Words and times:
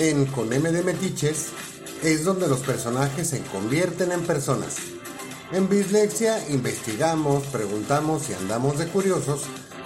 En 0.00 0.24
Con 0.24 0.50
M 0.50 0.72
de 0.72 0.82
Metiches 0.82 1.48
es 2.02 2.24
donde 2.24 2.48
los 2.48 2.60
personajes 2.60 3.28
se 3.28 3.42
convierten 3.42 4.12
en 4.12 4.22
personas. 4.22 4.76
En 5.52 5.68
Bislexia 5.68 6.42
investigamos, 6.48 7.44
preguntamos 7.48 8.30
y 8.30 8.32
andamos 8.32 8.78
de 8.78 8.86
curiosos 8.86 9.42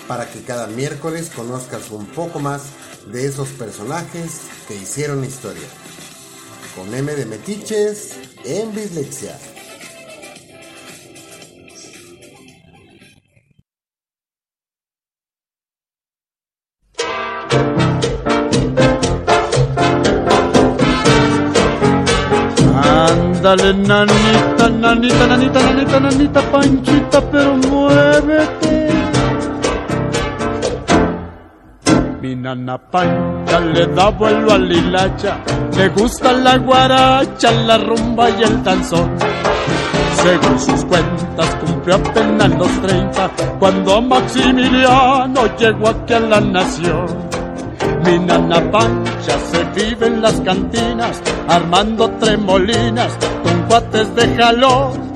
para 0.07 0.31
que 0.31 0.43
cada 0.43 0.69
miércoles 0.69 1.33
conozcas 1.35 1.91
un 1.91 2.07
poco 2.07 2.39
más 2.39 2.63
de 3.11 3.27
esos 3.27 3.49
personajes 3.49 4.43
que 4.69 4.77
hicieron 4.77 5.25
historia. 5.25 5.67
Con 6.77 6.95
M 6.95 7.13
de 7.13 7.27
Metiches 7.27 8.13
en 8.45 8.73
Bislexia. 8.73 9.37
Ándale, 23.45 23.75
nanita, 23.75 24.71
nanita, 24.71 25.27
nanita, 25.27 25.61
nanita, 25.61 26.01
nanita, 26.01 26.41
panchita, 26.51 27.21
pero 27.31 27.55
muévete. 27.57 28.89
Mi 32.23 32.35
nana 32.37 32.79
pancha 32.79 33.61
le 33.61 33.87
da 33.89 34.09
vuelo 34.09 34.51
al 34.51 34.73
hilacha, 34.73 35.37
le 35.77 35.89
gusta 35.91 36.33
la 36.33 36.57
guaracha, 36.57 37.53
la 37.53 37.77
rumba 37.77 38.31
y 38.31 38.45
el 38.45 38.65
danzón. 38.65 39.11
Según 40.23 40.59
sus 40.59 40.83
cuentas 40.87 41.55
cumplió 41.57 41.97
apenas 41.97 42.49
los 42.49 42.81
30 42.81 43.31
cuando 43.59 44.01
Maximiliano 44.01 45.55
llegó 45.59 45.89
aquí 45.91 46.15
a 46.15 46.21
la 46.21 46.41
nación. 46.41 47.34
Mi 48.05 48.19
nana 48.19 48.61
pancha 48.71 49.39
se 49.51 49.65
vive 49.77 50.07
en 50.07 50.21
las 50.21 50.39
cantinas, 50.43 51.23
armando 51.49 52.11
tremolinas 52.21 53.17
con 53.43 53.63
cuates 53.63 54.15
de 54.15 54.37
jalón. 54.37 55.15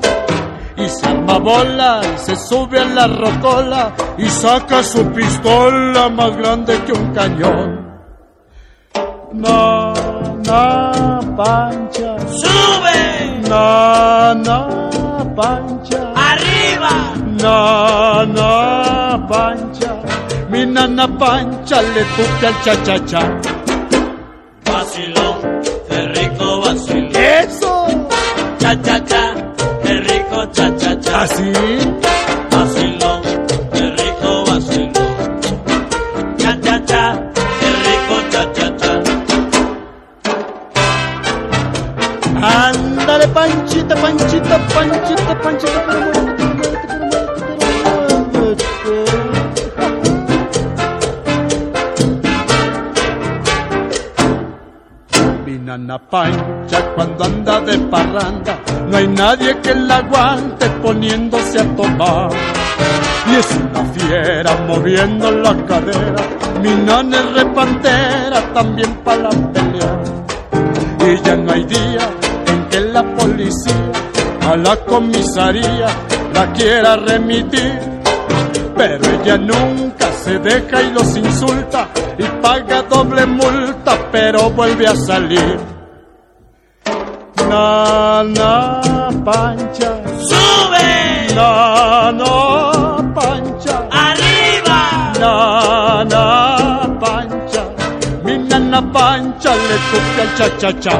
Y 0.75 0.87
se 0.89 1.07
arma 1.07 1.37
bola 1.37 2.01
y 2.03 2.17
se 2.17 2.35
sube 2.35 2.79
a 2.79 2.85
la 2.85 3.07
rocola 3.07 3.91
y 4.17 4.25
saca 4.27 4.81
su 4.81 5.05
pistola 5.11 6.09
más 6.09 6.35
grande 6.37 6.81
que 6.85 6.93
un 6.93 7.13
cañón. 7.13 7.89
Nana 9.33 11.19
pancha, 11.37 12.17
¡Sube! 12.27 13.41
nana 13.47 14.67
pancha, 15.35 16.13
¡Arriba! 16.15 17.13
nana 17.43 19.27
pancha. 19.27 19.68
Mi 20.49 20.65
nana 20.65 21.07
pancha 21.19 21.79
le 21.93 22.03
tupe 22.15 22.47
al 22.47 22.55
cha-cha-cha. 22.63 23.21
Vacilón, 24.65 25.35
qué 25.87 25.99
rico 26.15 26.61
vacilón. 26.61 27.15
¡Eso! 27.15 27.71
Cha, 28.59 28.71
cha, 28.81 28.97
cha, 29.05 29.23
qué 29.83 29.93
rico 30.07 30.45
cha, 30.55 30.75
cha, 30.77 30.99
cha. 30.99 31.21
¿Así? 31.21 31.51
Vacilón, 32.51 33.21
qué 33.73 33.83
rico 33.99 34.29
vacilón. 34.47 35.13
Cha, 36.37 36.51
cha, 36.63 36.75
cha, 36.89 37.03
qué 37.59 37.69
rico 37.85 38.15
cha, 38.31 38.43
cha, 38.55 38.67
cha. 38.77 38.93
Ándale, 42.41 43.27
panchita, 43.27 43.95
panchita, 43.95 44.57
panchita, 44.73 45.41
panchita, 45.43 45.79
pero 45.87 46.08
nana 55.89 55.97
pancha 56.07 56.93
cuando 56.93 57.23
anda 57.23 57.61
de 57.61 57.79
parranda, 57.89 58.59
no 58.89 58.97
hay 58.97 59.07
nadie 59.07 59.57
que 59.59 59.73
la 59.73 59.97
aguante 59.97 60.69
poniéndose 60.83 61.59
a 61.59 61.75
tomar. 61.75 62.29
Y 63.27 63.35
es 63.35 63.47
una 63.57 63.83
fiera 63.85 64.55
moviendo 64.67 65.31
la 65.31 65.55
cadera, 65.65 66.21
mi 66.61 66.75
nana 66.85 67.17
es 67.17 67.33
repantera 67.33 68.53
también 68.53 68.93
para 69.03 69.23
la 69.23 69.51
pelea. 69.51 70.03
Y 71.07 71.25
ya 71.25 71.35
no 71.35 71.51
hay 71.53 71.63
día 71.63 72.05
en 72.45 72.65
que 72.69 72.79
la 72.81 73.03
policía 73.15 73.91
a 74.47 74.55
la 74.57 74.75
comisaría 74.85 75.87
la 76.35 76.53
quiera 76.53 76.97
remitir. 76.97 77.79
Pero 78.77 79.03
ella 79.21 79.37
nunca 79.37 80.11
se 80.23 80.37
deja 80.37 80.83
y 80.83 80.93
los 80.93 81.17
insulta 81.17 81.89
y 82.17 82.23
paga 82.41 82.83
doble 82.83 83.25
multa, 83.25 83.97
pero 84.11 84.51
vuelve 84.51 84.87
a 84.87 84.95
salir. 84.95 85.78
Nana 87.49 89.09
pancha, 89.25 89.89
¡Sube! 90.29 91.33
nana 91.33 93.13
pancha. 93.15 93.75
¡Arriba! 93.89 94.79
Nana 95.19 96.23
pancha, 97.01 97.63
mi 98.23 98.37
nana 98.37 98.81
pancha 98.93 99.51
le 99.55 99.77
toca 99.89 100.21
el 100.25 100.31
cha-cha-cha. 100.37 100.95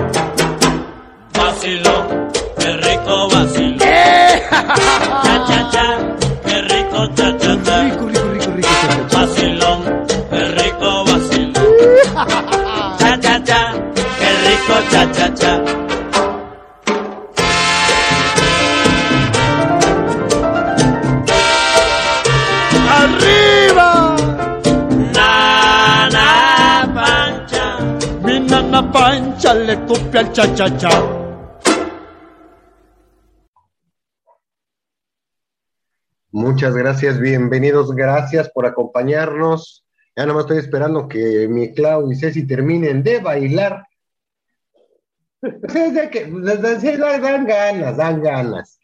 Vacilón, 1.38 2.06
qué 2.58 2.72
rico 2.78 3.30
vacilón. 3.30 3.82
¡Eh! 3.82 4.44
Cha, 5.24 5.36
cha, 5.48 5.60
cha, 5.74 5.88
qué 6.46 6.62
rico 6.64 7.00
cha, 7.16 7.38
cha, 7.38 7.64
cha. 7.64 7.84
Rico, 7.84 8.08
rico, 8.08 8.28
rico, 8.34 8.52
rico, 8.56 8.70
cha-cha-cha. 8.82 9.20
Vacilón, 9.20 9.80
qué 10.32 10.42
rico 10.58 10.90
vacilón. 11.06 11.54
Cha, 13.00 13.20
cha, 13.20 13.44
cha, 13.44 13.62
qué 14.20 14.30
rico 14.46 14.76
cha, 14.92 15.04
le 29.70 30.20
al 30.20 30.34
cha-cha-cha. 30.34 30.90
Muchas 36.32 36.76
gracias, 36.76 37.20
bienvenidos, 37.20 37.94
gracias 37.94 38.50
por 38.50 38.66
acompañarnos. 38.66 39.86
Ya 40.16 40.26
nomás 40.26 40.46
estoy 40.46 40.58
esperando 40.58 41.08
que 41.08 41.48
mi 41.48 41.74
Clau 41.74 42.12
y 42.12 42.16
Ceci 42.16 42.48
terminen 42.48 43.04
de 43.04 43.20
bailar. 43.20 43.86
Pues 45.40 45.94
de 45.94 46.10
que, 46.10 46.26
sí, 46.82 46.98
dan 46.98 47.46
ganas, 47.46 47.98
dan 47.98 48.22
ganas. 48.24 48.80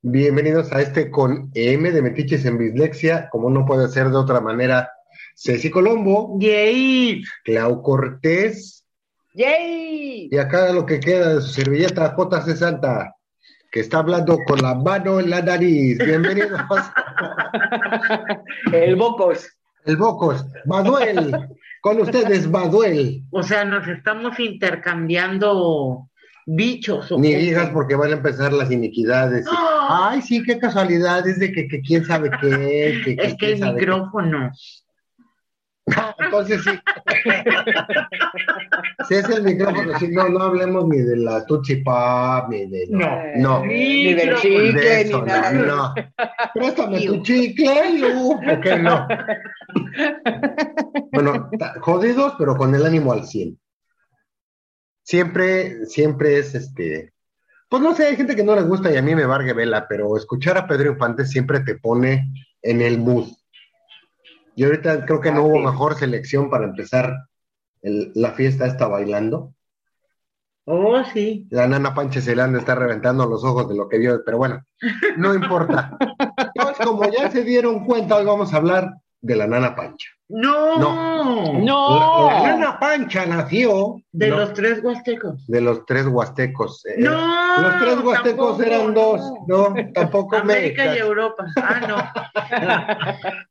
Bienvenidos 0.00 0.72
a 0.72 0.80
este 0.80 1.10
con 1.10 1.50
M 1.54 1.92
de 1.92 2.02
Metiches 2.02 2.46
en 2.46 2.58
Bislexia, 2.58 3.28
como 3.30 3.50
no 3.50 3.66
puede 3.66 3.88
ser 3.88 4.08
de 4.08 4.16
otra 4.16 4.40
manera. 4.40 4.90
Ceci 5.36 5.70
Colombo, 5.70 6.38
¡Yay! 6.40 7.22
Clau 7.44 7.82
Cortés, 7.82 8.83
¡Yay! 9.34 10.28
y 10.30 10.38
acá 10.38 10.72
lo 10.72 10.86
que 10.86 11.00
queda 11.00 11.34
de 11.34 11.40
su 11.40 11.48
servilleta 11.48 12.14
JC 12.16 12.54
Santa, 12.56 13.16
que 13.72 13.80
está 13.80 13.98
hablando 13.98 14.38
con 14.46 14.62
la 14.62 14.76
mano 14.76 15.18
en 15.18 15.28
la 15.28 15.42
nariz. 15.42 15.98
Bienvenidos. 15.98 16.60
El 18.72 18.94
Bocos. 18.94 19.48
El 19.86 19.96
Bocos, 19.96 20.46
Manuel, 20.66 21.48
con 21.80 22.00
ustedes, 22.00 22.48
Manuel. 22.48 23.24
O 23.32 23.42
sea, 23.42 23.64
nos 23.64 23.88
estamos 23.88 24.38
intercambiando 24.38 26.08
bichos. 26.46 27.10
¿o 27.10 27.18
Ni 27.18 27.34
digas 27.34 27.70
porque 27.70 27.96
van 27.96 28.10
a 28.10 28.16
empezar 28.16 28.52
las 28.52 28.70
iniquidades. 28.70 29.44
¡Ah! 29.50 30.10
Ay, 30.12 30.22
sí, 30.22 30.44
qué 30.44 30.60
casualidad, 30.60 31.26
es 31.26 31.40
de 31.40 31.50
que, 31.50 31.66
que 31.66 31.80
quién 31.80 32.04
sabe 32.04 32.30
qué. 32.40 33.00
Que, 33.04 33.16
Es 33.18 33.32
que 33.34 33.36
quién 33.36 33.64
el 33.64 33.74
qué. 33.74 33.80
micrófono. 33.80 34.52
Entonces 36.18 36.62
sí. 36.62 36.70
Si 39.08 39.14
es 39.14 39.28
el 39.28 39.42
micrófono, 39.42 39.98
sí, 39.98 40.08
no, 40.08 40.28
no 40.28 40.42
hablemos 40.42 40.88
ni 40.88 40.98
de 40.98 41.16
la 41.16 41.44
Tutsi 41.44 41.76
Pop, 41.76 42.48
ni 42.48 42.66
de. 42.66 42.86
No. 42.90 43.22
No. 43.36 43.64
Ni 43.64 44.14
del 44.14 44.30
de 44.30 44.36
chicle, 44.36 45.00
eso, 45.02 45.20
ni 45.20 45.26
nada. 45.26 45.52
no, 45.52 45.64
no. 45.64 45.94
Préstame 46.54 47.06
tu 47.06 47.22
chicle, 47.22 47.98
Lu. 47.98 48.32
Ok, 48.32 48.66
no. 48.80 49.06
Bueno, 51.12 51.50
jodidos, 51.80 52.34
pero 52.38 52.56
con 52.56 52.74
el 52.74 52.84
ánimo 52.84 53.12
al 53.12 53.24
100. 53.24 53.58
Siempre, 55.02 55.86
siempre 55.86 56.38
es 56.38 56.54
este. 56.54 57.12
Pues 57.68 57.82
no 57.82 57.94
sé, 57.94 58.06
hay 58.06 58.16
gente 58.16 58.34
que 58.36 58.44
no 58.44 58.54
le 58.54 58.62
gusta 58.62 58.92
y 58.92 58.96
a 58.96 59.02
mí 59.02 59.14
me 59.14 59.26
vargue 59.26 59.52
vela, 59.52 59.86
pero 59.88 60.16
escuchar 60.16 60.56
a 60.56 60.66
Pedro 60.66 60.92
Infante 60.92 61.26
siempre 61.26 61.60
te 61.60 61.76
pone 61.76 62.32
en 62.62 62.80
el 62.80 62.98
mood. 62.98 63.28
Y 64.56 64.64
ahorita 64.64 65.04
creo 65.06 65.20
que 65.20 65.32
no 65.32 65.44
hubo 65.44 65.58
mejor 65.58 65.94
selección 65.96 66.48
para 66.50 66.64
empezar 66.64 67.12
el- 67.82 68.12
la 68.14 68.32
fiesta 68.32 68.66
esta 68.66 68.86
bailando. 68.88 69.52
Oh, 70.66 71.02
sí. 71.12 71.46
La 71.50 71.66
nana 71.68 71.92
Panche 71.94 72.22
se 72.22 72.34
le 72.34 72.40
han 72.40 72.54
de 72.54 72.58
estar 72.60 72.78
reventando 72.78 73.26
los 73.26 73.44
ojos 73.44 73.68
de 73.68 73.76
lo 73.76 73.86
que 73.88 73.98
vio, 73.98 74.22
pero 74.24 74.38
bueno, 74.38 74.62
no 75.16 75.34
importa. 75.34 75.96
Pues 76.54 76.76
como 76.86 77.02
ya 77.10 77.30
se 77.30 77.42
dieron 77.44 77.84
cuenta, 77.84 78.16
hoy 78.16 78.24
vamos 78.24 78.54
a 78.54 78.58
hablar 78.58 78.90
de 79.20 79.36
la 79.36 79.46
nana 79.46 79.74
Pancha. 79.74 80.08
No, 80.28 80.78
No. 80.78 82.30
La, 82.30 82.40
la 82.42 82.48
nana 82.56 82.78
Pancha 82.80 83.26
nació 83.26 83.96
de 84.12 84.28
no, 84.28 84.36
los 84.36 84.54
tres 84.54 84.82
huastecos. 84.82 85.46
de 85.46 85.60
los 85.60 85.84
tres 85.84 86.06
huastecos. 86.06 86.86
Eh, 86.86 86.94
No, 86.98 87.60
los 87.60 87.78
tres 87.80 87.98
huastecos 88.04 88.56
tampoco, 88.58 88.62
eran 88.62 88.94
dos. 88.94 89.20
No, 89.48 89.74
tampoco 89.92 90.36
América 90.36 90.84
me. 90.86 90.94
y 90.94 90.98
Europa. 90.98 91.44
Ah, 91.56 92.22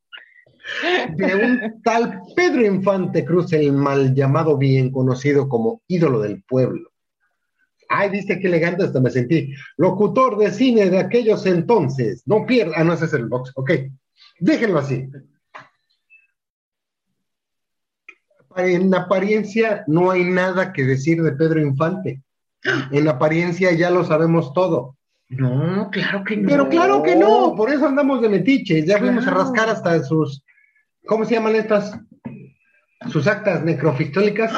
De 1.15 1.35
un 1.35 1.81
tal 1.83 2.21
Pedro 2.35 2.65
Infante 2.65 3.23
Cruz, 3.23 3.53
el 3.53 3.73
mal 3.73 4.13
llamado, 4.13 4.57
bien 4.57 4.91
conocido 4.91 5.47
como 5.47 5.81
ídolo 5.87 6.19
del 6.19 6.43
pueblo. 6.43 6.89
Ay, 7.89 8.09
viste 8.09 8.39
qué 8.39 8.47
elegante 8.47 8.83
hasta 8.83 8.99
me 8.99 9.11
sentí. 9.11 9.53
Locutor 9.77 10.37
de 10.37 10.51
cine 10.51 10.89
de 10.89 10.99
aquellos 10.99 11.45
entonces. 11.45 12.23
No 12.25 12.45
pierda. 12.45 12.73
Ah, 12.77 12.83
no, 12.83 12.93
ese 12.93 13.05
es 13.05 13.13
el 13.13 13.27
box. 13.27 13.51
Ok. 13.55 13.71
Déjenlo 14.39 14.79
así. 14.79 15.07
En 18.55 18.93
apariencia 18.93 19.83
no 19.87 20.11
hay 20.11 20.23
nada 20.23 20.73
que 20.73 20.83
decir 20.83 21.21
de 21.21 21.33
Pedro 21.33 21.59
Infante. 21.61 22.23
En 22.91 23.07
apariencia 23.07 23.71
ya 23.73 23.89
lo 23.89 24.03
sabemos 24.05 24.53
todo. 24.53 24.97
no. 25.29 25.89
Claro 25.91 26.23
que 26.23 26.37
no. 26.37 26.47
Pero 26.47 26.69
claro 26.69 27.03
que 27.03 27.15
no, 27.15 27.53
por 27.55 27.69
eso 27.69 27.87
andamos 27.87 28.21
de 28.21 28.29
metiches. 28.29 28.85
Ya 28.85 28.97
fuimos 28.99 29.27
a 29.27 29.31
rascar 29.31 29.69
hasta 29.69 30.03
sus, 30.03 30.43
¿cómo 31.05 31.25
se 31.25 31.35
llaman 31.35 31.55
estas? 31.55 31.99
Sus 33.09 33.27
actas 33.27 33.63
necrofistólicas. 33.63 34.51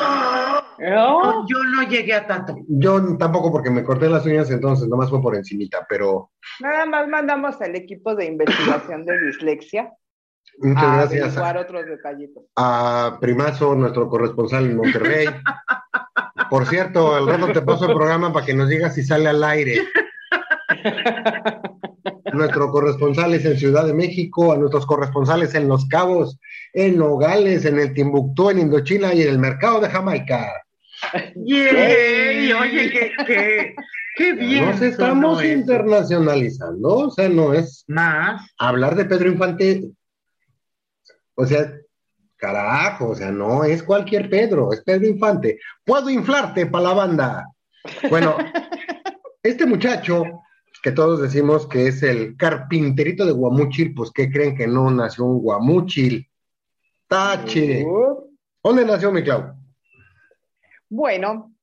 No. 0.78 1.48
Yo 1.48 1.64
no 1.64 1.84
llegué 1.88 2.14
a 2.14 2.28
tanto. 2.28 2.58
Yo 2.68 3.18
tampoco 3.18 3.52
porque 3.52 3.70
me 3.70 3.84
corté 3.84 4.10
las 4.10 4.26
uñas 4.26 4.52
entonces, 4.52 4.88
nomás 4.88 5.10
fue 5.10 5.22
por 5.22 5.36
encimita, 5.36 5.86
pero 5.88 6.32
Nada 6.60 6.86
más 6.86 7.08
mandamos 7.08 7.62
al 7.62 7.76
equipo 7.76 8.14
de 8.14 8.26
investigación 8.26 9.06
de 9.06 9.20
dislexia 9.26 9.92
muchas 10.60 10.84
a 10.84 10.96
gracias 10.96 11.38
a, 11.38 11.60
otros 11.60 11.86
detallitos. 11.86 12.44
a 12.56 13.18
Primazo, 13.20 13.76
nuestro 13.76 14.10
corresponsal 14.10 14.66
en 14.66 14.78
Monterrey. 14.78 15.28
Por 16.50 16.66
cierto, 16.66 17.16
al 17.16 17.28
rato 17.28 17.52
te 17.52 17.62
paso 17.62 17.86
el 17.86 17.96
programa 17.96 18.32
para 18.32 18.46
que 18.46 18.54
nos 18.54 18.70
digas 18.70 18.94
si 18.96 19.04
sale 19.04 19.30
al 19.30 19.44
aire. 19.44 19.82
Nuestro 22.36 22.70
corresponsal 22.70 23.34
es 23.34 23.46
en 23.46 23.58
Ciudad 23.58 23.86
de 23.86 23.94
México, 23.94 24.52
a 24.52 24.58
nuestros 24.58 24.86
corresponsales 24.86 25.56
en 25.56 25.68
Los 25.68 25.88
Cabos, 25.88 26.40
en 26.74 26.98
Nogales, 26.98 27.66
en 27.66 27.80
el 27.80 27.94
Timbuktu, 27.94 28.50
en 28.50 28.60
Indochina 28.60 29.14
y 29.14 29.22
en 29.22 29.30
el 29.30 29.40
mercado 29.40 29.80
de 29.80 29.90
Jamaica. 29.90 30.52
Yay, 31.36 32.54
oye, 32.54 32.90
qué, 32.92 33.12
qué, 33.26 33.76
qué 34.16 34.34
bien. 34.34 34.70
Nos 34.70 34.82
estamos 34.82 35.44
internacionalizando, 35.44 36.90
o 36.90 37.12
sea, 37.12 37.30
no 37.30 37.54
es 37.54 37.84
Más. 37.88 38.42
hablar 38.58 38.96
de 38.96 39.06
Pedro 39.06 39.30
Infante, 39.30 39.92
o 41.36 41.46
sea, 41.46 41.72
carajo, 42.38 43.10
o 43.10 43.16
sea, 43.16 43.32
no 43.32 43.64
es 43.64 43.84
cualquier 43.84 44.30
Pedro, 44.30 44.72
es 44.72 44.82
Pedro 44.82 45.08
Infante. 45.08 45.60
Puedo 45.84 46.10
inflarte 46.10 46.66
para 46.66 46.86
la 46.86 46.94
banda. 46.94 47.46
Bueno, 48.10 48.38
este 49.44 49.66
muchacho, 49.66 50.24
que 50.86 50.92
todos 50.92 51.20
decimos 51.20 51.68
que 51.68 51.88
es 51.88 52.04
el 52.04 52.38
carpinterito 52.38 53.26
de 53.26 53.32
Guamúchil, 53.32 53.96
pues 53.96 54.12
¿qué 54.12 54.30
creen 54.30 54.56
que 54.56 54.68
no 54.68 54.92
nació 54.92 55.26
un 55.26 55.42
Guamúchil? 55.42 56.30
Tache. 57.08 57.84
Uh, 57.84 58.30
¿Dónde 58.64 58.86
nació 58.86 59.12
mi 59.12 59.24
Clau? 59.24 59.56
Bueno, 60.88 61.56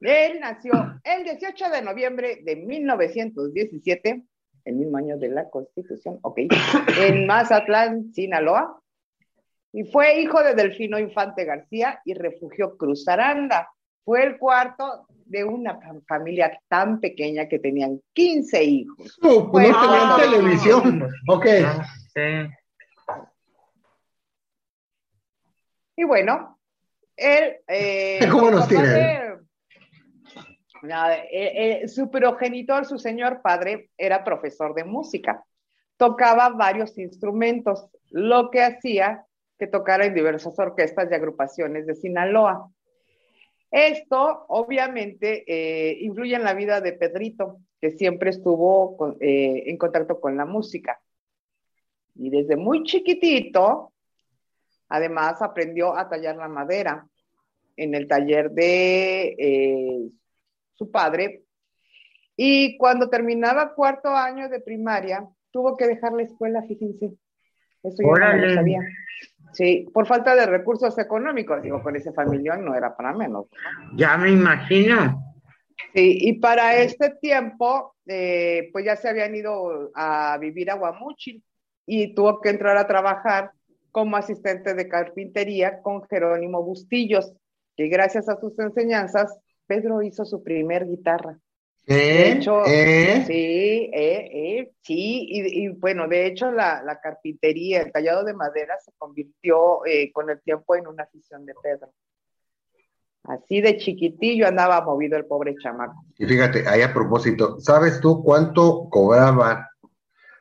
él 0.00 0.40
nació 0.40 0.72
el 1.04 1.22
18 1.22 1.68
de 1.68 1.82
noviembre 1.82 2.40
de 2.42 2.56
1917, 2.56 4.22
el 4.64 4.74
mismo 4.74 4.96
año 4.96 5.18
de 5.18 5.28
la 5.28 5.50
Constitución, 5.50 6.18
ok, 6.22 6.38
en 6.98 7.26
Mazatlán, 7.26 8.10
Sinaloa, 8.14 8.80
y 9.70 9.84
fue 9.84 10.18
hijo 10.18 10.42
de 10.42 10.54
Delfino 10.54 10.98
Infante 10.98 11.44
García 11.44 12.00
y 12.06 12.14
Refugio 12.14 12.78
Cruz 12.78 13.06
Aranda. 13.06 13.68
Fue 14.02 14.24
el 14.24 14.38
cuarto 14.38 15.06
de 15.32 15.44
una 15.44 15.80
fam- 15.80 16.04
familia 16.06 16.60
tan 16.68 17.00
pequeña 17.00 17.48
que 17.48 17.58
tenían 17.58 18.00
15 18.12 18.62
hijos. 18.62 19.18
No, 19.22 19.50
pues 19.50 19.70
no 19.70 19.78
Bueno. 19.78 19.80
tenían 19.80 20.30
televisión. 20.30 21.08
Ok. 21.26 21.46
No 21.62 21.84
sé. 22.12 22.50
Y 25.96 26.04
bueno, 26.04 26.58
él... 27.16 27.56
eh, 27.66 28.20
¿Cómo 28.30 28.50
nos 28.50 28.68
tiene? 28.68 29.20
Nada, 30.82 31.16
eh, 31.16 31.82
eh, 31.82 31.88
su 31.88 32.10
progenitor, 32.10 32.84
su 32.84 32.98
señor 32.98 33.40
padre, 33.40 33.90
era 33.96 34.24
profesor 34.24 34.74
de 34.74 34.84
música. 34.84 35.44
Tocaba 35.96 36.48
varios 36.50 36.98
instrumentos, 36.98 37.86
lo 38.10 38.50
que 38.50 38.62
hacía 38.64 39.24
que 39.58 39.68
tocara 39.68 40.06
en 40.06 40.14
diversas 40.14 40.58
orquestas 40.58 41.08
y 41.10 41.14
agrupaciones 41.14 41.86
de 41.86 41.94
Sinaloa. 41.94 42.68
Esto, 43.72 44.44
obviamente, 44.48 45.44
eh, 45.46 45.96
influye 46.02 46.36
en 46.36 46.44
la 46.44 46.52
vida 46.52 46.82
de 46.82 46.92
Pedrito, 46.92 47.56
que 47.80 47.90
siempre 47.90 48.28
estuvo 48.28 48.96
con- 48.98 49.16
eh, 49.18 49.64
en 49.66 49.78
contacto 49.78 50.20
con 50.20 50.36
la 50.36 50.44
música. 50.44 51.00
Y 52.14 52.28
desde 52.28 52.56
muy 52.56 52.82
chiquitito, 52.84 53.92
además, 54.88 55.40
aprendió 55.40 55.96
a 55.96 56.06
tallar 56.06 56.36
la 56.36 56.48
madera 56.48 57.08
en 57.76 57.94
el 57.94 58.06
taller 58.06 58.50
de 58.50 59.34
eh, 59.38 60.10
su 60.74 60.90
padre. 60.90 61.44
Y 62.36 62.76
cuando 62.76 63.08
terminaba 63.08 63.74
cuarto 63.74 64.10
año 64.10 64.50
de 64.50 64.60
primaria, 64.60 65.26
tuvo 65.50 65.78
que 65.78 65.86
dejar 65.86 66.12
la 66.12 66.24
escuela, 66.24 66.62
fíjense. 66.62 67.14
Eso 67.82 68.02
yo 68.02 68.08
no 68.08 68.36
lo 68.36 68.54
sabía. 68.54 68.80
Sí, 69.52 69.86
por 69.92 70.06
falta 70.06 70.34
de 70.34 70.46
recursos 70.46 70.96
económicos. 70.98 71.62
Digo, 71.62 71.82
con 71.82 71.94
ese 71.96 72.12
familión 72.12 72.64
no 72.64 72.74
era 72.74 72.96
para 72.96 73.12
menos. 73.12 73.46
Ya 73.94 74.16
me 74.16 74.30
imagino. 74.30 75.34
Sí, 75.94 76.18
y 76.20 76.32
para 76.34 76.76
este 76.76 77.10
tiempo, 77.20 77.94
eh, 78.06 78.70
pues 78.72 78.84
ya 78.84 78.96
se 78.96 79.08
habían 79.08 79.34
ido 79.34 79.90
a 79.94 80.38
vivir 80.38 80.70
a 80.70 80.76
Guamúchil 80.76 81.42
y 81.86 82.14
tuvo 82.14 82.40
que 82.40 82.50
entrar 82.50 82.76
a 82.76 82.86
trabajar 82.86 83.52
como 83.90 84.16
asistente 84.16 84.74
de 84.74 84.88
carpintería 84.88 85.82
con 85.82 86.02
Jerónimo 86.04 86.62
Bustillos, 86.62 87.32
que 87.76 87.88
gracias 87.88 88.28
a 88.28 88.40
sus 88.40 88.58
enseñanzas, 88.58 89.38
Pedro 89.66 90.02
hizo 90.02 90.24
su 90.24 90.42
primer 90.42 90.86
guitarra. 90.86 91.38
De 91.86 92.30
hecho, 92.30 92.64
¿Eh? 92.64 93.24
sí, 93.26 93.90
eh, 93.92 94.30
eh, 94.32 94.72
sí, 94.82 95.26
y, 95.28 95.64
y, 95.64 95.68
bueno, 95.68 96.06
de 96.06 96.26
hecho 96.26 96.52
la, 96.52 96.80
la, 96.82 97.00
carpintería, 97.00 97.82
el 97.82 97.90
tallado 97.90 98.24
de 98.24 98.34
madera 98.34 98.78
se 98.84 98.92
convirtió 98.96 99.84
eh, 99.84 100.12
con 100.12 100.30
el 100.30 100.40
tiempo 100.42 100.76
en 100.76 100.86
una 100.86 101.02
afición 101.02 101.44
de 101.44 101.54
Pedro. 101.60 101.92
Así 103.24 103.60
de 103.60 103.78
chiquitillo 103.78 104.46
andaba 104.46 104.84
movido 104.84 105.16
el 105.16 105.26
pobre 105.26 105.56
chamaco. 105.56 106.04
Y 106.18 106.26
fíjate, 106.26 106.66
ahí 106.68 106.82
a 106.82 106.92
propósito, 106.92 107.58
¿sabes 107.58 108.00
tú 108.00 108.22
cuánto 108.22 108.88
cobraba 108.88 109.68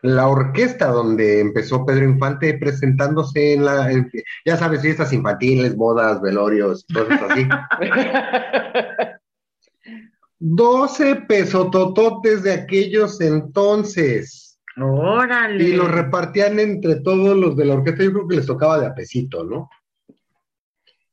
la 0.04 0.28
orquesta 0.28 0.88
donde 0.88 1.42
empezó 1.42 1.86
Pedro 1.86 2.06
Infante 2.06 2.56
presentándose 2.60 3.54
en 3.54 3.66
la, 3.66 3.92
en, 3.92 4.12
ya 4.46 4.58
sabes, 4.58 4.82
fiestas 4.82 5.12
infantiles, 5.12 5.76
bodas, 5.76 6.22
velorios, 6.22 6.86
cosas 6.94 7.22
así? 7.30 7.48
12 10.44 11.18
pesotototes 11.28 12.42
de 12.42 12.52
aquellos 12.52 13.22
entonces. 13.22 14.60
Órale. 14.76 15.64
Y 15.64 15.74
los 15.74 15.92
repartían 15.92 16.60
entre 16.60 16.96
todos 17.02 17.38
los 17.38 17.56
de 17.56 17.66
la 17.66 17.76
orquesta. 17.76 18.04
Yo 18.04 18.12
creo 18.12 18.28
que 18.28 18.36
les 18.38 18.48
tocaba 18.48 18.80
de 18.80 18.88
apesito, 18.88 19.44
¿no? 19.44 19.70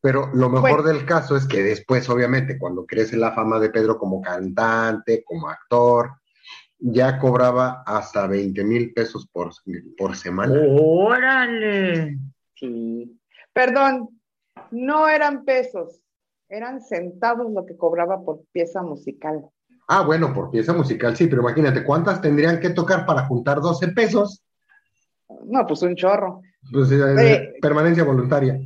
Pero 0.00 0.30
lo 0.32 0.48
mejor 0.48 0.82
bueno. 0.82 0.98
del 0.98 1.04
caso 1.04 1.36
es 1.36 1.46
que 1.46 1.62
después, 1.62 2.08
obviamente, 2.08 2.56
cuando 2.58 2.86
crece 2.86 3.18
la 3.18 3.32
fama 3.32 3.60
de 3.60 3.68
Pedro 3.68 3.98
como 3.98 4.22
cantante, 4.22 5.22
como 5.24 5.50
actor, 5.50 6.12
ya 6.78 7.18
cobraba 7.18 7.82
hasta 7.84 8.26
20 8.26 8.64
mil 8.64 8.94
pesos 8.94 9.28
por, 9.30 9.50
por 9.98 10.16
semana. 10.16 10.54
Órale. 10.80 12.16
Sí. 12.54 13.20
Perdón, 13.52 14.08
no 14.70 15.06
eran 15.06 15.44
pesos, 15.44 16.00
eran 16.48 16.80
centavos 16.80 17.52
lo 17.52 17.66
que 17.66 17.76
cobraba 17.76 18.22
por 18.24 18.42
pieza 18.52 18.82
musical. 18.82 19.44
Ah, 19.88 20.02
bueno, 20.02 20.34
por 20.34 20.50
pieza 20.50 20.72
musical 20.72 21.16
sí, 21.16 21.26
pero 21.26 21.42
imagínate, 21.42 21.84
¿cuántas 21.84 22.20
tendrían 22.20 22.60
que 22.60 22.70
tocar 22.70 23.06
para 23.06 23.26
juntar 23.26 23.60
12 23.60 23.88
pesos? 23.88 24.44
No, 25.44 25.66
pues 25.66 25.82
un 25.82 25.94
chorro. 25.94 26.42
Pues 26.70 26.90
eh, 26.92 27.54
permanencia 27.60 28.04
voluntaria. 28.04 28.58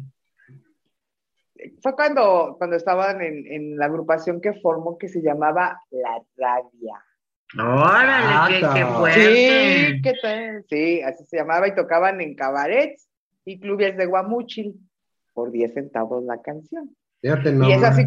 Fue 1.81 1.95
cuando, 1.95 2.57
cuando 2.59 2.77
estaban 2.77 3.21
en, 3.21 3.47
en, 3.47 3.77
la 3.77 3.87
agrupación 3.87 4.41
que 4.41 4.55
formó 4.55 4.99
que 4.99 5.09
se 5.09 5.23
llamaba 5.23 5.81
La 5.91 6.21
Rabia. 6.37 7.05
Órale, 7.57 8.61
qué, 8.61 8.67
qué 8.75 8.87
fuerte. 8.87 9.21
Sí, 9.21 10.03
¿qué 10.03 10.15
tal? 10.21 10.65
Sí, 10.69 11.03
así 11.03 11.25
se 11.27 11.37
llamaba 11.37 11.69
y 11.69 11.75
tocaban 11.75 12.21
en 12.21 12.35
cabarets 12.35 13.09
y 13.45 13.61
clubes 13.61 13.97
de 13.97 14.07
Guamúchil 14.07 14.75
por 15.35 15.53
10 15.53 15.75
centavos 15.75 16.25
la 16.25 16.41
canción. 16.41 16.97
Fíjate, 17.23 17.52
no, 17.52 17.69
y 17.69 17.73
es 17.73 17.83
así, 17.83 18.05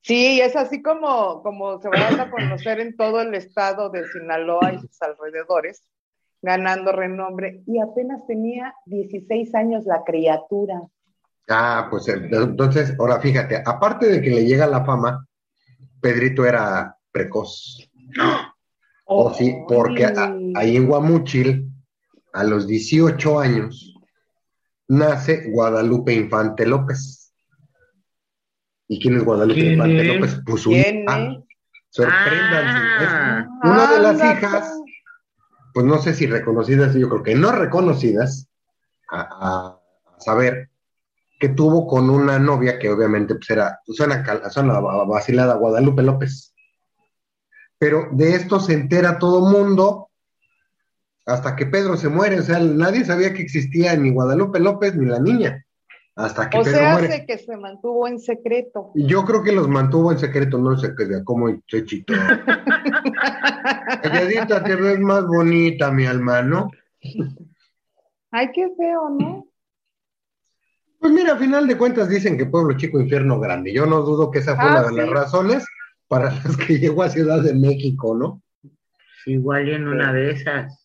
sí, 0.00 0.40
es 0.40 0.56
así 0.56 0.82
como, 0.82 1.42
como 1.42 1.80
se 1.80 1.88
va 1.88 2.08
a 2.08 2.30
conocer 2.30 2.80
en 2.80 2.96
todo 2.96 3.20
el 3.20 3.34
estado 3.34 3.90
de 3.90 4.06
Sinaloa 4.08 4.72
y 4.72 4.78
sus 4.80 5.00
alrededores, 5.02 5.82
ganando 6.40 6.90
renombre 6.92 7.62
y 7.66 7.78
apenas 7.78 8.26
tenía 8.26 8.74
16 8.86 9.54
años 9.54 9.84
la 9.84 10.02
criatura. 10.02 10.80
Ah, 11.48 11.88
pues 11.90 12.08
eh, 12.08 12.28
entonces, 12.30 12.94
ahora 12.98 13.20
fíjate, 13.20 13.62
aparte 13.64 14.06
de 14.08 14.22
que 14.22 14.30
le 14.30 14.44
llega 14.46 14.66
la 14.66 14.84
fama, 14.84 15.26
Pedrito 16.00 16.46
era 16.46 16.96
precoz. 17.12 17.88
O 19.04 19.32
sí, 19.34 19.54
porque 19.68 20.06
a- 20.06 20.34
ahí 20.54 20.76
en 20.76 20.86
Guamuchil, 20.86 21.68
a 22.32 22.44
los 22.44 22.66
18 22.66 23.38
años, 23.38 23.94
nace 24.88 25.50
Guadalupe 25.50 26.14
Infante 26.14 26.64
López. 26.66 27.21
¿Y 28.92 29.00
quién 29.00 29.16
es 29.16 29.24
Guadalupe 29.24 29.58
¿Quién 29.60 29.72
Infante? 29.72 30.04
López? 30.04 30.42
Pues 30.44 30.62
su 30.62 30.70
¿Quién 30.70 31.02
hija. 31.04 31.18
es? 31.22 31.38
Sorpréndanse. 31.88 33.06
Ah. 33.08 33.46
Es 33.64 33.70
una 33.70 33.92
de 33.92 34.00
las 34.00 34.16
hijas, 34.36 34.80
pues 35.72 35.86
no 35.86 35.98
sé 35.98 36.12
si 36.12 36.26
reconocidas, 36.26 36.94
yo 36.94 37.08
creo 37.08 37.22
que 37.22 37.34
no 37.34 37.52
reconocidas, 37.52 38.48
a, 39.10 39.78
saber, 40.18 40.68
que 41.40 41.48
tuvo 41.48 41.86
con 41.86 42.10
una 42.10 42.38
novia 42.38 42.78
que 42.78 42.90
obviamente 42.90 43.34
pues 43.34 43.48
era, 43.50 43.80
suena, 43.86 44.22
cal- 44.22 44.42
suena 44.50 44.78
vacilada, 44.80 45.54
Guadalupe 45.54 46.02
López. 46.02 46.54
Pero 47.78 48.08
de 48.12 48.34
esto 48.34 48.60
se 48.60 48.74
entera 48.74 49.18
todo 49.18 49.48
mundo 49.50 50.10
hasta 51.26 51.56
que 51.56 51.66
Pedro 51.66 51.96
se 51.96 52.08
muere, 52.08 52.40
o 52.40 52.42
sea, 52.42 52.58
nadie 52.58 53.04
sabía 53.04 53.32
que 53.32 53.42
existía 53.42 53.96
ni 53.96 54.10
Guadalupe 54.12 54.60
López 54.60 54.94
ni 54.96 55.06
la 55.06 55.18
niña, 55.18 55.64
hasta 56.14 56.50
que 56.50 56.58
O 56.58 56.62
Pedro 56.62 56.78
sea, 56.78 56.92
muere. 56.92 57.08
hace 57.08 57.26
que 57.26 57.38
se 57.38 57.56
mantuvo 57.56 58.06
en 58.06 58.18
secreto. 58.18 58.90
Yo 58.94 59.24
creo 59.24 59.42
que 59.42 59.52
los 59.52 59.68
mantuvo 59.68 60.12
en 60.12 60.18
secreto, 60.18 60.58
no 60.58 60.76
sé 60.76 60.94
qué, 60.96 61.04
de 61.06 61.24
cómo 61.24 61.48
chechito. 61.66 62.12
Calladita 64.02 64.62
te 64.64 64.76
ves 64.76 64.98
más 65.00 65.26
bonita, 65.26 65.90
mi 65.90 66.06
alma, 66.06 66.42
¿no? 66.42 66.70
Ay, 68.30 68.50
qué 68.54 68.68
feo, 68.76 69.10
¿no? 69.10 69.46
Pues 70.98 71.12
mira, 71.12 71.32
a 71.32 71.36
final 71.36 71.66
de 71.66 71.76
cuentas 71.76 72.08
dicen 72.08 72.38
que 72.38 72.46
pueblo 72.46 72.76
chico, 72.76 73.00
infierno 73.00 73.40
grande. 73.40 73.72
Yo 73.72 73.86
no 73.86 74.02
dudo 74.02 74.30
que 74.30 74.38
esa 74.38 74.54
fue 74.54 74.66
Ah, 74.66 74.70
una 74.70 74.82
de 74.82 74.88
sí. 74.90 74.94
las 74.96 75.08
razones 75.10 75.64
para 76.08 76.26
las 76.32 76.56
que 76.56 76.78
llegó 76.78 77.02
a 77.02 77.08
Ciudad 77.08 77.42
de 77.42 77.54
México, 77.54 78.14
¿no? 78.16 78.42
Igual 79.26 79.68
y 79.68 79.72
en 79.74 79.88
una 79.88 80.12
de 80.12 80.30
esas. 80.32 80.81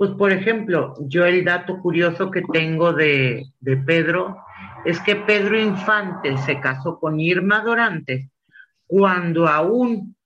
Pues 0.00 0.12
por 0.12 0.32
ejemplo, 0.32 0.94
yo 1.00 1.26
el 1.26 1.44
dato 1.44 1.78
curioso 1.78 2.30
que 2.30 2.40
tengo 2.50 2.94
de, 2.94 3.44
de 3.60 3.76
Pedro 3.76 4.38
es 4.86 4.98
que 5.00 5.14
Pedro 5.14 5.60
Infante 5.60 6.38
se 6.38 6.58
casó 6.58 6.98
con 6.98 7.20
Irma 7.20 7.60
Dorantes 7.60 8.26
cuando 8.86 9.46
aún 9.46 10.16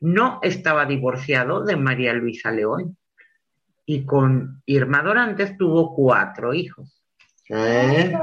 no 0.00 0.40
estaba 0.42 0.84
divorciado 0.84 1.64
de 1.64 1.74
María 1.74 2.12
Luisa 2.12 2.50
León. 2.50 2.98
Y 3.86 4.04
con 4.04 4.60
Irma 4.66 5.00
Dorantes 5.00 5.56
tuvo 5.56 5.94
cuatro 5.94 6.52
hijos. 6.52 7.02
¿Eh? 7.48 8.14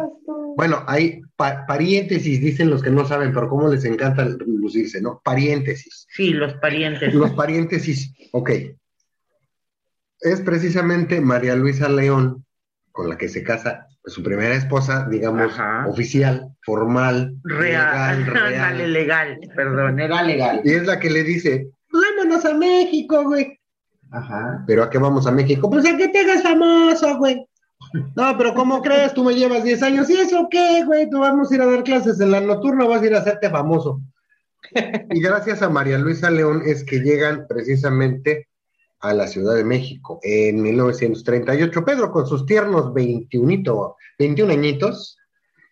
Bueno, 0.56 0.84
hay 0.86 1.22
pa- 1.36 1.66
paréntesis, 1.66 2.40
dicen 2.40 2.70
los 2.70 2.84
que 2.84 2.92
no 2.92 3.06
saben, 3.06 3.34
pero 3.34 3.50
cómo 3.50 3.70
les 3.70 3.86
encanta 3.86 4.24
lucirse, 4.46 5.02
¿no? 5.02 5.20
Paréntesis. 5.24 6.06
Sí, 6.12 6.30
los 6.30 6.54
parientes. 6.56 7.12
Los 7.12 7.32
paréntesis, 7.32 8.14
ok. 8.34 8.52
Es 10.22 10.42
precisamente 10.42 11.20
María 11.22 11.56
Luisa 11.56 11.90
León, 11.90 12.46
con 12.92 13.10
la 13.10 13.18
que 13.18 13.28
se 13.28 13.44
casa 13.44 13.88
su 14.06 14.24
primera 14.24 14.56
esposa, 14.56 15.08
digamos, 15.10 15.52
Ajá. 15.54 15.86
oficial, 15.88 16.50
formal, 16.64 17.36
Real, 17.44 18.20
legal, 18.20 18.26
real. 18.34 18.46
Ándale, 18.56 18.88
legal, 18.88 19.40
perdón, 19.56 20.00
era 20.00 20.24
legal. 20.24 20.62
Y 20.64 20.72
es 20.74 20.86
la 20.86 21.00
que 21.00 21.10
le 21.10 21.24
dice, 21.24 21.68
vámonos 21.92 22.44
a 22.46 22.54
México, 22.56 23.24
güey. 23.24 23.60
Ajá. 24.12 24.64
¿Pero 24.68 24.84
a 24.84 24.90
qué 24.90 24.98
vamos 24.98 25.26
a 25.28 25.32
México? 25.32 25.70
Pues 25.70 25.86
a 25.86 25.96
que 25.98 26.08
te 26.10 26.20
hagas 26.20 26.44
famoso, 26.44 27.18
güey. 27.18 27.46
No, 28.16 28.38
pero 28.38 28.54
¿cómo 28.54 28.82
crees? 28.84 29.14
Tú 29.14 29.24
me 29.24 29.34
llevas 29.36 29.64
10 29.64 29.84
años. 29.84 30.10
¿Y 30.10 30.14
eso 30.20 30.48
qué, 30.52 30.84
güey? 30.86 31.10
Tú 31.10 31.20
vamos 31.20 31.52
a 31.52 31.56
ir 31.56 31.62
a 31.62 31.66
dar 31.68 31.84
clases 31.84 32.20
en 32.20 32.32
la 32.32 32.42
nocturna, 32.42 32.86
vas 32.86 33.02
a 33.02 33.06
ir 33.06 33.16
a 33.16 33.20
hacerte 33.20 33.50
famoso. 33.50 34.02
Y 35.12 35.22
gracias 35.22 35.62
a 35.62 35.70
María 35.70 35.98
Luisa 35.98 36.30
León 36.30 36.62
es 36.66 36.84
que 36.84 37.00
llegan 37.00 37.46
precisamente 37.48 38.48
a 39.02 39.14
la 39.14 39.28
Ciudad 39.28 39.56
de 39.56 39.64
México 39.64 40.20
en 40.22 40.62
1938. 40.62 41.84
Pedro 41.84 42.12
con 42.12 42.28
sus 42.28 42.46
tiernos 42.46 42.94
21, 42.94 43.96
21 44.20 44.54
añitos 44.54 45.18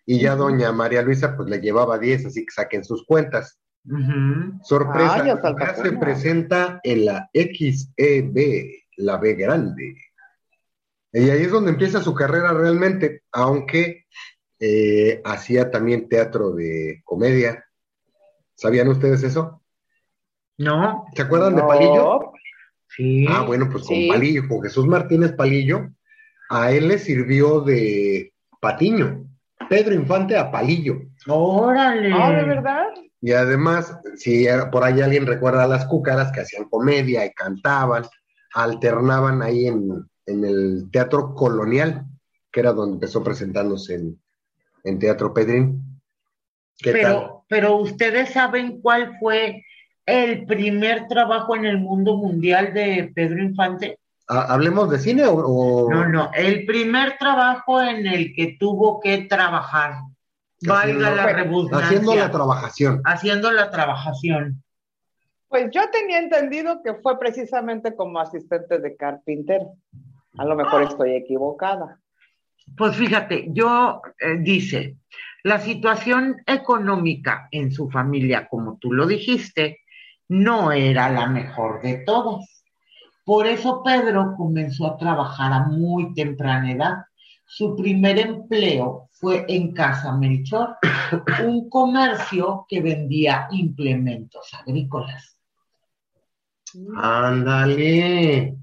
y 0.05 0.19
ya 0.19 0.35
doña 0.35 0.71
María 0.71 1.01
Luisa 1.01 1.35
pues 1.35 1.49
le 1.49 1.61
llevaba 1.61 1.99
10, 1.99 2.25
así 2.25 2.45
que 2.45 2.51
saquen 2.51 2.83
sus 2.83 3.05
cuentas. 3.05 3.59
Sorpresa, 4.63 5.23
Ay, 5.23 5.27
ya 5.27 5.75
se 5.75 5.91
presenta 5.93 6.79
en 6.83 7.05
la 7.05 7.29
XEB, 7.33 8.69
la 8.97 9.17
B 9.17 9.33
grande. 9.35 9.95
Y 11.11 11.29
ahí 11.29 11.43
es 11.43 11.51
donde 11.51 11.71
empieza 11.71 12.01
su 12.01 12.13
carrera 12.13 12.53
realmente, 12.53 13.23
aunque 13.31 14.05
eh, 14.59 15.21
hacía 15.23 15.71
también 15.71 16.09
teatro 16.09 16.51
de 16.51 17.01
comedia. 17.05 17.65
¿Sabían 18.55 18.89
ustedes 18.89 19.23
eso? 19.23 19.63
¿No? 20.57 21.05
¿Se 21.15 21.21
acuerdan 21.21 21.55
de. 21.55 21.61
Palillo? 21.63 22.28
Sí. 22.99 23.25
Ah, 23.29 23.43
bueno, 23.47 23.69
pues 23.71 23.85
Sí. 23.85 24.07
con 24.09 24.17
Palillo, 24.17 24.47
con 24.49 24.61
Jesús 24.61 24.85
Martínez 24.85 25.31
Palillo, 25.31 25.87
a 26.49 26.71
él 26.73 26.89
le 26.89 26.99
sirvió 26.99 27.61
de 27.61 28.33
patiño. 28.59 29.25
Pedro 29.69 29.93
Infante 29.95 30.35
a 30.35 30.51
Palillo. 30.51 30.97
Órale. 31.27 32.11
Ah, 32.13 32.31
¿de 32.31 32.43
verdad? 32.43 32.83
Y 33.21 33.31
además, 33.31 33.97
si 34.17 34.47
por 34.69 34.83
ahí 34.83 34.99
alguien 34.99 35.25
recuerda 35.25 35.63
a 35.63 35.67
las 35.67 35.85
cúcaras 35.85 36.31
que 36.33 36.41
hacían 36.41 36.65
comedia 36.69 37.25
y 37.25 37.31
cantaban, 37.31 38.03
alternaban 38.53 39.41
ahí 39.43 39.67
en, 39.67 40.05
en 40.25 40.43
el 40.43 40.89
Teatro 40.91 41.33
Colonial, 41.33 42.03
que 42.51 42.59
era 42.59 42.73
donde 42.73 42.95
empezó 42.95 43.23
presentándose 43.23 43.95
en, 43.95 44.19
en 44.83 44.99
Teatro 44.99 45.33
Pedrín. 45.33 46.01
¿Qué 46.77 46.91
tal? 46.91 47.01
Pero, 47.01 47.45
pero 47.47 47.75
ustedes 47.77 48.31
saben 48.31 48.81
cuál 48.81 49.17
fue 49.19 49.63
el 50.09 50.45
primer 50.45 51.07
trabajo 51.07 51.55
en 51.55 51.65
el 51.65 51.77
mundo 51.77 52.17
mundial 52.17 52.73
de 52.73 53.11
Pedro 53.13 53.41
Infante. 53.43 53.99
¿Ha- 54.27 54.53
¿Hablemos 54.53 54.89
de 54.89 54.99
cine 54.99 55.25
o...? 55.25 55.33
o- 55.35 55.89
No, 55.91 56.07
no, 56.07 56.31
el 56.33 56.65
primer 56.65 57.17
trabajo 57.17 57.81
en 57.81 58.05
el 58.07 58.33
que 58.33 58.57
tuvo 58.59 58.99
que 58.99 59.19
trabajar. 59.25 59.93
Valga 60.61 61.09
la 61.11 61.23
Haciendo- 61.23 61.43
redundancia. 61.43 61.87
Haciendo 61.87 62.15
la 62.15 62.31
trabajación. 62.31 63.01
Haciendo 63.05 63.51
la 63.51 63.69
trabajación. 63.71 64.63
Pues 65.47 65.69
yo 65.71 65.81
tenía 65.91 66.19
entendido 66.19 66.81
que 66.83 66.93
fue 66.95 67.17
precisamente 67.17 67.95
como 67.95 68.19
asistente 68.19 68.77
de 68.79 68.95
carpintero. 68.95 69.73
A 70.37 70.45
lo 70.45 70.55
mejor 70.55 70.83
estoy 70.83 71.15
equivocada. 71.15 71.99
Pues 72.77 72.95
fíjate, 72.95 73.47
yo 73.49 74.01
eh, 74.19 74.37
dice, 74.41 74.97
la 75.43 75.59
situación 75.59 76.37
económica 76.45 77.47
en 77.51 77.71
su 77.71 77.89
familia, 77.89 78.47
como 78.47 78.77
tú 78.77 78.93
lo 78.93 79.07
dijiste, 79.07 79.79
no 80.29 80.71
era 80.71 81.09
la 81.09 81.27
mejor 81.27 81.81
de 81.81 81.97
todas. 82.05 82.63
Por 83.25 83.45
eso 83.45 83.83
Pedro 83.83 84.33
comenzó 84.37 84.87
a 84.87 84.97
trabajar 84.97 85.51
a 85.51 85.65
muy 85.65 86.13
temprana 86.13 86.71
edad. 86.71 86.95
Su 87.45 87.75
primer 87.75 88.17
empleo 88.19 89.09
fue 89.11 89.45
en 89.47 89.73
Casa 89.73 90.13
Melchor, 90.13 90.77
un 91.45 91.69
comercio 91.69 92.65
que 92.69 92.79
vendía 92.81 93.47
implementos 93.51 94.53
agrícolas. 94.53 95.37
Ándale. 96.95 98.55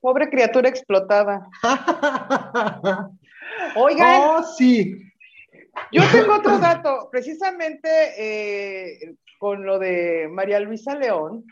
Pobre 0.00 0.30
criatura 0.30 0.68
explotada. 0.68 1.48
Oigan, 3.76 4.20
oh, 4.22 4.42
sí. 4.56 5.02
yo 5.92 6.02
tengo 6.10 6.36
otro 6.36 6.58
dato. 6.58 7.08
Precisamente 7.10 7.88
eh, 8.16 9.16
con 9.40 9.64
lo 9.64 9.78
de 9.78 10.28
María 10.30 10.60
Luisa 10.60 10.94
León. 10.94 11.46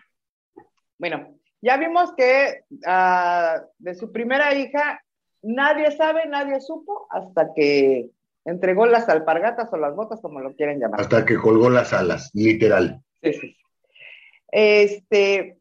Bueno, 0.99 1.39
ya 1.63 1.79
vimos 1.79 2.13
que 2.15 2.65
ah, 2.85 3.63
de 3.79 3.95
su 3.95 4.13
primera 4.13 4.55
hija 4.55 5.03
nadie 5.41 5.91
sabe, 5.93 6.27
nadie 6.27 6.61
supo 6.61 7.07
hasta 7.09 7.55
que 7.55 8.11
entregó 8.45 8.85
las 8.85 9.09
alpargatas 9.09 9.73
o 9.73 9.79
las 9.79 9.97
botas, 9.97 10.21
como 10.21 10.41
lo 10.41 10.55
quieren 10.55 10.79
llamar. 10.79 11.01
Hasta 11.01 11.25
que 11.25 11.39
colgó 11.39 11.71
las 11.71 11.95
alas, 11.95 12.31
literal. 12.35 13.03
Sí, 13.23 13.33
sí. 13.33 13.57
Este, 14.53 15.59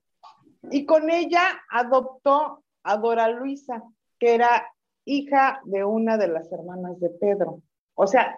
y 0.69 0.85
con 0.85 1.09
ella 1.09 1.61
adoptó 1.69 2.61
a 2.83 2.97
Dora 2.97 3.29
Luisa, 3.29 3.83
que 4.19 4.35
era 4.35 4.67
hija 5.05 5.61
de 5.63 5.85
una 5.85 6.17
de 6.17 6.27
las 6.27 6.51
hermanas 6.51 6.99
de 6.99 7.09
Pedro. 7.09 7.61
O 7.95 8.05
sea, 8.05 8.37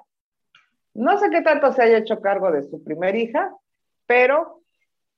no 0.93 1.17
sé 1.17 1.31
qué 1.31 1.41
tanto 1.41 1.73
se 1.73 1.81
haya 1.81 1.97
hecho 1.97 2.21
cargo 2.21 2.51
de 2.51 2.61
su 2.61 2.83
primer 2.83 3.15
hija, 3.15 3.51
pero 4.09 4.63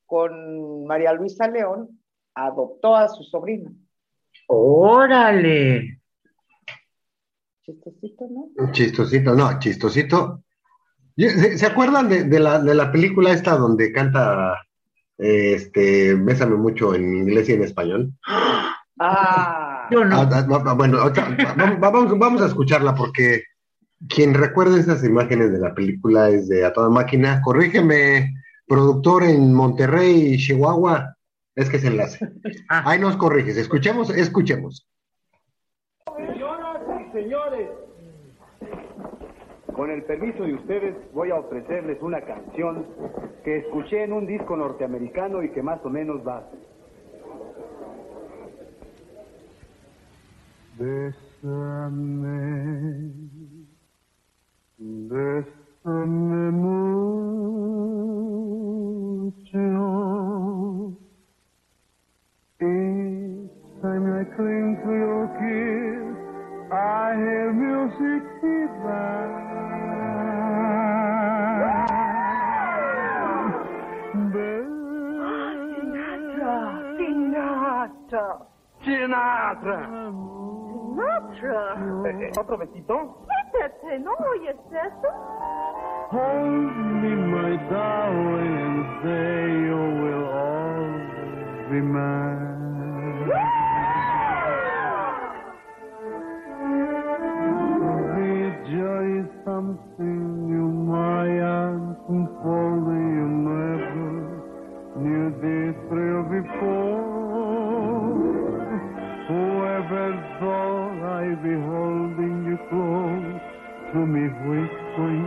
con 0.05 0.85
María 0.85 1.13
Luisa 1.13 1.47
León 1.47 1.97
adoptó 2.35 2.93
a 2.93 3.07
su 3.07 3.23
sobrina. 3.23 3.71
Órale. 4.47 6.01
Chistosito, 7.61 8.25
¿no? 8.29 8.71
Chistosito, 8.73 9.33
no, 9.33 9.59
chistosito. 9.59 10.43
¿Se, 11.15 11.65
acuerdan 11.65 12.09
de, 12.09 12.25
de 12.25 12.39
la, 12.39 12.59
de 12.59 12.75
la 12.75 12.91
película 12.91 13.31
esta 13.31 13.55
donde 13.55 13.93
canta 13.93 14.57
este 15.17 16.15
Bésame 16.15 16.57
mucho 16.57 16.93
en 16.93 17.15
inglés 17.15 17.47
y 17.47 17.53
en 17.53 17.63
español? 17.63 18.11
Ah, 18.99 19.87
Yo 19.89 20.03
no. 20.03 20.17
Ah, 20.17 20.29
ah, 20.29 20.63
ah, 20.65 20.73
bueno, 20.73 20.97
vamos- 21.79 22.19
vamos 22.19 22.41
a 22.41 22.47
escucharla 22.47 22.93
porque 22.93 23.43
quien 24.09 24.33
recuerda 24.33 24.77
esas 24.77 25.01
imágenes 25.05 25.53
de 25.53 25.59
la 25.59 25.73
película 25.73 26.29
es 26.29 26.49
de 26.49 26.65
A 26.65 26.73
Toda 26.73 26.89
Máquina. 26.89 27.41
Corrígeme, 27.41 28.33
productor 28.71 29.23
en 29.23 29.53
Monterrey, 29.53 30.37
Chihuahua. 30.37 31.17
Es 31.55 31.69
que 31.69 31.77
se 31.77 31.87
enlace. 31.87 32.25
Ah. 32.69 32.83
Ahí 32.85 32.99
nos 32.99 33.17
corriges. 33.17 33.57
Escuchemos, 33.57 34.09
escuchemos. 34.11 34.87
Señoras 36.15 36.81
y 37.01 37.11
señores, 37.11 37.69
con 39.75 39.91
el 39.91 40.03
permiso 40.03 40.43
de 40.43 40.53
ustedes 40.53 40.95
voy 41.13 41.31
a 41.31 41.35
ofrecerles 41.35 42.01
una 42.01 42.21
canción 42.21 42.85
que 43.43 43.57
escuché 43.57 44.05
en 44.05 44.13
un 44.13 44.25
disco 44.25 44.55
norteamericano 44.55 45.43
y 45.43 45.51
que 45.51 45.61
más 45.61 45.81
o 45.83 45.89
menos 45.89 46.25
va. 46.25 46.37
así. 46.37 46.57
Bésame, 50.79 51.91
bésame 54.77 55.60
Sinatra. 78.11 78.47
Sinatra? 78.81 79.77
Ho 80.11 82.05
eh, 82.05 82.27
eh, 82.27 82.43
promettito? 82.45 83.25
Pepe, 83.51 83.99
¿no 83.99 84.11
oyes 84.31 84.55
eso? 84.71 85.09
Hold 86.11 86.75
me, 87.01 87.15
my 87.15 87.55
darling, 87.69 88.55
and 88.65 88.85
say 89.03 89.51
you 89.67 89.81
will 90.01 90.25
always 90.29 91.69
be 91.69 91.81
mine. 91.81 92.31
My 100.91 101.39
arms 101.39 101.97
you 102.09 103.27
never 103.47 104.09
knew 104.99 105.27
this 105.39 105.75
thrill 105.87 106.23
before. 106.23 107.05
Whoever 109.27 110.07
thought 110.39 110.99
I'd 111.21 111.41
be 111.43 111.55
holding 111.55 112.35
you 112.45 112.57
close 112.69 113.10
to 113.93 113.99
me, 114.05 114.27
whispering, 114.47 115.25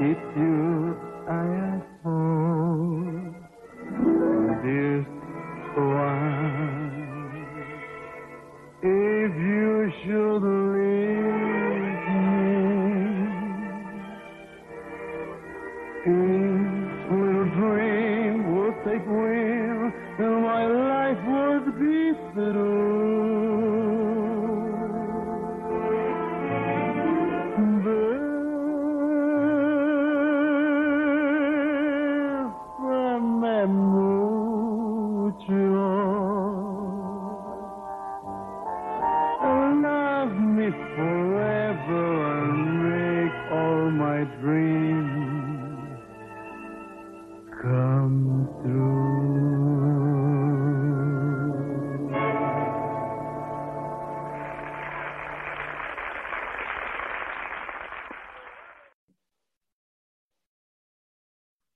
it's 0.00 0.36
you 0.36 0.83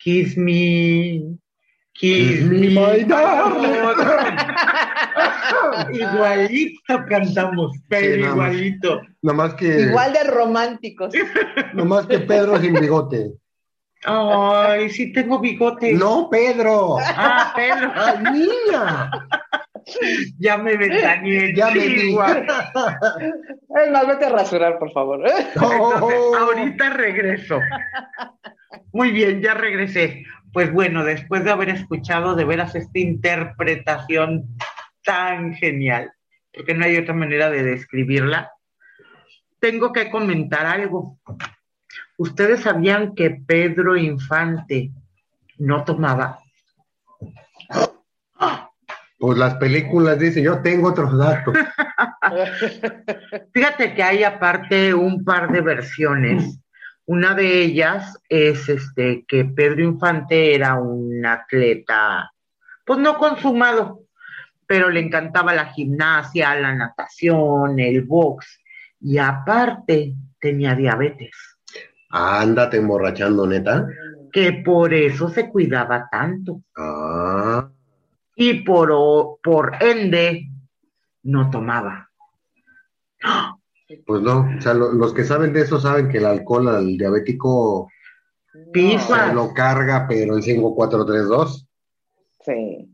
Kiss 0.09 0.38
me. 0.38 1.37
Kiss, 1.92 2.40
Kiss 2.40 2.44
me, 2.49 2.68
my 2.71 3.05
darling. 3.12 3.77
igualito 5.92 6.94
cantamos, 7.07 7.77
pero 7.88 8.25
Sí, 8.25 8.31
igualito. 8.33 9.03
Nomás 9.21 9.53
que, 9.53 9.81
Igual 9.81 10.14
de 10.14 10.25
románticos. 10.25 11.12
nomás 11.75 12.07
que 12.07 12.21
Pedro 12.21 12.59
sin 12.59 12.73
bigote. 12.73 13.33
Ay, 14.07 14.88
sí 14.88 15.12
tengo 15.12 15.40
bigote. 15.40 15.92
No, 15.92 16.31
Pedro. 16.31 16.97
Ah, 17.05 17.53
pelo. 17.55 17.92
¡Ay, 17.94 18.23
niña! 18.33 19.11
Ya 20.38 20.57
me 20.57 20.75
ventaneé. 20.75 21.55
Ya 21.55 21.66
me 21.71 21.81
vi. 21.81 22.01
Chihuahua. 22.01 22.99
Es 23.85 23.90
más, 23.90 24.07
vete 24.07 24.25
a 24.25 24.31
rasurar, 24.31 24.79
por 24.79 24.90
favor. 24.92 25.23
Oh. 25.61 26.35
Ahorita 26.35 26.88
regreso. 26.94 27.61
Muy 28.92 29.12
bien, 29.12 29.40
ya 29.40 29.54
regresé. 29.54 30.24
Pues 30.52 30.72
bueno, 30.72 31.04
después 31.04 31.44
de 31.44 31.50
haber 31.50 31.70
escuchado 31.70 32.35
de 32.35 32.44
veras 32.44 32.74
esta 32.74 32.98
interpretación 32.98 34.57
tan 35.04 35.54
genial, 35.54 36.12
porque 36.52 36.74
no 36.74 36.85
hay 36.85 36.96
otra 36.96 37.14
manera 37.14 37.50
de 37.50 37.62
describirla, 37.62 38.50
tengo 39.61 39.92
que 39.92 40.11
comentar 40.11 40.66
algo. 40.66 41.18
¿Ustedes 42.16 42.61
sabían 42.61 43.14
que 43.14 43.31
Pedro 43.31 43.96
Infante 43.96 44.90
no 45.59 45.85
tomaba? 45.85 46.38
Pues 49.18 49.37
las 49.37 49.54
películas 49.57 50.18
dicen, 50.18 50.44
yo 50.44 50.62
tengo 50.62 50.88
otros 50.88 51.16
datos. 51.18 51.54
Fíjate 53.52 53.94
que 53.94 54.02
hay 54.02 54.22
aparte 54.22 54.94
un 54.94 55.24
par 55.24 55.50
de 55.50 55.61
versiones. 55.61 56.61
Una 57.09 57.35
de 57.35 57.62
ellas 57.62 58.18
es 58.29 58.68
este 58.68 59.25
que 59.27 59.47
Pedro 59.47 59.83
Infante 59.83 60.55
era 60.55 60.75
un 60.75 61.25
atleta, 61.25 62.31
pues 62.85 62.99
no 62.99 63.16
consumado, 63.16 64.03
pero 64.66 64.90
le 64.90 65.01
encantaba 65.01 65.55
la 65.55 65.73
gimnasia, 65.73 66.55
la 66.57 66.75
natación, 66.75 67.81
el 67.81 68.03
box, 68.03 68.61
y 69.01 69.16
aparte 69.16 70.12
tenía 70.38 70.75
diabetes, 70.75 71.35
Ándate 72.11 72.77
emborrachando, 72.77 73.47
neta. 73.47 73.87
que 74.31 74.53
por 74.62 74.92
eso 74.92 75.31
se 75.31 75.49
cuidaba 75.49 76.09
tanto. 76.11 76.61
Ah, 76.77 77.71
Y 78.37 78.61
por, 78.64 79.38
por 79.42 79.77
ende, 79.81 80.47
no 81.23 81.49
tomaba. 81.51 82.11
Pues 84.07 84.22
no. 84.22 84.48
O 84.59 84.61
sea, 84.61 84.74
lo- 84.74 84.92
los 84.92 85.12
que 85.14 85.24
saben 85.24 85.53
de 85.53 85.62
eso 85.62 85.81
saben 85.81 86.09
que 86.09 86.18
el 86.18 86.27
alcohol 86.27 86.68
al 86.68 86.96
diabético 86.96 87.90
Pipa. 88.72 89.29
se 89.29 89.35
lo 89.35 89.53
carga, 89.55 90.07
pero 90.09 90.37
en 90.37 90.42
5, 90.42 90.74
4, 90.74 91.05
3, 91.07 91.27
2. 91.29 91.66
Sí. 92.44 92.88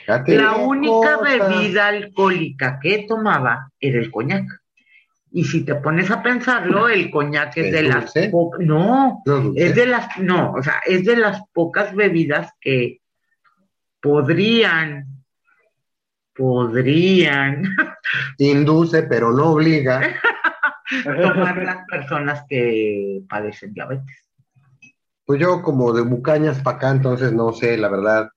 Fíjate. 0.00 0.36
La 0.36 0.56
única 0.56 1.18
Cosa. 1.18 1.48
bebida 1.48 1.88
alcohólica 1.88 2.78
que 2.80 3.04
tomaba 3.08 3.70
era 3.80 3.98
el 3.98 4.10
coñac. 4.10 4.46
Y 5.32 5.44
si 5.44 5.64
te 5.64 5.74
pones 5.74 6.10
a 6.10 6.22
pensarlo, 6.22 6.88
el 6.88 7.10
coñac 7.10 7.56
es 7.56 7.66
¿Es 7.66 7.72
de 7.72 7.82
las 7.82 8.12
po- 8.30 8.52
no, 8.58 9.22
No, 9.26 9.52
es 9.54 9.74
de 9.74 9.86
las 9.86 10.18
no, 10.18 10.52
o 10.52 10.62
sea, 10.62 10.80
es 10.86 11.04
de 11.04 11.16
las 11.16 11.42
pocas 11.52 11.94
bebidas 11.94 12.52
que 12.60 13.00
podrían 14.00 15.15
podrían 16.36 17.64
Induce, 18.38 19.02
pero 19.04 19.32
no 19.32 19.52
obliga. 19.52 20.00
tomar 21.04 21.56
las 21.62 21.86
personas 21.88 22.44
que 22.48 23.22
padecen 23.28 23.72
diabetes. 23.72 24.24
Pues 25.24 25.40
yo 25.40 25.60
como 25.62 25.92
de 25.92 26.02
Bucañas 26.02 26.60
para 26.60 26.76
acá, 26.76 26.90
entonces 26.90 27.32
no 27.32 27.52
sé, 27.52 27.76
la 27.76 27.88
verdad, 27.88 28.28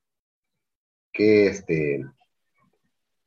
que 1.13 1.47
este... 1.47 2.03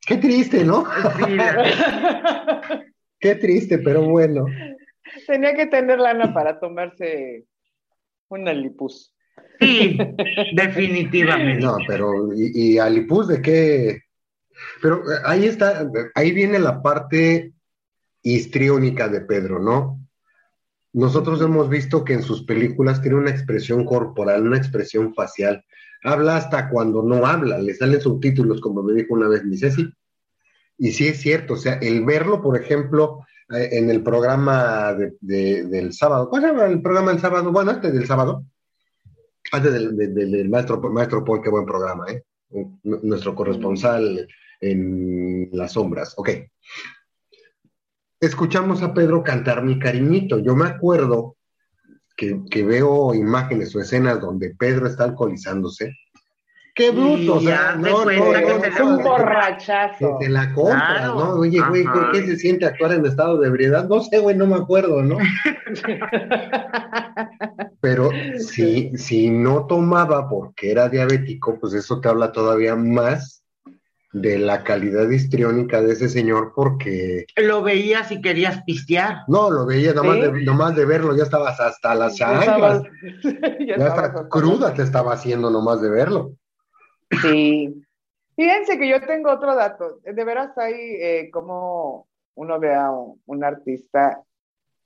Qué 0.05 0.17
triste, 0.17 0.65
¿no? 0.65 0.85
Sí, 1.17 1.35
la- 1.37 2.85
Qué 3.21 3.37
triste, 3.37 3.79
pero 3.79 4.03
bueno. 4.03 4.47
Tenía 5.29 5.55
que 5.55 5.67
tener 5.67 6.01
lana 6.01 6.35
para 6.35 6.59
tomarse 6.59 7.45
una 8.29 8.53
lipus. 8.53 9.15
sí, 9.61 9.97
definitivamente. 10.55 11.65
No, 11.65 11.77
pero 11.87 12.35
¿y, 12.35 12.73
y 12.75 12.79
Alipuz 12.79 13.29
de 13.29 13.41
qué? 13.41 14.01
Pero 14.81 14.97
eh, 15.11 15.17
ahí 15.25 15.47
está, 15.47 15.89
ahí 16.15 16.33
viene 16.33 16.59
la 16.59 16.83
parte 16.83 17.53
histriónica 18.23 19.09
de 19.09 19.21
Pedro, 19.23 19.59
¿no? 19.59 19.99
Nosotros 20.93 21.41
hemos 21.41 21.69
visto 21.69 22.05
que 22.05 22.13
en 22.13 22.23
sus 22.23 22.45
películas 22.45 23.01
tiene 23.01 23.17
una 23.17 23.31
expresión 23.31 23.85
corporal, 23.85 24.47
una 24.47 24.59
expresión 24.59 25.15
facial. 25.15 25.65
Habla 26.05 26.37
hasta 26.37 26.69
cuando 26.69 27.03
no 27.03 27.25
habla, 27.25 27.59
le 27.59 27.75
salen 27.75 28.01
subtítulos, 28.01 28.61
como 28.61 28.83
me 28.83 28.93
dijo 28.93 29.15
una 29.15 29.29
vez 29.29 29.45
mi 29.45 29.57
Ceci. 29.57 29.89
Y 30.79 30.93
sí 30.93 31.07
es 31.09 31.21
cierto, 31.21 31.55
o 31.55 31.57
sea, 31.57 31.75
el 31.75 32.05
verlo, 32.05 32.43
por 32.43 32.61
ejemplo, 32.61 33.21
eh, 33.55 33.69
en 33.73 33.89
el 33.91 34.03
programa 34.03 34.93
de- 34.95 35.15
de- 35.21 35.65
del 35.65 35.93
sábado, 35.93 36.29
¿cuál 36.29 36.43
llama 36.43 36.67
el 36.67 36.83
programa 36.83 37.13
del 37.13 37.21
sábado? 37.21 37.53
Bueno, 37.53 37.71
antes 37.71 37.93
del 37.93 38.07
sábado, 38.07 38.45
antes 39.53 39.73
del, 39.73 39.97
del- 39.97 40.49
maestro, 40.49 40.81
maestro 40.91 41.25
Paul, 41.25 41.41
qué 41.43 41.51
buen 41.51 41.67
programa, 41.67 42.07
¿eh? 42.11 42.23
Nuestro 42.83 43.35
corresponsal 43.35 44.27
en 44.63 45.49
las 45.53 45.73
sombras. 45.73 46.15
Ok. 46.17 46.31
Escuchamos 48.21 48.83
a 48.83 48.95
Pedro 48.95 49.23
cantar 49.23 49.63
Mi 49.65 49.79
Cariñito. 49.79 50.39
Yo 50.39 50.55
me 50.55 50.67
acuerdo 50.67 51.37
que, 52.17 52.41
que 52.51 52.63
veo 52.65 53.15
imágenes 53.15 53.75
o 53.75 53.81
escenas 53.81 54.21
donde 54.21 54.55
Pedro 54.55 54.87
está 54.87 55.05
alcoholizándose. 55.05 55.95
¡Qué 56.75 56.91
bruto! 56.91 57.35
o 57.35 57.41
Y 57.41 57.45
sea, 57.47 57.75
no, 57.77 57.89
no, 57.99 58.05
cuenta 58.05 58.41
no, 58.41 58.47
que 58.47 58.55
no, 58.55 58.61
se 58.61 58.69
Es 58.69 58.81
un 58.81 58.97
que 58.99 59.03
borrachazo. 59.03 60.17
te 60.21 60.29
la 60.31 60.55
compras, 60.55 60.99
Claro. 61.01 61.15
¿no? 61.17 61.31
Oye, 61.35 61.61
güey. 61.69 61.85
¿qué, 61.85 62.01
qué 62.13 62.27
se 62.27 62.37
siente 62.37 62.65
actuar 62.65 62.93
en 62.93 63.05
estado 63.05 63.39
de 63.41 63.49
ebriedad? 63.49 63.87
No 63.89 64.01
sé, 64.01 64.21
güey, 64.21 64.37
no 64.37 64.47
me 64.47 64.57
acuerdo, 64.57 65.03
¿no? 65.03 65.19
Pero 67.81 68.11
si, 68.39 68.97
si 68.97 69.31
no 69.31 69.67
tomaba 69.67 70.29
porque 70.29 70.71
era 70.71 70.89
diabético, 70.89 71.59
pues 71.59 71.75
eso 71.75 72.01
te 72.01 72.09
habla 72.09 72.33
todavía 72.33 72.77
más 72.77 73.42
de 74.13 74.39
la 74.39 74.63
calidad 74.63 75.09
histriónica 75.09 75.81
de 75.81 75.93
ese 75.93 76.09
señor 76.09 76.53
porque 76.55 77.25
Lo 77.37 77.63
veías 77.63 78.13
y 78.13 78.21
querías 78.21 78.63
pistear. 78.65 79.19
no, 79.29 79.51
lo 79.51 79.65
veía 79.65 79.95
nomás, 79.95 80.17
¿Sí? 80.17 80.23
de, 80.23 80.43
nomás 80.45 80.77
de 80.77 80.85
verlo, 80.85 81.17
ya 81.17 81.23
estabas 81.23 81.59
hasta 81.61 81.95
las 81.95 82.17
Ya 82.19 82.27
chanclas, 82.27 82.83
estabas- 82.83 82.83
ya 83.61 83.67
ya 83.67 83.73
estabas 83.75 83.93
hasta 83.99 84.07
hasta- 84.21 84.29
cruda 84.29 84.75
te 84.75 84.83
estaba 84.83 85.13
haciendo 85.15 85.51
nomás 85.51 85.81
de 85.81 85.91
verlo. 85.91 86.33
Sí. 87.23 87.83
Fíjense 88.37 88.79
que 88.79 88.89
yo 88.89 89.01
tengo 89.07 89.31
otro 89.31 89.55
dato. 89.55 90.01
De 90.05 90.25
veras 90.25 90.57
hay 90.57 90.75
eh, 90.75 91.31
como 91.33 92.07
uno 92.35 92.59
ve 92.59 92.75
a 92.75 92.91
un, 92.91 93.21
un 93.27 93.45
artista, 93.45 94.23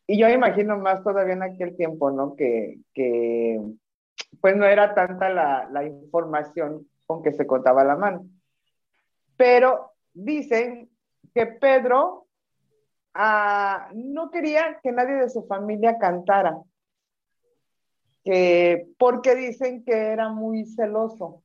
y 0.08 0.18
yo 0.18 0.28
imagino 0.28 0.76
más 0.78 1.02
todavía 1.02 1.34
en 1.34 1.42
aquel 1.42 1.76
tiempo, 1.76 2.10
¿no? 2.10 2.34
Que, 2.36 2.78
que 2.94 3.60
pues 4.40 4.56
no 4.56 4.66
era 4.66 4.94
tanta 4.94 5.28
la, 5.30 5.68
la 5.72 5.84
información 5.84 6.86
con 7.06 7.22
que 7.22 7.32
se 7.32 7.46
contaba 7.46 7.82
a 7.82 7.86
la 7.86 7.96
mano. 7.96 8.26
Pero 9.36 9.92
dicen 10.12 10.90
que 11.34 11.46
Pedro 11.46 12.26
ah, 13.14 13.90
no 13.94 14.30
quería 14.30 14.78
que 14.82 14.92
nadie 14.92 15.14
de 15.14 15.30
su 15.30 15.44
familia 15.46 15.98
cantara, 15.98 16.58
que, 18.24 18.88
porque 18.98 19.34
dicen 19.36 19.84
que 19.84 19.92
era 19.92 20.30
muy 20.30 20.64
celoso 20.64 21.42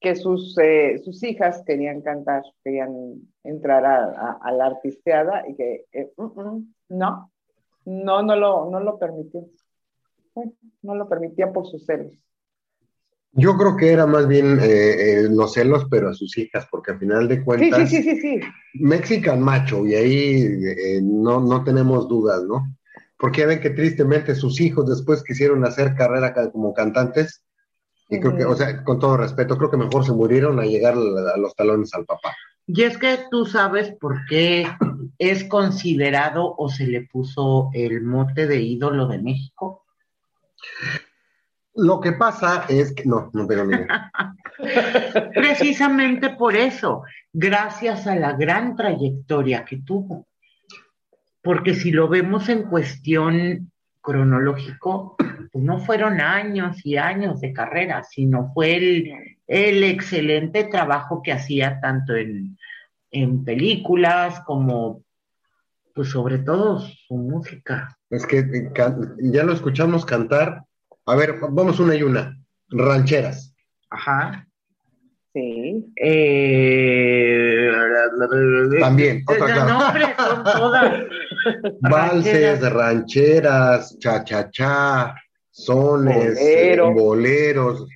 que 0.00 0.14
sus, 0.14 0.56
eh, 0.58 0.98
sus 1.04 1.22
hijas 1.22 1.62
querían 1.66 2.02
cantar, 2.02 2.42
querían 2.62 3.20
entrar 3.42 3.84
a, 3.84 4.52
la 4.52 4.66
artisteada 4.66 5.48
y 5.48 5.54
que 5.54 5.86
eh, 5.92 6.12
mm, 6.16 6.40
mm, 6.40 6.74
no, 6.90 7.32
no, 7.84 8.22
no 8.22 8.36
lo, 8.36 8.70
no 8.70 8.80
lo 8.80 8.98
permitió. 8.98 9.44
No 10.82 10.94
lo 10.94 11.08
permitía 11.08 11.52
por 11.52 11.66
sus 11.66 11.84
celos. 11.84 12.12
Yo 13.32 13.56
creo 13.56 13.76
que 13.76 13.92
era 13.92 14.06
más 14.06 14.26
bien 14.26 14.58
eh, 14.60 14.64
eh, 15.20 15.28
los 15.30 15.52
celos, 15.52 15.86
pero 15.90 16.08
a 16.08 16.14
sus 16.14 16.36
hijas, 16.38 16.66
porque 16.70 16.92
al 16.92 16.98
final 16.98 17.28
de 17.28 17.44
cuentas, 17.44 17.88
sí, 17.88 18.02
sí, 18.02 18.02
sí, 18.02 18.20
sí. 18.20 18.40
Mexican 18.74 19.40
macho, 19.40 19.86
y 19.86 19.94
ahí 19.94 20.42
eh, 20.42 21.00
no, 21.02 21.40
no 21.40 21.62
tenemos 21.62 22.08
dudas, 22.08 22.42
¿no? 22.44 22.74
Porque 23.18 23.42
ya 23.42 23.46
ven 23.46 23.60
que 23.60 23.70
tristemente 23.70 24.34
sus 24.34 24.60
hijos 24.60 24.88
después 24.88 25.22
quisieron 25.22 25.64
hacer 25.64 25.94
carrera 25.94 26.32
ca- 26.32 26.50
como 26.50 26.72
cantantes, 26.72 27.44
y 28.08 28.18
creo 28.20 28.34
que, 28.36 28.44
o 28.46 28.56
sea, 28.56 28.82
con 28.84 28.98
todo 28.98 29.18
respeto, 29.18 29.58
creo 29.58 29.70
que 29.70 29.76
mejor 29.76 30.04
se 30.04 30.12
murieron 30.12 30.58
a 30.58 30.64
llegar 30.64 30.94
a 30.94 31.36
los 31.36 31.54
talones 31.54 31.92
al 31.94 32.06
papá. 32.06 32.34
Y 32.66 32.82
es 32.82 32.96
que 32.96 33.18
tú 33.30 33.44
sabes 33.44 33.92
por 34.00 34.24
qué 34.28 34.66
es 35.18 35.44
considerado 35.44 36.54
o 36.56 36.68
se 36.70 36.86
le 36.86 37.02
puso 37.02 37.70
el 37.74 38.02
mote 38.02 38.46
de 38.46 38.60
ídolo 38.62 39.08
de 39.08 39.18
México. 39.18 39.84
Lo 41.78 42.00
que 42.00 42.12
pasa 42.12 42.64
es 42.68 42.92
que, 42.92 43.04
no, 43.04 43.30
no 43.32 43.46
ni 43.46 43.54
idea. 43.54 44.10
Precisamente 45.34 46.30
por 46.30 46.56
eso, 46.56 47.04
gracias 47.32 48.06
a 48.08 48.16
la 48.16 48.32
gran 48.32 48.74
trayectoria 48.74 49.64
que 49.64 49.78
tuvo. 49.78 50.26
Porque 51.40 51.74
si 51.74 51.92
lo 51.92 52.08
vemos 52.08 52.48
en 52.48 52.64
cuestión 52.64 53.70
cronológico, 54.00 55.16
pues 55.52 55.64
no 55.64 55.78
fueron 55.78 56.20
años 56.20 56.84
y 56.84 56.96
años 56.96 57.40
de 57.40 57.52
carrera, 57.52 58.02
sino 58.02 58.52
fue 58.52 58.76
el, 58.76 59.12
el 59.46 59.84
excelente 59.84 60.64
trabajo 60.64 61.22
que 61.22 61.32
hacía 61.32 61.80
tanto 61.80 62.16
en, 62.16 62.58
en 63.12 63.44
películas 63.44 64.40
como, 64.40 65.04
pues 65.94 66.10
sobre 66.10 66.38
todo 66.38 66.80
su 66.80 67.14
música. 67.14 67.96
Es 68.10 68.26
que 68.26 68.38
eh, 68.40 68.72
ya 69.18 69.44
lo 69.44 69.52
escuchamos 69.52 70.04
cantar. 70.04 70.64
A 71.08 71.16
ver, 71.16 71.36
vamos 71.50 71.80
una 71.80 71.94
y 71.94 72.02
una. 72.02 72.36
Rancheras. 72.70 73.54
Ajá. 73.90 74.46
Sí. 75.32 75.84
Eh, 75.96 77.68
También, 78.80 79.22
otra 79.26 79.46
No, 79.48 79.54
claro. 79.54 79.68
no, 79.68 79.86
hombre, 79.86 80.04
son 80.16 80.44
todas. 80.44 81.02
Valses, 81.80 82.72
rancheras, 82.72 83.98
cha-cha-cha, 83.98 85.14
sones, 85.50 86.34
Bolero. 86.34 86.88
eh, 86.88 86.94
boleros, 86.94 87.86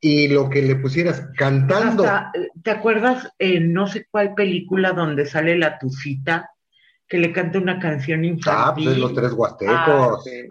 y 0.00 0.28
lo 0.28 0.50
que 0.50 0.62
le 0.62 0.76
pusieras 0.76 1.26
cantando. 1.36 2.04
Hasta, 2.04 2.32
¿te 2.62 2.70
acuerdas 2.70 3.28
en 3.38 3.72
no 3.72 3.86
sé 3.86 4.06
cuál 4.10 4.34
película 4.34 4.92
donde 4.92 5.24
sale 5.26 5.56
la 5.56 5.78
tucita 5.78 6.50
que 7.08 7.18
le 7.18 7.32
canta 7.32 7.58
una 7.58 7.78
canción 7.78 8.20
Ah, 8.46 8.72
pues 8.74 8.86
infantil? 8.86 8.88
es 8.88 8.98
los 8.98 9.14
tres 9.14 9.30
Ah, 9.32 9.34
huastecos. 9.34 10.24
sí. 10.24 10.42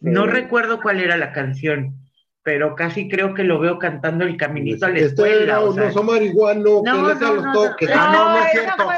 No 0.00 0.26
recuerdo 0.26 0.80
cuál 0.80 1.00
era 1.00 1.16
la 1.16 1.32
canción, 1.32 1.96
pero 2.42 2.74
casi 2.74 3.08
creo 3.08 3.34
que 3.34 3.44
lo 3.44 3.58
veo 3.60 3.78
cantando 3.78 4.24
el 4.24 4.36
caminito 4.36 4.86
a 4.86 4.88
la 4.90 4.94
Este 4.98 5.08
escuela. 5.08 5.42
era 5.42 5.60
o 5.60 5.72
sea, 5.74 5.92
marihuano 6.02 6.82
que 6.82 6.90
No, 6.90 7.06
le 7.06 7.12
hacía 7.12 7.28
no, 7.28 7.34
los 7.34 7.44
no, 7.44 7.52
toques. 7.52 7.88
no. 7.90 7.94
Ah, 7.98 8.10
no, 8.12 8.30
no 8.30 8.38
es 8.44 8.50
cierto. 8.52 8.88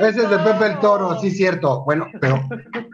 Ese 0.00 0.22
es 0.24 0.30
de 0.30 0.38
Pepe 0.38 0.66
el 0.66 0.80
Toro, 0.80 1.08
Toro. 1.08 1.20
sí, 1.20 1.30
cierto. 1.30 1.84
Bueno, 1.84 2.06
pero, 2.20 2.42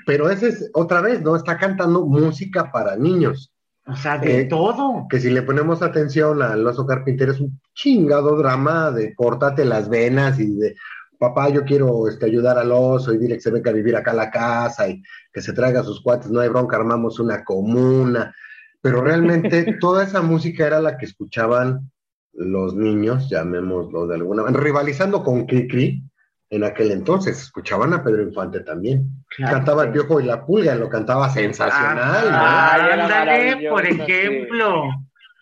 pero 0.07 0.31
ese 0.31 0.49
es 0.49 0.71
otra 0.75 1.01
vez, 1.01 1.21
¿no? 1.23 1.35
Está 1.35 1.59
cantando 1.59 2.07
música 2.07 2.71
para 2.71 2.97
niños. 2.97 3.53
o 3.87 3.97
sea, 3.97 4.19
de 4.19 4.43
Eh, 4.43 4.45
todo. 4.45 5.07
Que 5.11 5.19
si 5.19 5.31
le 5.31 5.43
ponemos 5.43 5.83
atención 5.83 6.41
al 6.43 6.65
oso 6.65 6.87
carpintero, 6.87 7.33
es 7.33 7.41
un 7.41 7.61
chingado 7.75 8.37
drama 8.37 8.93
de 8.93 9.13
córtate 9.17 9.65
las 9.65 9.89
venas 9.89 10.39
y 10.39 10.55
de 10.55 10.77
papá, 11.23 11.51
yo 11.51 11.65
quiero 11.65 12.09
este, 12.09 12.27
ayudar 12.27 12.59
al 12.59 12.73
oso 12.73 13.15
y 13.15 13.19
dile 13.19 13.37
que 13.37 13.43
se 13.43 13.53
venga 13.53 13.71
a 13.71 13.75
vivir 13.75 13.95
acá 13.95 14.11
a 14.11 14.15
la 14.15 14.29
casa 14.29 14.89
y 14.89 15.01
que 15.33 15.41
se 15.41 15.53
traiga 15.53 15.81
a 15.81 15.85
sus 15.85 16.03
cuates, 16.03 16.29
no 16.33 16.41
hay 16.41 16.49
bronca, 16.49 16.77
armamos 16.77 17.21
una 17.21 17.45
comuna. 17.45 18.35
Pero 18.81 19.03
realmente 19.03 19.77
toda 19.81 20.03
esa 20.03 20.21
música 20.21 20.67
era 20.67 20.81
la 20.81 20.99
que 20.99 21.07
escuchaban 21.07 21.93
los 22.33 22.75
niños, 22.75 23.31
llamémoslo 23.31 24.09
de 24.09 24.17
alguna 24.17 24.43
manera, 24.43 24.61
rivalizando 24.61 25.23
con 25.23 25.47
Cricri 25.47 26.03
en 26.51 26.65
aquel 26.65 26.91
entonces. 26.91 27.41
Escuchaban 27.41 27.95
a 27.95 28.03
Pedro 28.03 28.23
Infante 28.23 28.59
también. 28.61 29.25
Claro. 29.37 29.59
Cantaba 29.59 29.85
el 29.85 29.93
piojo 29.93 30.21
y 30.21 30.25
la 30.25 30.45
pulga, 30.45 30.75
lo 30.75 30.89
cantaba 30.89 31.31
sensacional. 31.31 32.31
¿no? 32.31 32.37
Ah, 32.37 32.75
Ay, 32.75 33.01
ándale, 33.01 33.69
por 33.71 33.87
sí. 33.87 34.01
ejemplo. 34.01 34.83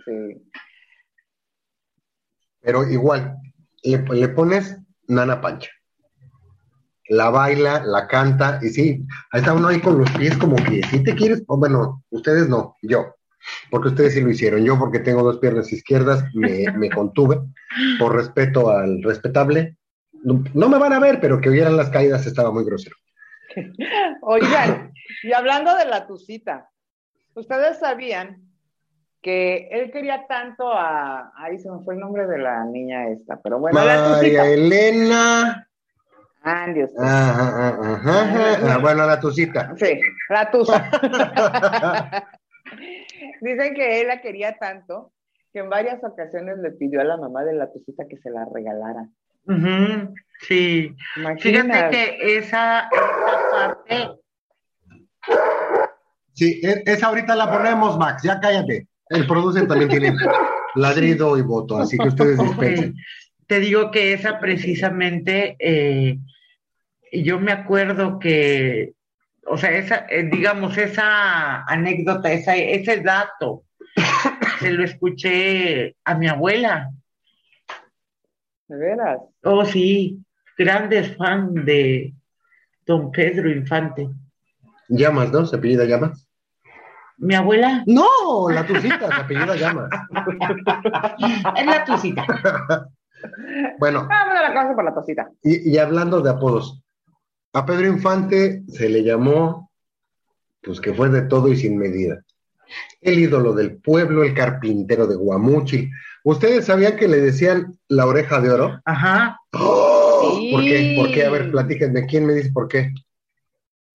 Sí. 0.04 0.50
Pero 2.60 2.86
igual, 2.86 3.38
le, 3.82 3.96
le 3.96 4.28
pones 4.28 4.79
Nana 5.10 5.40
Pancha. 5.40 5.70
La 7.08 7.30
baila, 7.30 7.82
la 7.84 8.06
canta, 8.06 8.60
y 8.62 8.68
sí, 8.68 9.04
ahí 9.32 9.40
está 9.40 9.52
uno 9.52 9.68
ahí 9.68 9.80
con 9.80 9.98
los 9.98 10.10
pies 10.12 10.36
como 10.36 10.54
que, 10.56 10.82
si 10.84 11.02
te 11.02 11.14
quieres, 11.16 11.42
o 11.48 11.56
bueno, 11.56 12.04
ustedes 12.10 12.48
no, 12.48 12.76
yo, 12.82 13.16
porque 13.68 13.88
ustedes 13.88 14.14
sí 14.14 14.20
lo 14.20 14.30
hicieron, 14.30 14.64
yo 14.64 14.78
porque 14.78 15.00
tengo 15.00 15.24
dos 15.24 15.38
piernas 15.38 15.72
izquierdas, 15.72 16.24
me, 16.34 16.70
me 16.72 16.88
contuve, 16.90 17.40
por 17.98 18.14
respeto 18.14 18.70
al 18.70 19.02
respetable, 19.02 19.76
no, 20.22 20.44
no 20.54 20.68
me 20.68 20.78
van 20.78 20.92
a 20.92 21.00
ver, 21.00 21.20
pero 21.20 21.40
que 21.40 21.48
oyeran 21.48 21.76
las 21.76 21.90
caídas 21.90 22.26
estaba 22.26 22.52
muy 22.52 22.64
grosero. 22.64 22.94
Oigan, 24.22 24.92
y 25.24 25.32
hablando 25.32 25.74
de 25.76 25.86
la 25.86 26.06
tucita, 26.06 26.70
ustedes 27.34 27.80
sabían 27.80 28.49
que 29.22 29.68
él 29.70 29.90
quería 29.90 30.26
tanto 30.26 30.72
a. 30.72 31.32
Ahí 31.36 31.58
se 31.58 31.70
me 31.70 31.82
fue 31.84 31.94
el 31.94 32.00
nombre 32.00 32.26
de 32.26 32.38
la 32.38 32.64
niña 32.64 33.08
esta, 33.08 33.38
pero 33.42 33.58
bueno, 33.58 33.78
María. 33.78 34.44
Elena, 34.46 35.68
Andy, 36.42 36.84
usted. 36.84 37.02
ajá, 37.02 37.68
ajá, 37.68 38.54
ajá, 38.54 38.78
bueno, 38.78 39.06
la 39.06 39.20
tucita. 39.20 39.72
Sí, 39.76 40.00
la 40.30 40.50
tusa. 40.50 40.90
Dicen 43.40 43.74
que 43.74 44.00
él 44.00 44.08
la 44.08 44.20
quería 44.20 44.56
tanto 44.58 45.12
que 45.52 45.58
en 45.60 45.68
varias 45.68 46.02
ocasiones 46.04 46.58
le 46.58 46.70
pidió 46.72 47.00
a 47.00 47.04
la 47.04 47.16
mamá 47.16 47.42
de 47.44 47.54
la 47.54 47.70
Tucita 47.72 48.04
que 48.08 48.16
se 48.18 48.30
la 48.30 48.46
regalara. 48.54 49.08
Ujú, 49.46 50.14
Sí. 50.42 50.94
Fíjate 51.14 51.48
Imagínate. 51.48 51.90
que 51.90 52.38
esa, 52.38 52.88
esa 52.88 53.50
parte, 53.50 54.10
Sí, 56.34 56.60
e- 56.62 56.82
esa 56.86 57.08
ahorita 57.08 57.34
la 57.34 57.50
ponemos, 57.50 57.98
Max, 57.98 58.22
ya 58.22 58.38
cállate. 58.40 58.86
El 59.10 59.26
producen 59.26 59.66
también 59.66 59.90
tiene 59.90 60.14
ladrido 60.76 61.36
y 61.36 61.42
voto, 61.42 61.76
así 61.78 61.98
que 61.98 62.08
ustedes 62.08 62.38
dispensen. 62.38 62.94
te 63.46 63.58
digo 63.58 63.90
que 63.90 64.12
esa 64.12 64.38
precisamente, 64.38 65.56
eh, 65.58 66.16
yo 67.12 67.40
me 67.40 67.50
acuerdo 67.50 68.20
que, 68.20 68.94
o 69.46 69.58
sea, 69.58 69.72
esa, 69.72 70.06
eh, 70.08 70.30
digamos, 70.30 70.78
esa 70.78 71.64
anécdota, 71.64 72.32
esa, 72.32 72.54
ese 72.54 73.00
dato, 73.00 73.64
se 74.60 74.70
lo 74.70 74.84
escuché 74.84 75.96
a 76.04 76.14
mi 76.14 76.28
abuela. 76.28 76.92
De 78.68 78.76
veras. 78.76 79.18
Oh, 79.42 79.64
sí, 79.64 80.24
grandes 80.56 81.16
fan 81.16 81.64
de 81.64 82.14
don 82.86 83.10
Pedro 83.10 83.50
Infante. 83.50 84.08
Llamas, 84.88 85.32
¿no? 85.32 85.44
¿Se 85.46 85.56
apellida 85.56 85.84
Llamas? 85.84 86.29
Mi 87.20 87.34
abuela 87.34 87.82
No, 87.86 88.48
la 88.50 88.66
tucita, 88.66 88.98
se 89.08 89.14
apellida 89.14 89.54
Llamas. 89.56 89.90
es 91.56 91.66
la 91.66 91.84
tucita. 91.84 92.26
Bueno, 93.78 94.06
Vamos 94.08 94.34
a 94.38 94.42
la 94.48 94.54
casa 94.54 94.74
por 94.74 94.82
la 94.84 94.94
Tucita. 94.94 95.30
y, 95.42 95.70
y 95.70 95.76
hablando 95.78 96.22
de 96.22 96.30
apodos, 96.30 96.82
a 97.52 97.66
Pedro 97.66 97.86
Infante 97.88 98.62
se 98.68 98.88
le 98.88 99.02
llamó, 99.04 99.70
pues 100.62 100.80
que 100.80 100.94
fue 100.94 101.10
de 101.10 101.22
todo 101.22 101.48
y 101.48 101.56
sin 101.56 101.76
medida. 101.76 102.22
El 103.02 103.18
ídolo 103.18 103.52
del 103.52 103.76
pueblo, 103.76 104.22
el 104.22 104.32
carpintero 104.32 105.06
de 105.06 105.16
Guamúchil. 105.16 105.90
¿Ustedes 106.24 106.64
sabían 106.66 106.96
que 106.96 107.08
le 107.08 107.18
decían 107.20 107.76
la 107.88 108.06
oreja 108.06 108.40
de 108.40 108.50
oro? 108.50 108.80
Ajá. 108.86 109.38
¡Oh! 109.52 110.36
Sí. 110.38 110.50
¿Por 110.52 110.62
qué? 110.62 110.94
¿Por 110.96 111.10
qué? 111.12 111.24
A 111.26 111.30
ver, 111.30 111.50
platíquenme. 111.50 112.06
¿Quién 112.06 112.24
me 112.26 112.32
dice 112.34 112.52
por 112.52 112.68
qué? 112.68 112.92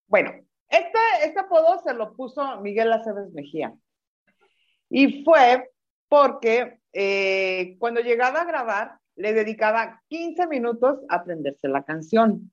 Bueno, 0.08 0.30
apodo 1.56 1.80
se 1.82 1.94
lo 1.94 2.14
puso 2.14 2.60
Miguel 2.60 2.92
Aceves 2.92 3.32
Mejía. 3.32 3.74
Y 4.88 5.24
fue 5.24 5.70
porque 6.08 6.78
eh, 6.92 7.76
cuando 7.78 8.00
llegaba 8.00 8.42
a 8.42 8.44
grabar, 8.44 8.98
le 9.16 9.32
dedicaba 9.32 10.02
15 10.08 10.46
minutos 10.46 11.00
a 11.08 11.16
aprenderse 11.16 11.68
la 11.68 11.82
canción, 11.82 12.52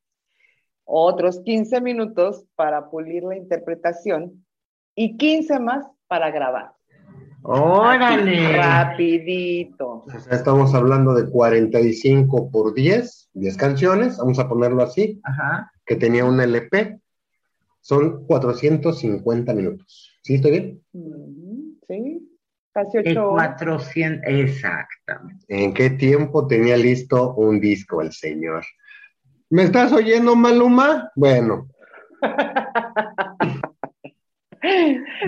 otros 0.85 1.41
15 1.43 1.81
minutos 1.81 2.45
para 2.55 2.89
pulir 2.89 3.23
la 3.23 3.35
interpretación 3.35 4.45
y 4.95 5.17
15 5.17 5.59
más 5.59 5.85
para 6.07 6.31
grabar. 6.31 6.71
Órale. 7.43 8.57
Rapidito. 8.57 10.05
O 10.05 10.19
sea, 10.19 10.33
estamos 10.33 10.73
hablando 10.73 11.13
de 11.13 11.29
45 11.29 12.49
por 12.49 12.73
10, 12.73 13.31
10 13.33 13.57
canciones, 13.57 14.17
vamos 14.17 14.39
a 14.39 14.47
ponerlo 14.47 14.81
así, 14.81 15.19
Ajá. 15.23 15.71
que 15.85 15.97
tenía 15.97 16.23
un 16.23 16.39
LP. 16.39 17.02
Son 17.83 18.25
450 18.25 19.53
minutos. 19.53 20.17
¿Sí 20.23 20.35
estoy 20.35 20.51
bien? 20.51 20.81
Ujú, 20.93 21.77
Sí, 21.85 22.29
casi 22.71 22.97
El 22.99 23.09
ocho 23.09 23.31
horas. 23.31 23.47
400, 23.57 24.23
exactamente. 24.25 25.45
¿En 25.49 25.73
qué 25.73 25.89
tiempo 25.89 26.47
tenía 26.47 26.77
listo 26.77 27.33
un 27.35 27.59
disco 27.59 28.01
el 28.01 28.13
señor? 28.13 28.63
¿Me 29.49 29.63
estás 29.63 29.91
oyendo, 29.91 30.33
Maluma? 30.35 31.11
Bueno, 31.15 31.67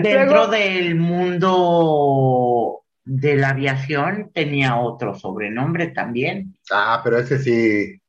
Dentro 0.02 0.24
Luego- 0.24 0.46
del 0.48 0.94
mundo 0.94 2.82
de 3.04 3.36
la 3.36 3.50
aviación 3.50 4.30
tenía 4.32 4.76
otro 4.80 5.14
sobrenombre 5.14 5.88
también. 5.88 6.54
ah, 6.72 7.00
pero 7.04 7.18
ese 7.18 7.38
sí, 7.38 8.00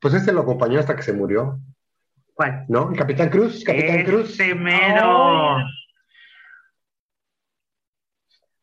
pues 0.00 0.14
ese 0.14 0.32
lo 0.32 0.42
acompañó 0.42 0.78
hasta 0.78 0.94
que 0.96 1.02
se 1.02 1.12
murió, 1.12 1.58
¿Cuál? 2.36 2.66
¿no? 2.68 2.90
El 2.90 2.98
Capitán 2.98 3.30
Cruz, 3.30 3.64
Capitán 3.64 4.04
Cruz. 4.04 4.38
Ese 4.38 4.54
mero. 4.54 5.56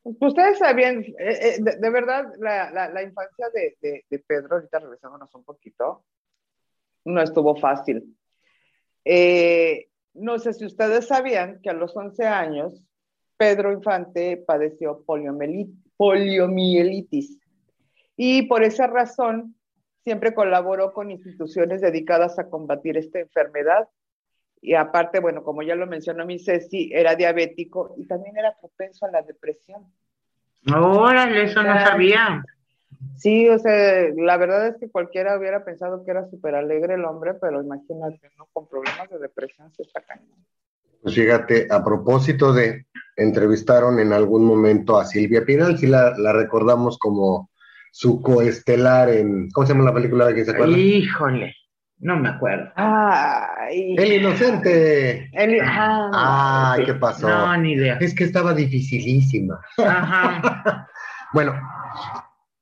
Ustedes 0.04 0.60
sabían, 0.60 1.00
eh, 1.02 1.16
eh, 1.18 1.56
de, 1.60 1.78
de 1.78 1.90
verdad, 1.90 2.26
la, 2.40 2.70
la- 2.72 2.90
la 2.90 3.02
infancia 3.02 3.48
de, 3.54 3.76
de- 3.82 4.06
de 4.10 4.20
Pedro, 4.20 4.56
ahorita 4.58 4.78
regresándonos 4.80 5.34
un 5.34 5.44
poquito, 5.44 6.04
no 7.06 7.20
estuvo 7.22 7.56
fácil. 7.56 8.16
Eh, 9.06 9.88
no 10.14 10.38
sé 10.38 10.54
si 10.54 10.66
ustedes 10.66 11.08
sabían 11.08 11.60
que 11.62 11.70
a 11.72 11.74
los 11.74 11.96
11 11.96 12.28
años, 12.28 12.86
Pedro 13.38 13.72
Infante 13.72 14.38
padeció 14.46 15.04
poliomielitis. 15.98 17.40
Y 18.16 18.44
por 18.44 18.64
esa 18.64 18.86
razón, 18.86 19.56
siempre 20.04 20.34
colaboró 20.34 20.94
con 20.94 21.12
instituciones 21.12 21.82
dedicadas 21.82 22.38
a 22.39 22.50
combatir 22.50 22.98
esta 22.98 23.20
enfermedad. 23.20 23.88
Y 24.62 24.76
aparte, 24.76 25.20
bueno, 25.20 25.44
como 25.44 25.62
ya 25.62 25.76
lo 25.76 25.88
mencionó 25.88 26.26
mi 26.26 26.39
Ceci, 26.39 26.92
era 26.94 27.16
diabético 27.16 27.96
y 27.98 28.06
también 28.06 28.38
era 28.38 28.56
propenso 28.60 29.06
a 29.06 29.12
la 29.12 29.22
depresión. 29.22 29.86
Órale, 30.74 31.44
eso 31.44 31.62
no 31.63 31.78
sabía. 31.80 32.44
Sí, 33.18 33.50
o 33.50 33.60
sea, 33.60 34.08
la 34.16 34.38
verdad 34.38 34.68
es 34.68 34.78
que 34.78 34.89
cualquiera 34.89 35.38
hubiera 35.38 35.66
pensado 35.66 36.06
que 36.06 36.12
era 36.12 36.30
súper 36.30 36.56
alegre 36.56 36.96
el 36.96 37.04
hombre, 37.04 37.34
pero 37.34 37.62
imagínate, 37.62 38.30
¿no? 38.38 38.48
Con 38.54 38.68
problemas 38.68 39.10
de 39.10 39.20
depresión 39.20 39.74
se 39.74 39.84
está 39.84 40.02
cañón. 40.02 40.46
Pues 41.02 41.16
fíjate, 41.16 41.68
a 41.70 41.84
propósito 41.84 42.54
de, 42.54 42.86
entrevistaron 43.18 44.00
en 44.00 44.13
algún 44.13 44.46
momento 44.46 44.98
a 44.98 45.06
Silvia 45.06 45.44
Pinal, 45.44 45.78
si 45.78 45.88
la, 45.88 46.18
la 46.18 46.32
recordamos 46.32 46.98
como 46.98 47.50
su 47.96 48.24
coestelar 48.24 49.10
en, 49.10 49.52
¿cómo 49.52 49.68
se 49.68 49.74
llama 49.74 49.86
la 49.86 49.94
película? 49.94 50.34
¿Quién 50.34 50.46
se 50.46 50.52
acuerda? 50.52 50.76
Híjole, 50.76 51.56
no 52.00 52.18
me 52.18 52.30
acuerdo. 52.30 52.72
Ay, 52.76 53.94
El 53.96 54.14
inocente. 54.14 55.30
el- 55.32 55.62
ah, 55.62 56.72
Ay, 56.74 56.80
sí. 56.82 56.86
¿qué 56.88 56.94
pasó? 56.96 57.30
No, 57.30 57.56
ni 57.58 57.74
idea. 57.74 57.98
Es 58.02 58.16
que 58.16 58.24
estaba 58.24 58.54
dificilísima. 58.56 59.60
Ajá. 59.78 60.88
Bueno, 61.34 61.54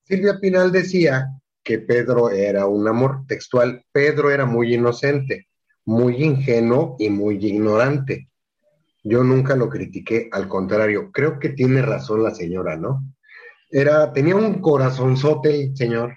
Silvia 0.04 0.38
Pinal 0.40 0.72
decía 0.72 1.28
que 1.64 1.80
Pedro 1.80 2.30
era 2.30 2.66
un 2.68 2.88
amor 2.88 3.26
textual. 3.28 3.84
Pedro 3.92 4.32
era 4.32 4.46
muy 4.46 4.74
inocente, 4.76 5.48
muy 5.86 6.24
ingenuo 6.24 6.96
y 6.98 7.10
muy 7.10 7.36
ignorante. 7.46 8.30
Yo 9.04 9.24
nunca 9.26 9.56
lo 9.58 9.68
critiqué, 9.68 10.30
al 10.32 10.48
contrario, 10.48 11.10
creo 11.12 11.38
que 11.40 11.50
tiene 11.50 11.82
razón 11.82 12.24
la 12.24 12.32
señora, 12.34 12.78
¿no? 12.78 13.04
Era, 13.72 14.12
tenía 14.12 14.36
un 14.36 14.62
corazonzote 14.62 15.64
el 15.64 15.78
señor. 15.78 16.16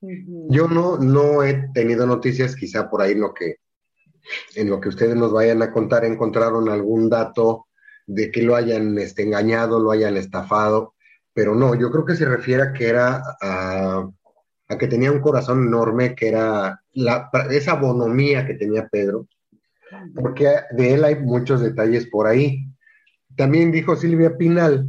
Yo 0.00 0.68
no, 0.68 0.98
no 0.98 1.42
he 1.42 1.70
tenido 1.72 2.06
noticias, 2.06 2.54
quizá 2.54 2.88
por 2.88 3.02
ahí 3.02 3.12
en 3.12 3.20
lo 3.20 3.34
que, 3.34 3.56
en 4.54 4.70
lo 4.70 4.80
que 4.80 4.90
ustedes 4.90 5.16
nos 5.16 5.32
vayan 5.32 5.62
a 5.62 5.72
contar, 5.72 6.04
encontraron 6.04 6.68
algún 6.68 7.08
dato 7.08 7.66
de 8.06 8.30
que 8.30 8.42
lo 8.42 8.54
hayan 8.54 8.98
este, 8.98 9.22
engañado, 9.22 9.80
lo 9.80 9.90
hayan 9.90 10.16
estafado, 10.16 10.94
pero 11.32 11.54
no, 11.54 11.74
yo 11.74 11.90
creo 11.90 12.04
que 12.04 12.16
se 12.16 12.26
refiere 12.26 12.62
a 12.62 12.72
que 12.72 12.88
era 12.88 13.22
a, 13.40 14.08
a 14.68 14.78
que 14.78 14.86
tenía 14.86 15.10
un 15.10 15.20
corazón 15.20 15.66
enorme, 15.66 16.14
que 16.14 16.28
era 16.28 16.80
la, 16.92 17.30
esa 17.50 17.74
bonomía 17.74 18.46
que 18.46 18.54
tenía 18.54 18.88
Pedro, 18.88 19.26
porque 20.14 20.48
de 20.72 20.94
él 20.94 21.04
hay 21.04 21.16
muchos 21.16 21.60
detalles 21.60 22.06
por 22.06 22.26
ahí. 22.26 22.66
También 23.36 23.72
dijo 23.72 23.96
Silvia 23.96 24.36
Pinal 24.36 24.86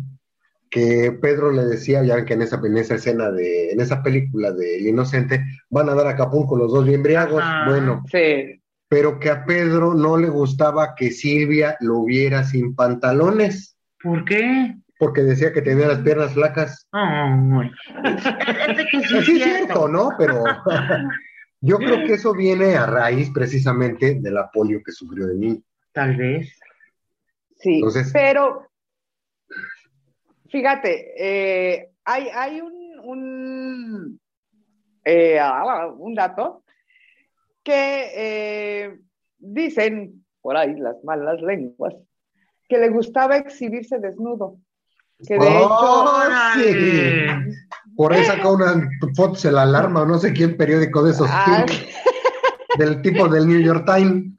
que 0.76 1.18
Pedro 1.22 1.52
le 1.54 1.64
decía, 1.64 2.04
ya 2.04 2.16
ven 2.18 2.26
que 2.26 2.34
en 2.34 2.42
esa, 2.42 2.60
en 2.62 2.76
esa 2.78 2.96
escena 2.96 3.32
de, 3.32 3.72
en 3.72 3.80
esa 3.80 4.04
película 4.04 4.52
de 4.52 4.76
El 4.78 4.88
Inocente, 4.88 5.42
van 5.70 5.88
a 5.88 5.96
dar 5.96 6.08
a 6.08 6.10
Acapulco 6.12 6.58
los 6.58 6.70
dos 6.74 6.86
bien 6.86 7.02
briagos, 7.02 7.42
Ajá. 7.42 7.70
bueno, 7.70 8.04
Sí. 8.12 8.62
pero 8.90 9.18
que 9.18 9.30
a 9.30 9.46
Pedro 9.46 9.94
no 9.94 10.18
le 10.18 10.28
gustaba 10.28 10.94
que 10.96 11.12
Silvia 11.12 11.78
lo 11.80 12.04
viera 12.04 12.44
sin 12.44 12.76
pantalones, 12.76 13.78
¿Por 14.04 14.26
qué? 14.26 14.76
porque 15.00 15.22
decía 15.24 15.54
que 15.54 15.62
tenía 15.62 15.88
las 15.88 16.00
piernas 16.00 16.34
flacas. 16.34 16.88
Ay. 16.92 17.72
Es 18.68 18.78
de 18.78 18.86
que 18.92 19.00
sí 19.08 19.22
Sí, 19.24 19.42
es 19.42 19.44
cierto, 19.46 19.88
¿no? 19.88 20.10
Pero 20.18 20.44
yo 21.62 21.78
creo 21.78 22.06
que 22.06 22.16
eso 22.16 22.34
viene 22.34 22.76
a 22.76 22.86
raíz 22.86 23.30
precisamente 23.34 24.16
de 24.20 24.32
la 24.32 24.50
polio 24.52 24.82
que 24.86 24.92
sufrió 24.92 25.28
de 25.28 25.36
niño. 25.36 25.62
Tal 25.94 26.18
vez. 26.18 26.60
Sí, 27.60 27.76
Entonces- 27.76 28.12
pero 28.14 28.68
fíjate, 30.56 31.13
eh, 31.18 31.91
hay, 32.06 32.30
hay 32.34 32.62
un, 32.62 33.00
un, 33.04 34.20
eh, 35.04 35.38
ah, 35.38 35.88
un 35.98 36.15
dato 36.15 36.63
que 37.62 38.12
eh, 38.15 39.00
dicen 39.38 40.24
por 40.39 40.56
ahí 40.56 40.76
las 40.76 41.04
malas 41.04 41.41
lenguas 41.41 41.94
que 42.70 42.78
le 42.78 42.88
gustaba 42.88 43.36
exhibirse 43.36 44.00
desnudo. 44.00 44.56
Que 45.28 45.34
de 45.34 45.46
¡Oh, 45.46 46.22
hecho, 46.24 46.63
sí! 46.63 47.56
Por 47.98 48.13
ahí 48.13 48.24
sacó 48.24 48.54
una 48.54 48.89
foto 49.13 49.48
en 49.50 49.56
la 49.56 49.63
alarma, 49.63 50.04
o 50.04 50.06
no 50.06 50.18
sé 50.18 50.32
quién 50.32 50.56
periódico 50.56 51.04
de 51.04 51.12
esos, 51.12 51.28
Ah. 51.30 51.65
del 52.78 53.02
tipo 53.02 53.28
del 53.28 53.46
New 53.46 53.60
York 53.60 53.86
Times. 53.86 54.38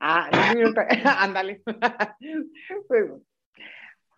Ah, 0.00 0.28
ándale. 1.20 1.62
Pues, 2.88 3.04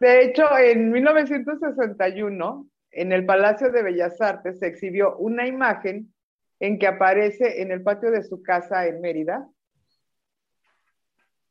de 0.04 0.22
hecho, 0.24 0.44
en 0.58 0.92
1961, 0.92 2.66
en 2.90 3.12
el 3.12 3.24
Palacio 3.24 3.70
de 3.72 3.82
Bellas 3.82 4.20
Artes 4.20 4.58
se 4.58 4.66
exhibió 4.66 5.16
una 5.16 5.46
imagen 5.46 6.12
en 6.60 6.78
que 6.78 6.86
aparece 6.86 7.62
en 7.62 7.72
el 7.72 7.82
patio 7.82 8.10
de 8.10 8.22
su 8.22 8.42
casa 8.42 8.86
en 8.86 9.00
Mérida, 9.00 9.48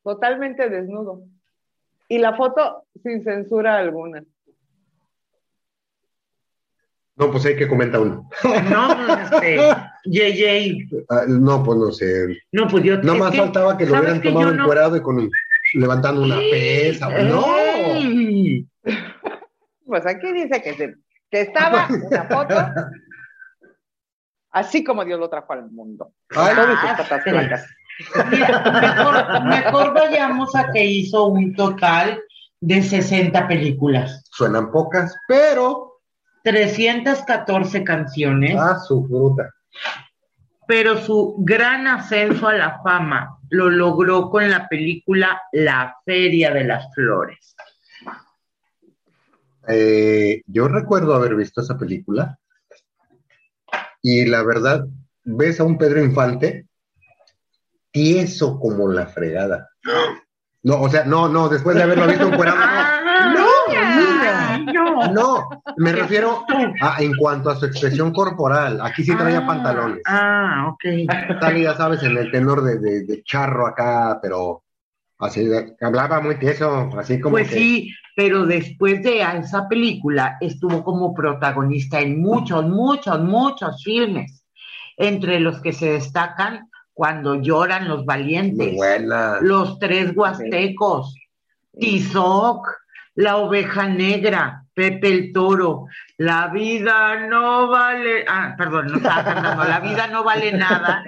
totalmente 0.03 0.69
desnudo. 0.69 1.23
Y 2.07 2.19
la 2.19 2.35
foto 2.35 2.85
sin 3.01 3.23
censura 3.23 3.77
alguna. 3.77 4.23
No, 7.15 7.31
pues 7.31 7.45
hay 7.45 7.55
que 7.55 7.67
comentar 7.67 8.01
uno. 8.01 8.29
No, 8.69 8.87
pues 9.07 9.31
este, 9.31 9.57
Yeye. 10.05 10.87
Ah, 11.09 11.23
no, 11.27 11.63
pues 11.63 11.77
no 11.79 11.91
sé. 11.91 12.37
No, 12.51 12.67
pues 12.67 12.83
yo. 12.83 12.97
Nada 12.97 13.17
más 13.17 13.31
que, 13.31 13.37
faltaba 13.37 13.77
que 13.77 13.85
lo 13.85 13.91
¿sabes 13.91 14.03
hubieran 14.03 14.21
que 14.21 14.29
tomado 14.29 14.51
no- 14.53 14.61
encuerado 14.63 14.97
y 14.97 15.01
con 15.01 15.29
levantando 15.73 16.21
una 16.21 16.37
pesa. 16.37 17.09
No. 17.23 17.43
Pues 19.85 20.05
aquí 20.05 20.31
dice 20.31 20.61
que, 20.61 20.73
se- 20.75 20.95
que 21.29 21.41
estaba 21.41 21.87
una 21.89 22.23
foto 22.23 22.55
así 24.51 24.83
como 24.83 25.03
Dios 25.05 25.19
lo 25.19 25.29
trajo 25.29 25.53
al 25.53 25.69
mundo. 25.71 26.13
Ay, 26.35 26.55
Con 26.55 26.65
sus 26.67 26.79
ah, 26.83 26.95
patas 26.97 27.23
sí. 27.23 27.29
flacas. 27.29 27.67
Mira, 28.31 28.71
mejor, 28.81 29.43
mejor 29.45 29.93
vayamos 29.93 30.55
a 30.55 30.71
que 30.71 30.83
hizo 30.85 31.27
un 31.27 31.53
total 31.55 32.19
de 32.59 32.81
60 32.81 33.47
películas, 33.47 34.23
Suenan 34.31 34.71
pocas, 34.71 35.15
pero 35.27 35.99
314 36.43 37.83
canciones, 37.83 38.55
a 38.59 38.79
su 38.79 39.05
fruta. 39.05 39.49
pero 40.65 40.97
su 40.97 41.35
gran 41.39 41.87
ascenso 41.87 42.47
a 42.47 42.53
la 42.53 42.81
fama 42.81 43.37
lo 43.49 43.69
logró 43.69 44.29
con 44.29 44.49
la 44.49 44.67
película 44.67 45.41
La 45.51 45.97
Feria 46.05 46.51
de 46.51 46.63
las 46.63 46.91
Flores. 46.95 47.55
Eh, 49.67 50.41
yo 50.47 50.67
recuerdo 50.67 51.13
haber 51.15 51.35
visto 51.35 51.61
esa 51.61 51.77
película 51.77 52.37
y 54.01 54.25
la 54.25 54.43
verdad, 54.43 54.85
ves 55.23 55.59
a 55.59 55.63
un 55.63 55.77
Pedro 55.77 56.03
Infante 56.03 56.67
tieso 57.91 58.59
como 58.59 58.89
la 58.89 59.05
fregada. 59.07 59.69
No, 60.63 60.81
o 60.81 60.89
sea, 60.89 61.03
no, 61.05 61.27
no, 61.29 61.49
después 61.49 61.75
de 61.75 61.83
haberlo 61.83 62.07
visto 62.07 62.27
encuerado, 62.27 62.57
no. 62.57 63.33
No, 63.33 63.47
mira. 63.97 64.57
no. 64.73 65.11
No, 65.13 65.49
me 65.77 65.91
refiero 65.91 66.45
a, 66.81 67.01
en 67.01 67.13
cuanto 67.15 67.49
a 67.49 67.55
su 67.55 67.65
expresión 67.65 68.11
corporal. 68.13 68.79
Aquí 68.81 69.03
sí 69.03 69.15
traía 69.15 69.39
Ah, 69.39 69.45
pantalones. 69.47 70.01
Ah, 70.05 70.67
ok. 70.73 71.39
Tal, 71.39 71.61
ya 71.61 71.75
sabes, 71.75 72.01
en 72.03 72.17
el 72.17 72.31
tenor 72.31 72.63
de, 72.63 72.79
de- 72.79 73.03
de 73.05 73.23
charro 73.23 73.67
acá, 73.67 74.19
pero 74.21 74.62
así, 75.19 75.47
hablaba 75.81 76.21
muy 76.21 76.37
tieso, 76.37 76.89
así 76.97 77.19
como 77.19 77.33
Pues 77.33 77.49
que... 77.49 77.55
sí, 77.55 77.93
pero 78.15 78.45
después 78.45 79.01
de 79.03 79.21
esa 79.21 79.67
película 79.67 80.37
estuvo 80.41 80.83
como 80.83 81.13
protagonista 81.13 81.99
en 81.99 82.21
muchos, 82.21 82.65
muchos, 82.67 83.19
muchos 83.21 83.83
filmes, 83.83 84.45
entre 84.97 85.39
los 85.39 85.61
que 85.61 85.73
se 85.73 85.93
destacan 85.93 86.69
Cuando 86.95 87.41
lloran 87.41 87.87
los 87.87 88.05
valientes. 88.05 88.77
Los 89.41 89.79
tres 89.79 90.11
huastecos, 90.15 91.15
Tizoc, 91.79 92.67
La 93.15 93.37
oveja 93.37 93.87
negra, 93.87 94.63
Pepe 94.75 95.07
el 95.07 95.33
toro, 95.33 95.85
La 96.17 96.49
vida 96.49 97.27
no 97.27 97.67
vale, 97.67 98.25
ah, 98.27 98.53
perdón, 98.55 98.87
no 98.87 98.97
estaba 98.97 99.23
cantando, 99.23 99.63
La 99.63 99.79
vida 99.79 100.07
no 100.07 100.23
vale 100.23 100.51
nada, 100.51 101.03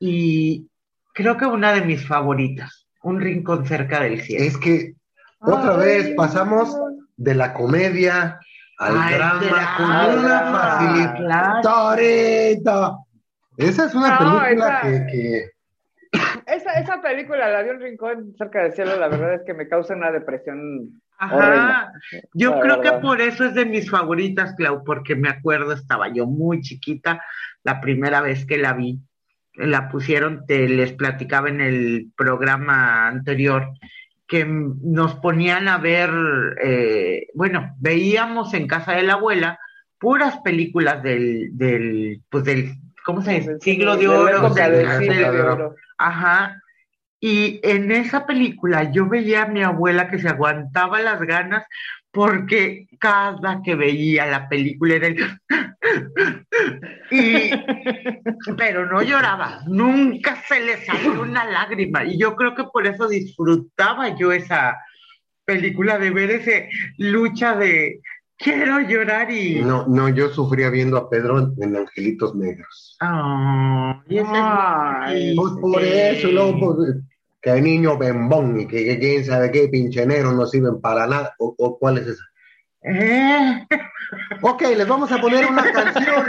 y 0.00 0.66
creo 1.12 1.36
que 1.36 1.46
una 1.46 1.72
de 1.72 1.82
mis 1.82 2.04
favoritas, 2.06 2.81
Un 3.02 3.20
rincón 3.20 3.66
cerca 3.66 4.00
del 4.00 4.20
cielo. 4.22 4.44
Es 4.44 4.56
que 4.58 4.94
otra 5.40 5.76
vez 5.76 6.14
pasamos 6.16 6.76
de 7.16 7.34
la 7.34 7.52
comedia 7.52 8.38
al 8.78 8.94
Ay, 8.98 9.14
drama 9.14 9.40
claro, 9.40 9.76
con 9.76 10.24
una 10.24 10.40
facilidad. 10.52 11.16
claro. 11.16 11.60
Torita. 11.62 12.96
Esa 13.56 13.84
es 13.86 13.94
una 13.94 14.18
No, 14.20 14.40
película 14.40 14.80
esa- 14.80 14.82
que, 14.82 15.06
que- 15.12 15.50
Esa, 16.46 16.72
esa 16.74 17.00
película, 17.00 17.48
la 17.48 17.62
de 17.62 17.70
un 17.70 17.80
rincón 17.80 18.34
cerca 18.36 18.62
del 18.62 18.72
cielo, 18.72 18.96
la 18.98 19.08
verdad 19.08 19.34
es 19.34 19.42
que 19.46 19.54
me 19.54 19.68
causa 19.68 19.94
una 19.94 20.10
depresión. 20.10 21.00
Ajá. 21.18 21.36
Horrenda. 21.36 21.92
Yo 22.34 22.50
La 22.56 22.60
creo 22.60 22.80
que 22.80 22.92
por 23.00 23.20
eso 23.20 23.44
es 23.44 23.54
de 23.54 23.64
mis 23.64 23.88
favoritas, 23.90 24.54
Clau, 24.56 24.82
porque 24.84 25.14
me 25.14 25.28
acuerdo, 25.28 25.72
estaba 25.72 26.08
yo 26.08 26.26
muy 26.26 26.60
chiquita 26.60 27.22
la 27.62 27.80
primera 27.80 28.20
vez 28.20 28.44
que 28.44 28.58
la 28.58 28.72
vi. 28.72 28.98
La 29.54 29.88
pusieron, 29.88 30.46
te 30.46 30.68
les 30.68 30.92
platicaba 30.92 31.48
en 31.48 31.60
el 31.60 32.10
programa 32.16 33.08
anterior, 33.08 33.68
que 34.26 34.46
nos 34.46 35.14
ponían 35.16 35.68
a 35.68 35.78
ver, 35.78 36.10
eh, 36.62 37.26
bueno, 37.34 37.74
veíamos 37.78 38.54
en 38.54 38.66
casa 38.66 38.92
de 38.92 39.02
la 39.02 39.14
abuela 39.14 39.58
puras 40.02 40.38
películas 40.38 41.00
del, 41.02 41.56
del, 41.56 42.22
pues 42.28 42.42
del, 42.42 42.72
¿cómo 43.04 43.22
se 43.22 43.34
dice? 43.34 43.58
Siglo 43.60 43.96
de 43.96 44.08
oro. 44.08 44.50
de 44.50 45.40
oro. 45.40 45.76
Ajá. 45.96 46.60
Y 47.20 47.60
en 47.62 47.92
esa 47.92 48.26
película 48.26 48.90
yo 48.90 49.08
veía 49.08 49.44
a 49.44 49.48
mi 49.48 49.62
abuela 49.62 50.08
que 50.08 50.18
se 50.18 50.28
aguantaba 50.28 51.00
las 51.00 51.20
ganas 51.20 51.64
porque 52.12 52.86
cada 52.98 53.62
que 53.62 53.74
veía 53.74 54.26
la 54.26 54.48
película 54.48 54.94
era 54.96 55.06
el... 55.08 55.16
y... 57.10 57.50
Pero 58.56 58.86
no 58.86 59.02
lloraba, 59.02 59.60
nunca 59.66 60.36
se 60.46 60.60
le 60.60 60.84
salió 60.84 61.20
una 61.22 61.44
lágrima. 61.44 62.04
Y 62.04 62.18
yo 62.18 62.36
creo 62.36 62.54
que 62.54 62.64
por 62.64 62.86
eso 62.86 63.08
disfrutaba 63.08 64.16
yo 64.16 64.30
esa 64.32 64.76
película 65.44 65.98
de 65.98 66.10
ver 66.10 66.30
ese 66.30 66.68
lucha 66.98 67.56
de 67.56 68.00
quiero 68.36 68.80
llorar 68.80 69.30
y... 69.30 69.60
no, 69.62 69.86
no, 69.86 70.08
yo 70.08 70.28
sufría 70.28 70.70
viendo 70.70 70.96
a 70.96 71.08
Pedro 71.08 71.52
en 71.60 71.76
Angelitos 71.76 72.34
Negros. 72.34 72.96
Ah, 73.00 74.02
y 74.08 74.18
ese- 74.18 74.28
Ay, 74.32 75.34
Pues 75.34 75.52
por 75.60 75.82
eso, 75.82 76.28
luego 76.30 76.58
pues, 76.76 76.96
que 77.42 77.50
hay 77.50 77.60
niño 77.60 77.98
bembón 77.98 78.60
y 78.60 78.66
que, 78.66 78.84
que 78.84 78.98
quién 78.98 79.24
sabe 79.24 79.50
qué 79.50 79.68
pinche 79.68 80.06
negro 80.06 80.32
no 80.32 80.46
sirven 80.46 80.80
para 80.80 81.06
nada. 81.06 81.34
¿O, 81.38 81.54
o 81.58 81.78
cuál 81.78 81.98
es 81.98 82.06
esa? 82.06 82.22
Eh, 82.84 83.66
Ok, 84.42 84.62
les 84.76 84.86
vamos 84.86 85.10
a 85.12 85.20
poner 85.20 85.46
una 85.46 85.72
canción, 85.72 86.26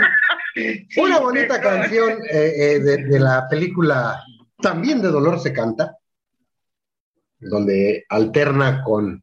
una 0.96 1.18
bonita 1.18 1.60
canción 1.60 2.12
eh, 2.30 2.52
eh, 2.56 2.78
de, 2.80 3.04
de 3.04 3.20
la 3.20 3.46
película 3.48 4.22
también 4.60 5.02
de 5.02 5.08
Dolor 5.08 5.40
se 5.40 5.52
canta, 5.52 5.96
donde 7.38 8.04
alterna 8.08 8.82
con 8.82 9.22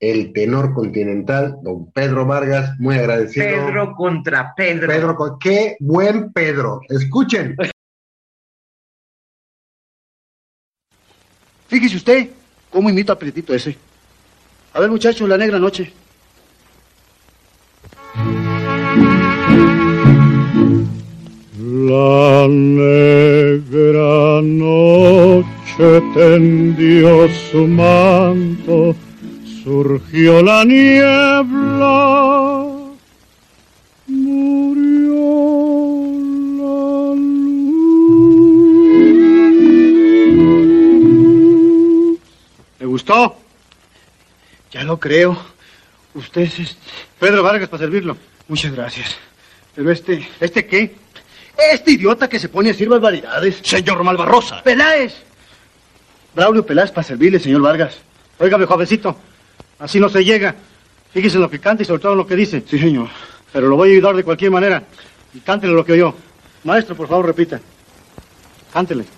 el 0.00 0.32
tenor 0.32 0.72
continental, 0.72 1.56
don 1.62 1.90
Pedro 1.92 2.24
Vargas, 2.24 2.78
muy 2.78 2.96
agradecido. 2.96 3.46
Pedro 3.46 3.94
contra 3.96 4.54
Pedro. 4.56 4.86
Pedro, 4.86 5.38
qué 5.40 5.76
buen 5.80 6.32
Pedro. 6.32 6.80
Escuchen. 6.88 7.56
Fíjese 11.68 11.96
usted 11.96 12.30
cómo 12.70 12.90
imita 12.90 13.12
al 13.12 13.18
prietito 13.18 13.54
ese. 13.54 13.76
A 14.72 14.80
ver, 14.80 14.90
muchachos, 14.90 15.28
la 15.28 15.36
negra 15.36 15.58
noche. 15.58 15.92
La 21.60 22.46
negra 22.48 24.40
noche 24.42 26.02
tendió 26.14 27.28
su 27.50 27.66
manto, 27.66 28.96
surgió 29.62 30.42
la 30.42 30.64
niebla, 30.64 32.07
gustó? 43.08 43.36
Ya 44.70 44.84
lo 44.84 44.98
creo. 44.98 45.36
Usted 46.14 46.42
es 46.42 46.58
este... 46.58 46.76
Pedro 47.18 47.42
Vargas 47.42 47.68
para 47.68 47.82
servirlo. 47.82 48.16
Muchas 48.48 48.72
gracias. 48.72 49.16
Pero 49.74 49.90
este... 49.90 50.28
¿Este 50.40 50.66
qué? 50.66 50.94
Este 51.72 51.92
idiota 51.92 52.28
que 52.28 52.38
se 52.38 52.48
pone 52.48 52.68
a 52.68 52.72
decir 52.72 52.88
barbaridades. 52.88 53.60
Señor 53.62 54.04
Malvarrosa. 54.04 54.62
¡Peláez! 54.62 55.14
Braulio 56.34 56.64
Peláez 56.64 56.90
para 56.90 57.06
servirle, 57.06 57.40
señor 57.40 57.62
Vargas. 57.62 57.96
Óigame, 58.38 58.66
jovencito. 58.66 59.16
Así 59.78 59.98
no 59.98 60.08
se 60.08 60.24
llega. 60.24 60.54
Fíjese 61.12 61.36
en 61.36 61.42
lo 61.42 61.50
que 61.50 61.58
canta 61.58 61.82
y 61.82 61.86
sobre 61.86 62.02
todo 62.02 62.12
en 62.12 62.18
lo 62.18 62.26
que 62.26 62.36
dice. 62.36 62.62
Sí, 62.68 62.78
señor. 62.78 63.08
Pero 63.52 63.68
lo 63.68 63.76
voy 63.76 63.90
a 63.90 63.92
ayudar 63.92 64.14
de 64.14 64.22
cualquier 64.22 64.50
manera. 64.50 64.84
Y 65.34 65.40
cántele 65.40 65.72
lo 65.72 65.84
que 65.84 65.92
oyó. 65.92 66.14
Maestro, 66.64 66.94
por 66.94 67.08
favor, 67.08 67.26
repita. 67.26 67.60
Cántele. 68.72 69.17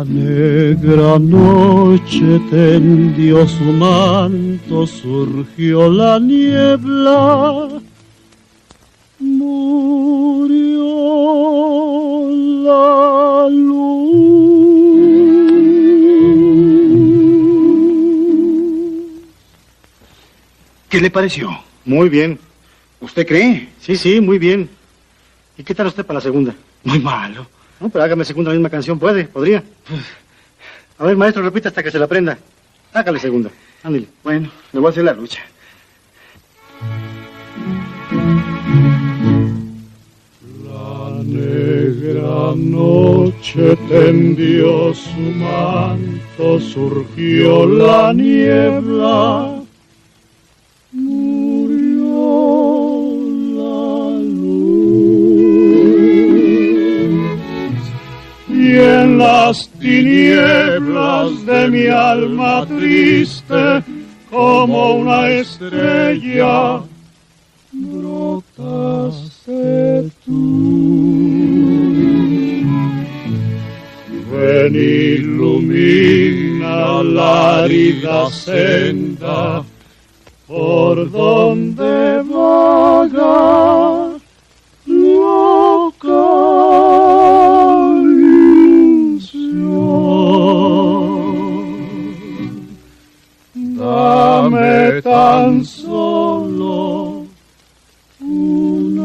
La 0.00 0.06
negra 0.06 1.18
noche 1.18 2.40
tendió 2.50 3.46
su 3.46 3.64
manto, 3.64 4.86
surgió 4.86 5.90
la 5.90 6.18
niebla, 6.18 7.68
murió 9.18 10.70
la 12.64 13.46
luz. 13.50 13.90
¿Qué 20.88 20.98
le 20.98 21.10
pareció? 21.10 21.50
Muy 21.84 22.08
bien. 22.08 22.38
¿Usted 23.02 23.26
cree? 23.26 23.68
Sí, 23.82 23.96
sí, 23.96 24.22
muy 24.22 24.38
bien. 24.38 24.70
¿Y 25.58 25.62
qué 25.62 25.74
tal 25.74 25.88
usted 25.88 26.06
para 26.06 26.20
la 26.20 26.22
segunda? 26.22 26.54
Muy 26.84 27.00
malo. 27.00 27.59
No, 27.80 27.88
pero 27.88 28.04
hágame 28.04 28.24
segunda 28.24 28.50
la 28.50 28.56
misma 28.56 28.68
canción, 28.70 28.98
¿puede? 28.98 29.24
¿Podría? 29.24 29.62
A 30.98 31.04
ver, 31.04 31.16
maestro, 31.16 31.42
repita 31.42 31.70
hasta 31.70 31.82
que 31.82 31.90
se 31.90 31.98
la 31.98 32.04
aprenda. 32.04 32.38
Hágale 32.92 33.18
segunda. 33.18 33.50
Ándale. 33.82 34.06
Bueno, 34.22 34.50
le 34.72 34.80
voy 34.80 34.88
a 34.88 34.90
hacer 34.90 35.04
la 35.04 35.14
lucha. 35.14 35.40
La 40.64 41.22
negra 41.24 42.54
noche 42.54 43.76
tendió 43.88 44.92
su 44.92 45.18
manto, 45.18 46.60
surgió 46.60 47.66
la 47.66 48.12
niebla, 48.12 49.62
en 59.10 59.18
las 59.18 59.68
tinieblas 59.80 61.44
de 61.44 61.68
mi 61.68 61.86
alma 61.86 62.64
triste, 62.66 63.82
como 64.30 64.94
una 64.96 65.28
estrella, 65.30 66.82
brotaste 67.72 68.50
tú. 70.24 71.10
Ven, 74.32 74.74
ilumina 74.76 77.02
la 77.02 77.64
herida 77.64 78.30
senda 78.30 79.64
por 80.46 81.10
donde 81.10 82.22
vaga 82.22 84.12
loca 84.86 86.29
Tan 95.02 95.64
solo 95.64 97.24
una 98.20 99.00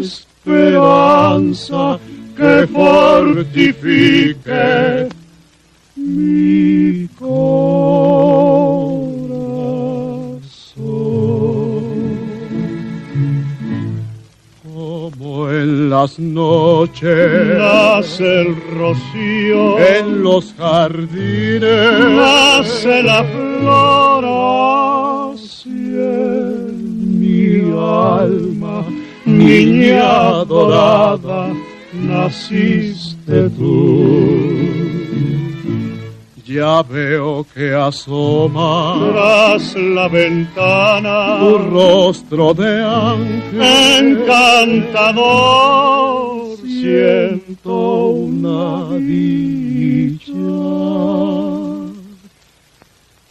esperanza 0.00 1.98
que 2.36 2.66
fortifique 2.68 3.48
mi 5.96 7.06
corazón. 7.18 7.42
Como 14.62 15.50
en 15.50 15.90
las 15.90 16.18
noches 16.18 16.71
nace 17.58 18.42
el 18.42 18.56
rocío. 18.78 19.78
En 19.78 20.22
los 20.22 20.54
jardines, 20.58 22.00
nace 22.10 23.02
la 23.02 23.24
flor 23.24 24.42
en 25.94 27.20
mi 27.20 27.60
alma, 27.78 28.84
niña 29.24 30.44
dorada, 30.44 31.52
naciste 31.92 33.50
tú. 33.50 34.82
Ya 36.44 36.82
veo 36.82 37.46
que 37.54 37.72
asoma 37.74 38.98
tras 39.10 39.74
la 39.74 40.08
ventana. 40.08 41.38
tu 41.40 41.58
rostro 41.58 42.52
de 42.52 42.82
ángel. 42.82 43.62
Encantador. 44.20 46.11
Siento 46.82 48.08
una 48.08 48.98
dicha 48.98 50.32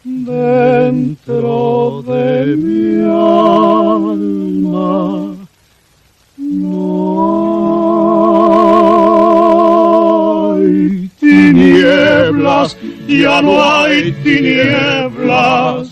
dentro 0.06 2.02
de 2.08 2.56
mi 2.56 3.04
alma. 3.04 4.26
No 6.38 7.34
hay 10.56 11.10
tinieblas, 11.20 12.78
ya 13.06 13.42
no 13.42 13.62
hay 13.62 14.14
tinieblas. 14.24 15.91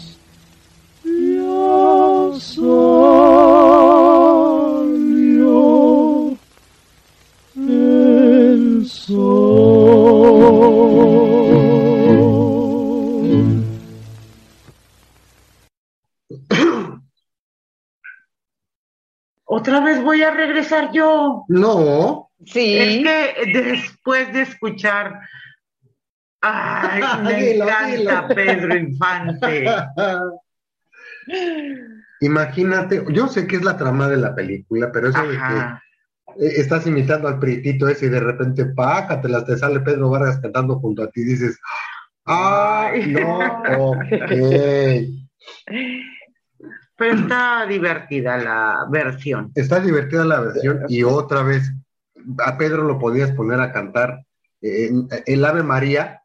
Otra 19.70 19.86
vez 19.86 20.02
voy 20.02 20.24
a 20.24 20.32
regresar 20.32 20.92
yo. 20.92 21.46
No, 21.48 22.30
Sí. 22.46 22.78
Es 22.78 23.04
que 23.04 23.52
después 23.54 24.32
de 24.34 24.42
escuchar. 24.42 25.20
Ay, 26.42 27.04
me 27.24 27.34
Dilo, 27.34 27.66
encanta 27.66 27.88
dilo. 27.98 28.28
Pedro 28.36 28.78
Infante. 28.78 29.66
Imagínate, 32.22 33.04
yo 33.10 33.28
sé 33.28 33.48
que 33.48 33.58
es 33.58 33.64
la 33.64 33.78
trama 33.78 34.08
de 34.10 34.18
la 34.18 34.36
película, 34.36 34.92
pero 34.92 35.10
eso 35.10 35.22
de 35.22 35.38
que 35.38 36.46
eh, 36.46 36.54
estás 36.58 36.86
imitando 36.86 37.28
al 37.28 37.40
prietito 37.40 37.88
ese 37.88 38.08
y 38.08 38.10
de 38.10 38.20
repente, 38.20 38.66
pácatelas, 38.66 39.46
te 39.46 39.58
sale 39.58 39.80
Pedro 39.80 40.10
Vargas 40.10 40.40
cantando 40.42 40.80
junto 40.80 41.04
a 41.04 41.10
ti 41.12 41.22
y 41.22 41.26
dices, 41.26 41.60
ah, 42.26 42.90
Ay. 42.92 43.08
no, 43.08 43.40
ok. 43.92 44.32
Pero 47.00 47.16
está 47.16 47.66
divertida 47.66 48.38
la 48.38 48.86
versión. 48.90 49.52
Está 49.56 49.80
divertida 49.80 50.26
la 50.26 50.42
versión 50.42 50.82
y 50.90 51.02
otra 51.04 51.42
vez 51.44 51.72
a 52.46 52.58
Pedro 52.58 52.84
lo 52.84 53.00
podías 53.00 53.32
poner 53.32 53.60
a 53.62 53.72
cantar 53.72 54.20
eh, 54.62 54.92
el 55.26 55.46
Ave 55.46 55.64
María 55.64 56.22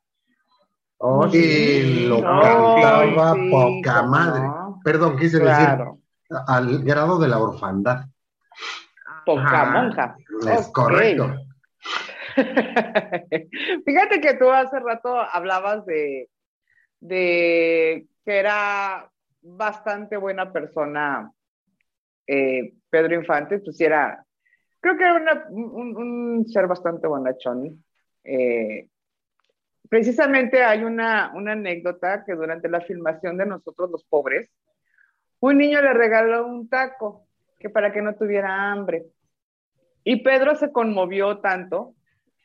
Oh, 1.06 1.26
y 1.26 1.30
sí. 1.32 2.06
lo 2.08 2.20
No, 2.20 2.40
cantaba 2.40 3.34
sí, 3.34 3.50
poca 3.50 3.98
cómo 4.00 4.08
madre. 4.10 4.48
Perdón, 4.82 5.18
quise 5.18 5.38
Claro. 5.38 5.98
decir 6.30 6.40
al 6.46 6.82
grado 6.84 7.18
de 7.18 7.28
la 7.28 7.38
orfandad. 7.38 8.06
Poca 9.26 9.64
monja. 9.66 10.16
Es 10.50 10.68
correcto. 10.68 11.34
Fíjate 13.84 14.20
que 14.20 14.34
tú 14.38 14.50
hace 14.50 14.80
rato 14.80 15.14
hablabas 15.20 15.84
de, 15.86 16.28
de 17.00 18.06
que 18.24 18.38
era 18.38 19.10
bastante 19.45 20.16
buena 20.16 20.53
persona 20.53 21.30
eh, 22.26 22.74
Pedro 22.88 23.14
Infante, 23.14 23.59
pues 23.59 23.78
era, 23.80 24.24
creo 24.80 24.97
que 24.97 25.05
era 25.05 25.14
una- 25.14 25.47
un, 25.51 25.97
un 25.97 26.47
ser 26.49 26.66
bastante 26.66 27.07
bonachón. 27.07 27.84
Eh, 28.24 28.88
precisamente 29.88 30.62
hay 30.64 30.82
una, 30.84 31.32
una 31.34 31.53
anécdota 31.53 32.24
que 32.24 32.34
durante 32.34 32.68
la 32.68 32.80
filmación 32.80 33.36
de 33.36 33.47
Nosotros 33.47 33.90
los 33.90 34.05
Pobres, 34.05 34.51
un 35.40 35.59
niño 35.59 35.82
le 35.82 35.92
regaló 35.92 36.47
un 36.47 36.68
taco 36.68 37.26
que 37.59 37.68
para 37.68 37.92
que 37.92 38.01
no 38.01 38.14
tuviera 38.14 38.72
hambre. 38.72 39.05
Y 40.03 40.22
Pedro 40.22 40.55
se 40.57 40.72
conmovió 40.72 41.38
tanto 41.40 41.95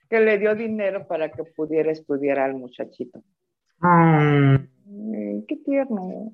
que 0.10 0.20
le 0.20 0.38
dio 0.38 0.56
dinero 0.56 1.08
para 1.08 1.32
que 1.32 1.43
pudiera 1.43 1.91
estudiar 1.91 2.39
al 2.39 2.56
muchachito. 2.56 3.22
Mm, 3.80 4.56
Eh, 5.14 5.45
qué 5.47 5.56
tierno. 5.58 6.32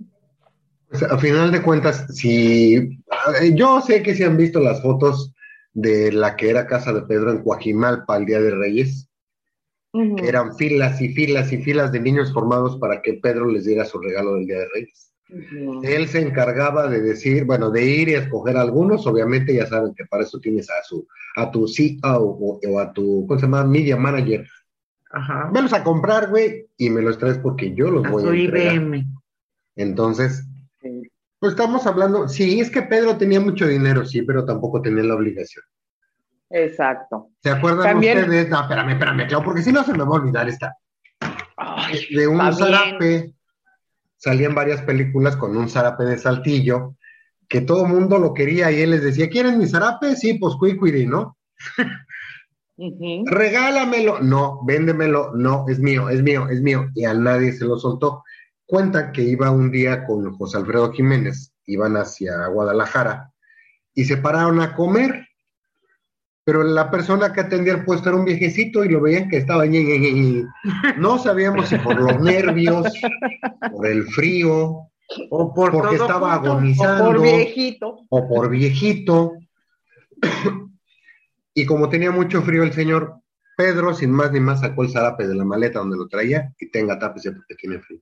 Pues, 0.89 1.03
a 1.03 1.17
final 1.17 1.51
de 1.51 1.61
cuentas, 1.61 2.05
si 2.15 2.75
eh, 2.75 3.53
yo 3.53 3.81
sé 3.81 4.03
que 4.03 4.15
si 4.15 4.23
han 4.23 4.37
visto 4.37 4.59
las 4.59 4.81
fotos 4.81 5.33
de 5.73 6.11
la 6.11 6.35
que 6.35 6.49
era 6.49 6.67
casa 6.67 6.93
de 6.93 7.01
Pedro 7.01 7.31
en 7.31 7.43
Coajimalpa 7.43 8.17
el 8.17 8.25
Día 8.25 8.41
de 8.41 8.51
Reyes, 8.51 9.09
que 10.17 10.27
eran 10.27 10.55
filas 10.57 11.01
y 11.01 11.13
filas 11.13 11.53
y 11.53 11.57
filas 11.63 11.91
de 11.91 12.01
niños 12.01 12.33
formados 12.33 12.77
para 12.79 13.01
que 13.01 13.13
Pedro 13.13 13.47
les 13.47 13.63
diera 13.63 13.85
su 13.85 13.97
regalo 13.99 14.35
del 14.35 14.45
Día 14.45 14.59
de 14.59 14.67
Reyes. 14.73 15.13
Él 15.83 16.07
se 16.07 16.21
encargaba 16.21 16.87
de 16.87 17.01
decir, 17.01 17.45
bueno, 17.45 17.71
de 17.71 17.85
ir 17.85 18.09
y 18.09 18.13
escoger 18.13 18.57
algunos, 18.57 19.07
obviamente 19.07 19.55
ya 19.55 19.65
saben 19.65 19.93
que 19.95 20.05
para 20.05 20.23
eso 20.23 20.39
tienes 20.39 20.69
a 20.69 20.83
su, 20.83 21.07
a 21.37 21.49
tu 21.49 21.67
CEO 21.67 21.97
o, 22.03 22.59
o 22.67 22.79
a 22.79 22.91
tu, 22.93 23.25
¿cómo 23.25 23.39
se 23.39 23.45
llama? 23.45 23.63
Media 23.63 23.97
manager. 23.97 24.45
Ajá. 25.11 25.49
Velos 25.53 25.73
a 25.73 25.83
comprar, 25.83 26.29
güey, 26.29 26.67
y 26.77 26.89
me 26.89 27.01
los 27.01 27.17
traes 27.17 27.37
porque 27.37 27.73
yo 27.73 27.89
los 27.89 28.05
A 28.05 28.09
voy 28.09 28.25
a 28.25 28.43
entregar. 28.43 28.75
IBM. 28.75 29.05
Entonces. 29.77 30.45
Pues 31.45 31.53
estamos 31.53 31.85
hablando, 31.85 32.27
sí, 32.27 32.59
es 32.59 32.71
que 32.71 32.81
Pedro 32.81 33.17
tenía 33.17 33.39
mucho 33.39 33.67
dinero, 33.67 34.03
sí, 34.03 34.23
pero 34.23 34.45
tampoco 34.45 34.81
tenía 34.81 35.03
la 35.03 35.13
obligación. 35.13 35.63
Exacto. 36.49 37.29
¿Se 37.43 37.51
acuerdan 37.51 37.83
También- 37.83 38.17
ustedes? 38.17 38.49
No, 38.49 38.61
espérame, 38.61 38.89
espérame, 38.93 39.27
Clau, 39.27 39.43
porque 39.43 39.61
si 39.61 39.71
no 39.71 39.83
se 39.83 39.91
me 39.91 39.99
va 39.99 40.05
a 40.05 40.21
olvidar 40.21 40.49
esta. 40.49 40.75
Ay, 41.55 41.99
De 42.15 42.27
un 42.27 42.39
zarape, 42.51 43.35
salían 44.17 44.55
varias 44.55 44.81
películas 44.81 45.35
con 45.35 45.55
un 45.55 45.69
zarape 45.69 46.05
de 46.05 46.17
saltillo, 46.17 46.95
que 47.47 47.61
todo 47.61 47.85
mundo 47.85 48.17
lo 48.17 48.33
quería 48.33 48.71
y 48.71 48.81
él 48.81 48.89
les 48.89 49.03
decía, 49.03 49.29
¿quieren 49.29 49.59
mi 49.59 49.67
zarape? 49.67 50.15
Sí, 50.15 50.39
pues 50.39 50.55
cuicuiri, 50.55 51.05
¿no? 51.05 51.37
Ujú. 52.77 53.23
Regálamelo, 53.27 54.19
no, 54.19 54.61
véndemelo, 54.65 55.33
no, 55.35 55.65
es 55.69 55.77
mío, 55.77 56.09
es 56.09 56.23
mío, 56.23 56.49
es 56.49 56.59
mío. 56.61 56.87
Y 56.95 57.05
a 57.05 57.13
nadie 57.13 57.53
se 57.53 57.65
lo 57.65 57.77
soltó. 57.77 58.23
Cuenta 58.65 59.11
que 59.11 59.21
iba 59.21 59.51
un 59.51 59.71
día 59.71 60.05
con 60.05 60.35
José 60.37 60.57
Alfredo 60.57 60.91
Jiménez, 60.91 61.53
iban 61.65 61.95
hacia 61.97 62.47
Guadalajara 62.47 63.31
y 63.93 64.05
se 64.05 64.17
pararon 64.17 64.59
a 64.61 64.75
comer. 64.75 65.27
Pero 66.43 66.61
la 66.63 66.91
persona 66.91 67.33
que 67.33 67.41
atendía 67.41 67.73
el 67.73 67.85
puesto 67.85 68.09
era 68.09 68.17
un 68.19 68.25
viejecito 68.25 68.83
y 68.85 68.89
lo 68.89 69.01
veían 69.01 69.29
que 69.29 69.37
estaba 69.37 69.65
ñe, 69.65 69.83
ñe, 69.83 69.97
ñe. 70.11 70.45
No 70.97 71.17
sabíamos 71.17 71.69
si 71.69 71.77
por 71.79 71.99
los 71.99 72.19
nervios, 72.21 72.87
por 73.71 73.87
el 73.87 74.03
frío, 74.05 74.87
O 75.31 75.53
por 75.53 75.71
porque 75.71 75.95
estaba 75.95 76.35
junto. 76.35 76.51
agonizando 76.51 77.03
O 77.03 77.07
por 77.13 77.21
viejito. 77.21 77.99
o 78.09 78.27
por 78.27 78.49
viejito. 78.49 79.33
y 81.53 81.65
como 81.65 81.89
tenía 81.89 82.11
mucho 82.11 82.41
frío 82.41 82.63
el 82.63 82.73
señor 82.73 83.15
Pedro, 83.57 83.93
sin 83.93 84.11
más 84.11 84.31
ni 84.31 84.39
más, 84.39 84.59
sacó 84.59 84.83
el 84.83 84.89
zarape 84.91 85.27
de 85.27 85.35
la 85.35 85.45
maleta 85.45 85.79
donde 85.79 85.97
lo 85.97 86.07
traía 86.07 86.53
y 86.59 86.69
tenga 86.69 86.99
tápese 86.99 87.31
porque 87.31 87.55
tiene 87.55 87.79
frío. 87.79 88.01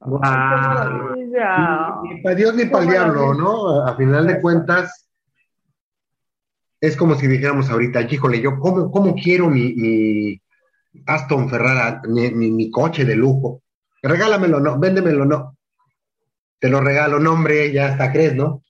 Maravilla. 0.00 1.96
Ni 2.02 2.22
para 2.22 2.34
Dios 2.34 2.54
ni 2.54 2.64
para 2.66 2.84
el 2.84 2.90
diablo. 2.90 3.34
¿no? 3.34 3.82
A 3.84 3.96
final 3.96 4.26
de 4.26 4.40
cuentas, 4.40 5.08
es 6.80 6.96
como 6.96 7.14
si 7.16 7.26
dijéramos 7.26 7.70
ahorita, 7.70 8.02
híjole, 8.02 8.40
yo 8.40 8.58
cómo, 8.58 8.90
cómo 8.90 9.14
quiero 9.14 9.48
mi, 9.50 9.74
mi 9.74 10.40
Aston 11.06 11.48
Ferrara, 11.50 12.00
mi, 12.08 12.30
mi- 12.30 12.50
mi 12.52 12.70
coche 12.70 13.04
de 13.04 13.16
lujo. 13.16 13.62
Regálamelo, 14.02 14.60
no, 14.60 14.78
véndemelo, 14.78 15.24
no. 15.24 15.56
Te 16.60 16.68
lo 16.68 16.80
regalo, 16.80 17.18
no, 17.18 17.32
hombre, 17.32 17.72
ya 17.72 17.88
hasta 17.88 18.12
crees, 18.12 18.34
¿no? 18.34 18.62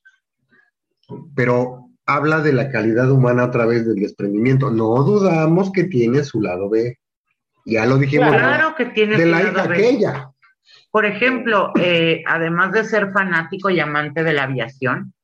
Pero 1.34 1.88
habla 2.06 2.40
de 2.40 2.52
la 2.52 2.70
calidad 2.70 3.10
humana 3.10 3.44
a 3.44 3.50
través 3.50 3.86
del 3.86 3.96
desprendimiento. 3.96 4.70
No 4.70 5.02
dudamos 5.04 5.70
que 5.72 5.84
tiene 5.84 6.24
su 6.24 6.40
lado 6.40 6.68
B. 6.70 6.98
Ya 7.66 7.84
lo 7.86 7.98
dijimos, 7.98 8.28
Claro 8.30 8.74
que 8.74 8.86
tiene 8.86 9.16
de 9.16 9.24
su 9.24 9.28
la 9.30 9.38
lado 9.42 9.50
hija 9.52 9.66
B. 9.68 9.74
aquella. 9.74 10.30
Por 10.98 11.06
ejemplo, 11.06 11.70
eh, 11.80 12.24
además 12.26 12.72
de 12.72 12.82
ser 12.82 13.12
fanático 13.12 13.70
y 13.70 13.78
amante 13.78 14.24
de 14.24 14.32
la 14.32 14.42
aviación, 14.42 15.14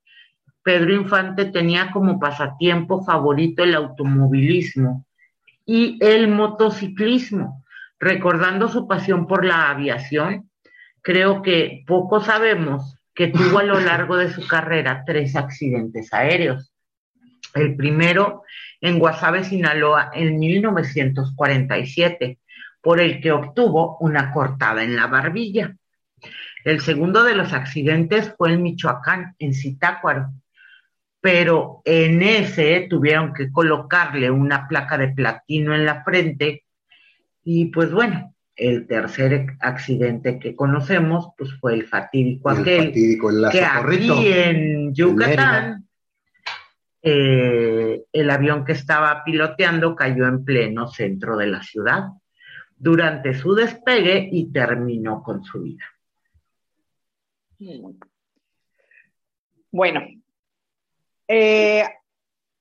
Pedro 0.62 0.94
Infante 0.94 1.46
tenía 1.46 1.90
como 1.90 2.20
pasatiempo 2.20 3.04
favorito 3.04 3.64
el 3.64 3.74
automovilismo 3.74 5.04
y 5.66 5.98
el 6.00 6.28
motociclismo. 6.28 7.64
Recordando 7.98 8.68
su 8.68 8.86
pasión 8.86 9.26
por 9.26 9.44
la 9.44 9.68
aviación, 9.68 10.48
creo 11.02 11.42
que 11.42 11.82
poco 11.88 12.20
sabemos 12.20 12.96
que 13.12 13.26
tuvo 13.26 13.58
a 13.58 13.64
lo 13.64 13.80
largo 13.80 14.16
de 14.16 14.30
su 14.30 14.46
carrera 14.46 15.02
tres 15.04 15.34
accidentes 15.34 16.14
aéreos. 16.14 16.72
El 17.52 17.74
primero 17.74 18.44
en 18.80 19.00
Guasave, 19.00 19.42
Sinaloa, 19.42 20.12
en 20.14 20.38
1947 20.38 22.38
por 22.84 23.00
el 23.00 23.18
que 23.22 23.32
obtuvo 23.32 23.96
una 24.00 24.30
cortada 24.30 24.84
en 24.84 24.94
la 24.94 25.06
barbilla. 25.06 25.74
El 26.64 26.82
segundo 26.82 27.24
de 27.24 27.34
los 27.34 27.54
accidentes 27.54 28.34
fue 28.36 28.52
en 28.52 28.62
Michoacán, 28.62 29.34
en 29.38 29.54
Zitácuaro, 29.54 30.30
pero 31.18 31.80
en 31.86 32.20
ese 32.20 32.86
tuvieron 32.88 33.32
que 33.32 33.50
colocarle 33.50 34.30
una 34.30 34.68
placa 34.68 34.98
de 34.98 35.08
platino 35.08 35.74
en 35.74 35.86
la 35.86 36.04
frente 36.04 36.64
y 37.42 37.66
pues 37.66 37.90
bueno, 37.90 38.34
el 38.54 38.86
tercer 38.86 39.46
accidente 39.60 40.38
que 40.38 40.54
conocemos 40.54 41.30
pues 41.38 41.54
fue 41.58 41.72
el 41.72 41.86
fatídico 41.86 42.50
El 42.50 42.58
aquel 42.58 42.86
fatídico, 42.88 43.30
el 43.30 43.50
que 43.50 43.64
aquí 43.64 44.28
en. 44.28 44.94
Yucatán 44.94 45.88
eh, 47.00 48.02
el 48.12 48.30
avión 48.30 48.64
que 48.64 48.72
estaba 48.72 49.24
piloteando 49.24 49.96
cayó 49.96 50.26
en 50.26 50.44
pleno 50.44 50.86
centro 50.88 51.36
de 51.36 51.46
la 51.46 51.62
ciudad 51.62 52.08
durante 52.76 53.34
su 53.34 53.54
despegue 53.54 54.28
y 54.30 54.50
terminó 54.52 55.22
con 55.22 55.42
su 55.44 55.62
vida. 55.62 55.84
Bueno, 59.70 60.00
eh, 61.28 61.84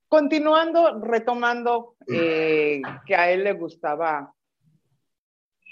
continuando, 0.08 1.00
retomando 1.02 1.96
eh, 2.08 2.82
que 3.06 3.16
a 3.16 3.30
él 3.32 3.44
le 3.44 3.54
gustaba 3.54 4.34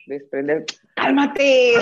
desprender. 0.05 0.65
¡Cálmate! 0.95 1.73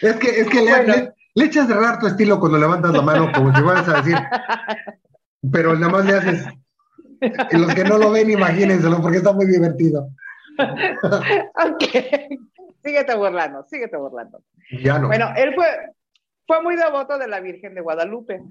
Es 0.00 0.16
que, 0.16 0.28
es 0.40 0.48
que 0.48 0.60
le, 0.62 0.70
Bueno. 0.70 0.94
le- 0.94 1.12
le 1.36 1.44
echas 1.46 1.66
de 1.66 1.74
raro 1.74 1.98
tu 1.98 2.06
estilo 2.06 2.38
cuando 2.38 2.58
levantas 2.58 2.92
la 2.92 3.02
mano, 3.02 3.30
como 3.34 3.52
si 3.54 3.60
fueras 3.60 3.88
a 3.88 3.96
decir, 4.02 4.16
pero 5.52 5.74
nada 5.74 5.92
más 5.92 6.04
le 6.06 6.12
haces. 6.14 6.44
Y 7.50 7.56
los 7.56 7.74
que 7.74 7.82
no 7.84 7.98
lo 7.98 8.12
ven, 8.12 8.30
imagínenselo, 8.30 9.02
porque 9.02 9.16
está 9.18 9.32
muy 9.32 9.46
divertido. 9.46 10.10
ok, 11.54 11.84
síguete 12.82 13.14
burlando, 13.16 13.64
síguete 13.64 13.96
burlando. 13.96 14.42
Ya 14.82 14.98
no. 14.98 15.08
Bueno, 15.08 15.30
él 15.36 15.54
fue, 15.54 15.66
fue 16.46 16.62
muy 16.62 16.76
devoto 16.76 17.18
de 17.18 17.28
la 17.28 17.40
Virgen 17.40 17.74
de 17.74 17.80
Guadalupe. 17.80 18.42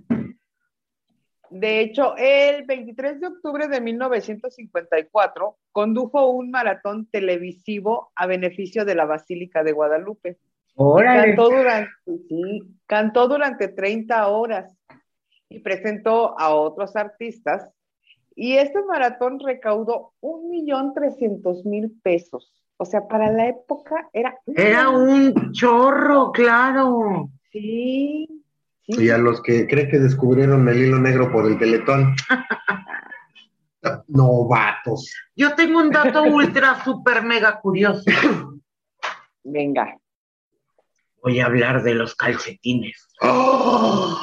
De 1.49 1.81
hecho, 1.81 2.15
el 2.17 2.65
23 2.65 3.19
de 3.19 3.27
octubre 3.27 3.67
de 3.67 3.79
1954 3.79 5.55
condujo 5.71 6.31
un 6.31 6.49
maratón 6.49 7.05
televisivo 7.05 8.11
a 8.15 8.25
beneficio 8.25 8.85
de 8.85 8.95
la 8.95 9.05
Basílica 9.05 9.63
de 9.63 9.71
Guadalupe. 9.71 10.39
Cantó 10.75 11.49
durante, 11.49 11.91
sí, 12.27 12.61
cantó 12.87 13.27
durante 13.27 13.67
30 13.67 14.27
horas 14.29 14.75
y 15.47 15.59
presentó 15.59 16.39
a 16.39 16.55
otros 16.55 16.95
artistas. 16.95 17.69
Y 18.35 18.57
este 18.57 18.83
maratón 18.83 19.39
recaudó 19.39 20.13
un 20.19 20.49
millón 20.49 20.93
trescientos 20.93 21.65
mil 21.65 21.91
pesos. 22.03 22.53
O 22.77 22.85
sea, 22.85 23.07
para 23.07 23.31
la 23.31 23.47
época 23.47 24.09
era... 24.13 24.35
Era 24.45 24.89
un 24.89 25.51
chorro, 25.51 26.31
claro. 26.31 27.29
Sí. 27.51 28.27
sí. 28.81 29.05
Y 29.05 29.09
a 29.09 29.17
los 29.17 29.41
que 29.41 29.67
creen 29.67 29.89
que 29.89 29.99
descubrieron 29.99 30.67
el 30.67 30.81
hilo 30.81 30.99
negro 30.99 31.31
por 31.31 31.45
el 31.45 31.57
teletón. 31.57 32.15
Novatos. 34.07 35.13
Yo 35.35 35.55
tengo 35.55 35.79
un 35.79 35.91
dato 35.91 36.23
ultra, 36.23 36.83
super, 36.83 37.23
mega 37.23 37.59
curioso. 37.59 38.03
Venga. 39.43 39.97
Voy 41.21 41.39
a 41.39 41.45
hablar 41.45 41.83
de 41.83 41.93
los 41.93 42.15
calcetines. 42.15 43.07
¡Oh! 43.21 44.19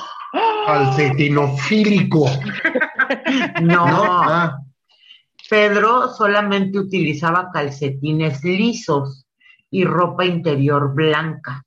Calcetinofílico. 0.67 2.27
No, 3.61 3.87
¿No? 3.87 4.05
Ah, 4.05 4.61
Pedro 5.49 6.09
solamente 6.11 6.79
utilizaba 6.79 7.51
calcetines 7.53 8.45
lisos 8.45 9.27
y 9.69 9.85
ropa 9.85 10.25
interior 10.25 10.95
blanca, 10.95 11.65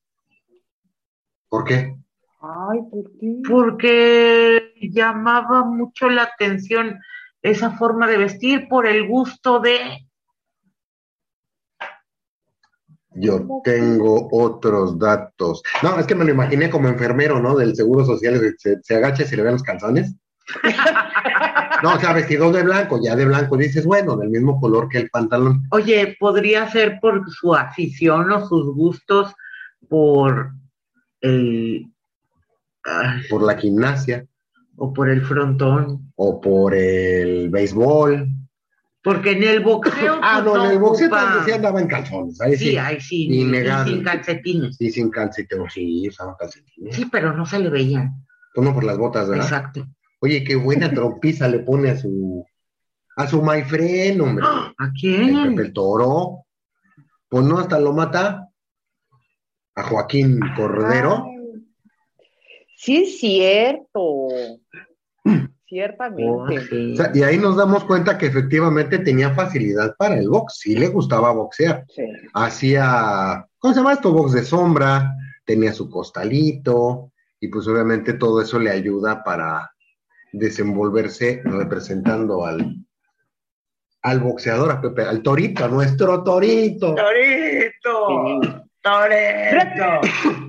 ¿Por 1.49 1.65
qué? 1.65 1.95
Ay, 2.41 2.79
¿por 2.89 3.11
qué? 3.19 3.41
porque 3.47 4.73
llamaba 4.81 5.63
mucho 5.65 6.09
la 6.09 6.23
atención 6.23 6.99
esa 7.41 7.71
forma 7.77 8.07
de 8.07 8.17
vestir 8.17 8.67
por 8.67 8.87
el 8.87 9.07
gusto 9.07 9.59
de... 9.59 10.07
Yo 13.15 13.45
tengo 13.63 14.27
otros 14.31 14.97
datos. 14.97 15.61
No, 15.81 15.99
es 15.99 16.05
que 16.07 16.15
me 16.15 16.25
lo 16.25 16.31
imaginé 16.31 16.69
como 16.69 16.87
enfermero, 16.87 17.39
¿no? 17.39 17.55
Del 17.55 17.75
Seguro 17.75 18.05
Social, 18.05 18.39
se, 18.57 18.81
se 18.81 18.95
agacha 18.95 19.23
y 19.23 19.25
se 19.27 19.35
le 19.37 19.43
ven 19.43 19.53
los 19.53 19.63
calzones. 19.63 20.15
No, 21.81 21.95
o 21.95 21.99
sea, 21.99 22.13
vestido 22.13 22.49
de 22.53 22.63
blanco, 22.63 22.97
ya 23.03 23.13
de 23.13 23.25
blanco, 23.25 23.57
dices, 23.57 23.85
bueno, 23.85 24.15
del 24.15 24.29
mismo 24.29 24.57
color 24.57 24.87
que 24.87 24.99
el 24.99 25.09
pantalón. 25.09 25.63
Oye, 25.71 26.15
podría 26.17 26.69
ser 26.71 26.97
por 27.01 27.29
su 27.29 27.53
afición 27.53 28.31
o 28.31 28.47
sus 28.47 28.73
gustos 28.73 29.33
por 29.89 30.51
el... 31.19 31.85
ay, 32.85 33.21
Por 33.29 33.43
la 33.43 33.57
gimnasia, 33.57 34.25
o 34.77 34.93
por 34.93 35.09
el 35.09 35.23
frontón. 35.23 36.13
o 36.15 36.39
por 36.39 36.73
el 36.73 37.49
béisbol, 37.49 38.29
Porque 39.03 39.31
en 39.31 39.43
el 39.43 39.59
boxeo. 39.61 40.19
Ah, 40.21 40.41
no, 40.43 40.63
en 40.65 40.71
el 40.71 40.79
boxeo 40.79 41.07
ocupa- 41.07 41.19
también 41.25 41.45
sí 41.45 41.51
andaba 41.51 41.81
en 41.81 41.87
calzones. 41.87 42.39
Ahí 42.41 42.55
sí. 42.57 42.69
Sí, 42.69 42.77
ahí 42.77 43.01
sí. 43.01 43.27
y 43.29 43.43
sin 43.85 44.03
calcetines. 44.03 44.77
Sí, 44.77 44.91
sin 44.91 45.09
calcetines. 45.09 45.73
Sí, 45.73 46.07
usaba 46.07 46.37
calcetines. 46.37 46.95
Sí, 46.95 47.05
pero 47.11 47.33
no 47.33 47.45
se 47.45 47.59
le 47.59 47.69
veían. 47.69 48.25
Pues 48.53 48.65
no 48.65 48.73
por 48.73 48.83
las 48.85 48.97
botas, 48.97 49.27
¿verdad? 49.27 49.43
Exacto. 49.45 49.85
Oye, 50.21 50.43
qué 50.43 50.55
buena 50.55 50.89
trompiza 50.93 51.47
le 51.49 51.59
pone 51.59 51.89
a 51.89 51.97
su. 51.97 52.45
A 53.17 53.27
su 53.27 53.43
my 53.43 53.61
friend, 53.63 54.21
hombre. 54.21 54.45
¿A 54.47 54.73
El 54.85 54.91
quién? 54.93 55.49
Pepe 55.55 55.61
el 55.67 55.73
Toro. 55.73 56.45
Pues 57.27 57.43
no, 57.45 57.59
hasta 57.59 57.79
lo 57.79 57.91
mata. 57.93 58.47
A 59.75 59.83
Joaquín 59.83 60.39
Cordero. 60.55 61.25
Ay, 61.25 61.33
Sí, 62.77 62.97
es 63.03 63.19
cierto. 63.19 64.27
Ciertamente. 65.73 66.23
Jorge. 66.23 66.93
O 66.93 66.95
sea, 66.95 67.11
y 67.15 67.23
ahí 67.23 67.39
nos 67.39 67.57
damos 67.57 67.83
cuenta 67.85 68.15
que 68.15 68.27
efectivamente 68.27 68.99
tenía 68.99 69.33
facilidad 69.33 69.95
para 69.97 70.19
el 70.19 70.29
box. 70.29 70.59
Sí 70.59 70.75
le 70.75 70.89
gustaba 70.89 71.31
boxear. 71.31 71.83
Sí. 71.89 72.03
hacía, 72.35 73.43
¿cómo 73.57 73.73
se 73.73 73.79
llama 73.79 73.93
esto? 73.93 74.11
Box 74.13 74.33
de 74.33 74.43
sombra, 74.43 75.15
tenía 75.43 75.73
su 75.73 75.89
costalito, 75.89 77.11
y 77.39 77.47
pues 77.47 77.67
obviamente 77.67 78.13
todo 78.13 78.39
eso 78.39 78.59
le 78.59 78.69
ayuda 78.69 79.23
para 79.23 79.71
desenvolverse 80.31 81.41
representando 81.43 82.45
al, 82.45 82.85
al 84.03 84.19
boxeador, 84.19 84.71
a 84.71 84.79
Pepe, 84.79 85.01
al 85.01 85.23
torito, 85.23 85.65
a 85.65 85.69
nuestro 85.69 86.23
torito. 86.23 86.93
Torito. 86.93 88.51
Torito. 88.79 90.41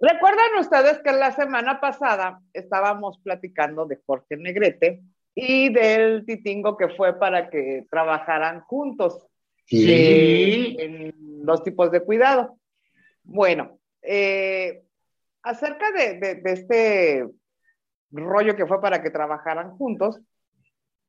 ¿Recuerdan 0.00 0.58
ustedes 0.60 1.00
que 1.00 1.12
la 1.12 1.32
semana 1.32 1.80
pasada 1.80 2.40
estábamos 2.52 3.18
platicando 3.18 3.84
de 3.86 3.98
Jorge 4.06 4.36
Negrete 4.36 5.02
y 5.34 5.72
del 5.72 6.24
titingo 6.24 6.76
que 6.76 6.88
fue 6.90 7.18
para 7.18 7.50
que 7.50 7.84
trabajaran 7.90 8.60
juntos 8.62 9.26
Sí. 9.66 10.76
en 10.78 11.44
los 11.44 11.62
tipos 11.64 11.90
de 11.90 12.00
cuidado? 12.00 12.58
Bueno, 13.24 13.78
eh, 14.02 14.84
acerca 15.42 15.90
de, 15.92 16.18
de- 16.18 16.34
de 16.36 16.52
este 16.52 17.26
rollo 18.12 18.56
que 18.56 18.66
fue 18.66 18.80
para 18.80 19.02
que 19.02 19.10
trabajaran 19.10 19.76
juntos, 19.76 20.20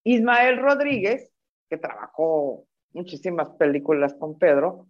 Ismael 0.04 0.58
Rodríguez, 0.58 1.32
que 1.70 1.78
trabajó 1.78 2.66
muchísimas 2.94 3.50
películas 3.52 4.16
con 4.16 4.38
Pedro, 4.40 4.88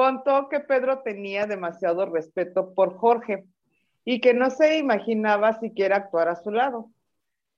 contó 0.00 0.48
que 0.48 0.60
Pedro 0.60 1.00
tenía 1.00 1.44
demasiado 1.44 2.06
respeto 2.06 2.72
por 2.72 2.96
Jorge 2.96 3.44
y 4.02 4.22
que 4.22 4.32
no 4.32 4.48
se 4.48 4.78
imaginaba 4.78 5.60
siquiera 5.60 5.96
actuar 5.96 6.28
a 6.28 6.36
su 6.36 6.50
lado. 6.50 6.90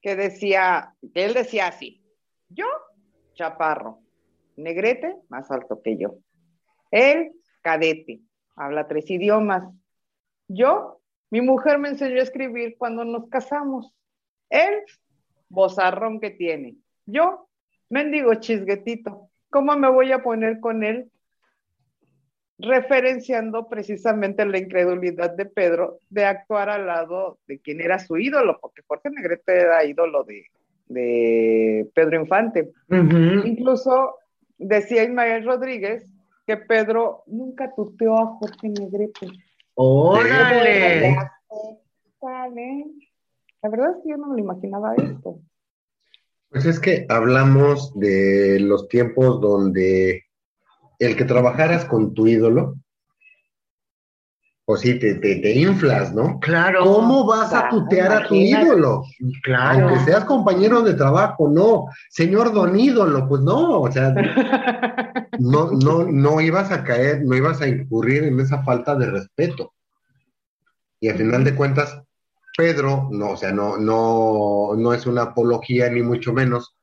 Que 0.01 0.16
decía, 0.16 0.97
que 1.14 1.24
él 1.24 1.34
decía 1.34 1.68
así: 1.68 2.03
Yo, 2.49 2.66
chaparro, 3.34 4.01
negrete, 4.57 5.14
más 5.28 5.53
alto 5.53 5.82
que 5.82 5.97
yo. 5.97 6.16
Él, 6.90 7.30
cadete, 7.61 8.22
habla 8.57 8.88
tres 8.88 9.09
idiomas. 9.09 9.72
Yo, 10.49 11.01
mi 11.30 11.43
mujer 11.43 11.78
me 11.78 11.90
enseñó 11.90 12.18
a 12.18 12.24
escribir 12.24 12.74
cuando 12.76 13.05
nos 13.05 13.28
casamos. 13.28 13.95
Él, 14.51 14.82
bozarrón 15.49 16.18
que 16.18 16.30
tiene. 16.30 16.74
Yo, 17.07 17.47
mendigo 17.88 18.34
chisguetito. 18.34 19.30
¿Cómo 19.49 19.76
me 19.76 19.88
voy 19.88 20.11
a 20.11 20.24
poner 20.24 20.59
con 20.59 20.82
él? 20.82 21.12
Referenciando 22.63 23.69
precisamente 23.69 24.47
la 24.47 24.59
incredulidad 24.59 25.35
de 25.37 25.47
Pedro 25.47 25.99
de 26.09 26.25
actuar 26.25 26.71
al 26.71 26.87
lado 26.87 27.39
de 27.47 27.59
quien 27.59 27.81
era 27.81 27.99
su 27.99 28.17
ídolo, 28.17 28.59
porque 28.61 28.83
Jorge 28.87 29.11
Negrete 29.11 29.61
era 29.61 29.85
ídolo 29.85 30.25
de, 30.25 30.47
de 30.87 31.91
Pedro 31.95 32.21
Infante. 32.21 32.71
Incluso 33.45 34.17
decía 34.59 35.03
Ismael 35.03 35.45
Rodríguez 35.45 36.09
que 36.47 36.57
Pedro 36.57 37.25
nunca 37.27 37.73
tuteó 37.75 38.17
a 38.17 38.27
Jorge 38.37 38.69
Negrete. 38.69 39.27
Órale. 39.75 41.17
Vale. 42.21 42.85
La 43.63 43.69
verdad 43.69 43.97
es 43.97 44.03
que 44.03 44.11
yo 44.11 44.17
no 44.17 44.29
me 44.29 44.35
lo 44.35 44.41
imaginaba 44.41 44.95
esto. 44.95 45.41
Pues 46.51 46.67
es 46.67 46.79
que 46.79 47.07
hablamos 47.09 47.99
de 47.99 48.59
los 48.61 48.87
tiempos 48.89 49.41
donde 49.41 50.25
el 51.05 51.16
que 51.16 51.24
trabajaras 51.24 51.84
con 51.84 52.14
tu 52.14 52.26
ídolo, 52.26 52.76
pues 54.64 54.80
sí, 54.82 54.98
te, 54.98 55.16
te, 55.16 55.36
te 55.36 55.55
inflas, 55.59 56.14
¿no? 56.14 56.38
Claro. 56.40 56.84
¿Cómo 56.84 57.26
vas 57.26 57.53
a 57.53 57.66
Ah, 57.66 57.68
tutear 57.68 58.12
a 58.12 58.28
tu 58.28 58.34
ídolo? 58.36 59.03
Claro. 59.42 59.88
Aunque 59.88 60.05
seas 60.05 60.24
compañero 60.24 60.82
de 60.82 60.94
trabajo, 60.94 61.48
no. 61.48 61.86
Señor 62.09 62.53
don 62.53 62.78
ídolo, 62.78 63.28
pues 63.28 63.42
no, 63.42 63.80
o 63.80 63.90
sea, 63.90 64.14
no, 65.38 65.72
no, 65.72 66.05
no 66.05 66.40
ibas 66.40 66.70
a 66.70 66.84
caer, 66.84 67.22
no 67.24 67.34
ibas 67.36 67.61
a 67.61 67.66
incurrir 67.66 68.22
en 68.24 68.38
esa 68.38 68.62
falta 68.62 68.94
de 68.94 69.11
respeto. 69.11 69.72
Y 71.00 71.09
al 71.09 71.16
final 71.18 71.42
de 71.42 71.57
cuentas, 71.57 72.00
Pedro, 72.57 73.09
no, 73.11 73.30
o 73.30 73.36
sea, 73.36 73.50
no, 73.53 73.76
no, 73.78 74.74
no 74.76 74.94
es 74.94 75.07
una 75.07 75.22
apología 75.22 75.90
ni 75.90 76.03
mucho 76.03 76.32
menos, 76.32 76.76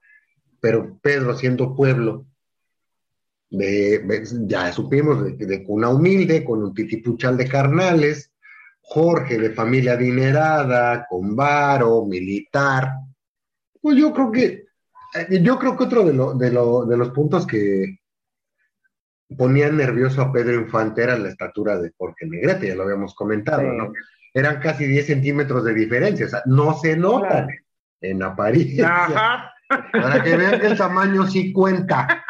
pero 0.60 0.98
Pedro 1.02 1.34
siendo 1.38 1.76
pueblo, 1.76 2.26
de, 3.50 4.24
ya 4.46 4.72
supimos, 4.72 5.24
de, 5.38 5.46
de 5.46 5.64
cuna 5.64 5.90
humilde, 5.90 6.44
con 6.44 6.62
un 6.64 6.74
titipuchal 6.74 7.36
de 7.38 7.48
carnales, 7.48 8.32
Jorge 8.82 9.38
de 9.38 9.52
familia 9.52 9.94
adinerada, 9.94 11.06
con 11.10 11.36
varo, 11.36 12.06
militar. 12.06 12.92
Pues 13.82 13.98
yo 13.98 14.14
creo 14.14 14.32
que, 14.32 14.44
eh, 15.16 15.42
yo 15.42 15.58
creo 15.60 15.76
que 15.78 15.84
otro 15.84 16.04
de, 16.04 16.14
lo- 16.14 16.34
de, 16.34 16.52
lo- 16.52 16.86
de 16.86 16.98
los 16.98 17.10
puntos 17.12 17.46
que 17.48 18.00
ponían 19.38 19.78
nervioso 19.78 20.22
a 20.22 20.32
Pedro 20.32 20.56
Infante 20.56 21.04
era 21.04 21.18
la 21.18 21.30
estatura 21.30 21.78
de 21.80 21.92
Jorge 21.98 22.26
Negrete, 22.26 22.68
ya 22.68 22.76
lo 22.76 22.84
habíamos 22.84 23.14
comentado, 23.14 23.62
Sí. 23.62 23.68
¿no? 23.78 23.92
Eran 24.34 24.60
casi 24.60 24.86
10 24.86 25.08
centímetros 25.08 25.64
de 25.66 25.74
diferencia, 25.74 26.26
o 26.26 26.30
sea, 26.30 26.42
no 26.46 26.74
se 26.78 26.96
notan 26.98 27.46
Claro. 27.46 27.48
en 28.02 28.24
apariencia. 28.24 28.88
Ajá. 29.06 29.54
Para 29.92 30.24
que 30.24 30.36
vean 30.36 30.60
que 30.60 30.68
el 30.68 30.78
tamaño 30.78 31.28
sí 31.28 31.52
cuenta. 31.54 32.24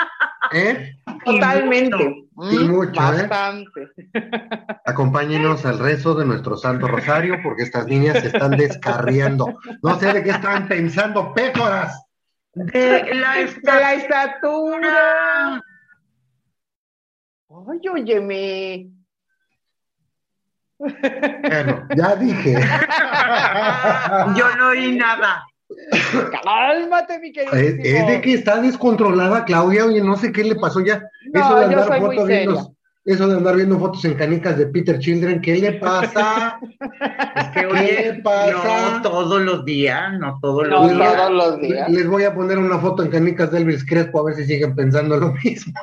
¿Eh? 0.52 0.96
Totalmente. 1.26 2.04
Y 2.38 2.58
Mm, 2.58 2.72
mucho, 2.72 2.92
¿eh? 2.92 3.28
Bastante. 3.28 3.90
Acompáñenos 4.86 5.66
al 5.66 5.78
rezo 5.80 6.16
de 6.16 6.26
nuestro 6.26 6.56
Santo 6.58 6.88
Rosario, 6.88 7.40
porque 7.44 7.64
estas 7.64 7.86
niñas 7.88 8.20
se 8.22 8.28
están 8.28 8.52
descarriando. 8.52 9.58
No 9.84 10.00
sé 10.00 10.14
de 10.14 10.24
qué 10.24 10.30
están 10.32 10.68
pensando, 10.68 11.34
pécoras. 11.34 12.02
De 12.54 13.14
la 13.16 13.34
De 13.34 13.42
estatura. 13.44 13.80
la 13.80 13.94
estatura. 13.94 15.64
Ay, 17.50 17.90
óyeme. 17.92 18.90
Bueno, 20.78 21.88
ya 21.96 22.16
dije. 22.16 22.54
Yo 24.36 24.56
no 24.56 24.70
oí 24.70 24.96
nada. 24.96 25.44
Cálmate, 26.44 27.20
mi 27.20 27.32
querido. 27.32 27.54
Es, 27.56 27.76
es 27.84 28.08
de 28.08 28.22
que 28.22 28.34
está 28.34 28.60
descontrolada 28.62 29.46
Claudia, 29.46 29.86
oye, 29.86 30.02
no 30.02 30.16
sé 30.18 30.32
qué 30.32 30.44
le 30.44 30.56
pasó 30.56 30.80
ya. 30.82 31.02
No, 31.34 31.40
eso 31.42 31.56
de 31.56 31.62
yo 31.62 31.68
andar 31.82 31.88
soy 31.88 32.00
muy 32.00 32.16
fotos 32.16 32.28
viendo, 32.28 32.56
seria. 32.56 32.72
eso 33.06 33.28
de 33.28 33.38
andar 33.38 33.56
viendo 33.56 33.80
fotos 33.80 34.04
en 34.06 34.14
canicas 34.16 34.58
de 34.58 34.66
Peter 34.68 34.98
Children, 35.00 35.42
¿qué 35.42 35.56
le 35.58 35.74
pasa? 35.74 36.60
Es 37.36 37.48
que, 37.50 37.60
¿Qué 37.62 37.66
oye, 37.68 38.22
pasa? 38.24 38.92
no 38.96 39.02
todos 39.04 39.42
los 39.42 39.64
días, 39.66 40.14
no 40.20 40.40
todos 40.42 40.68
los 40.68 40.82
No 40.82 40.88
días. 40.98 41.16
todos 41.16 41.32
los 41.32 41.60
días. 41.62 41.90
Les 41.90 42.08
voy 42.08 42.24
a 42.24 42.34
poner 42.34 42.58
una 42.58 42.80
foto 42.80 43.04
en 43.04 43.10
canicas 43.12 43.52
de 43.52 43.60
Elvis 43.60 43.86
Crespo 43.86 44.22
a 44.22 44.24
ver 44.26 44.36
si 44.36 44.46
siguen 44.46 44.76
pensando 44.76 45.18
lo 45.18 45.34
mismo. 45.44 45.74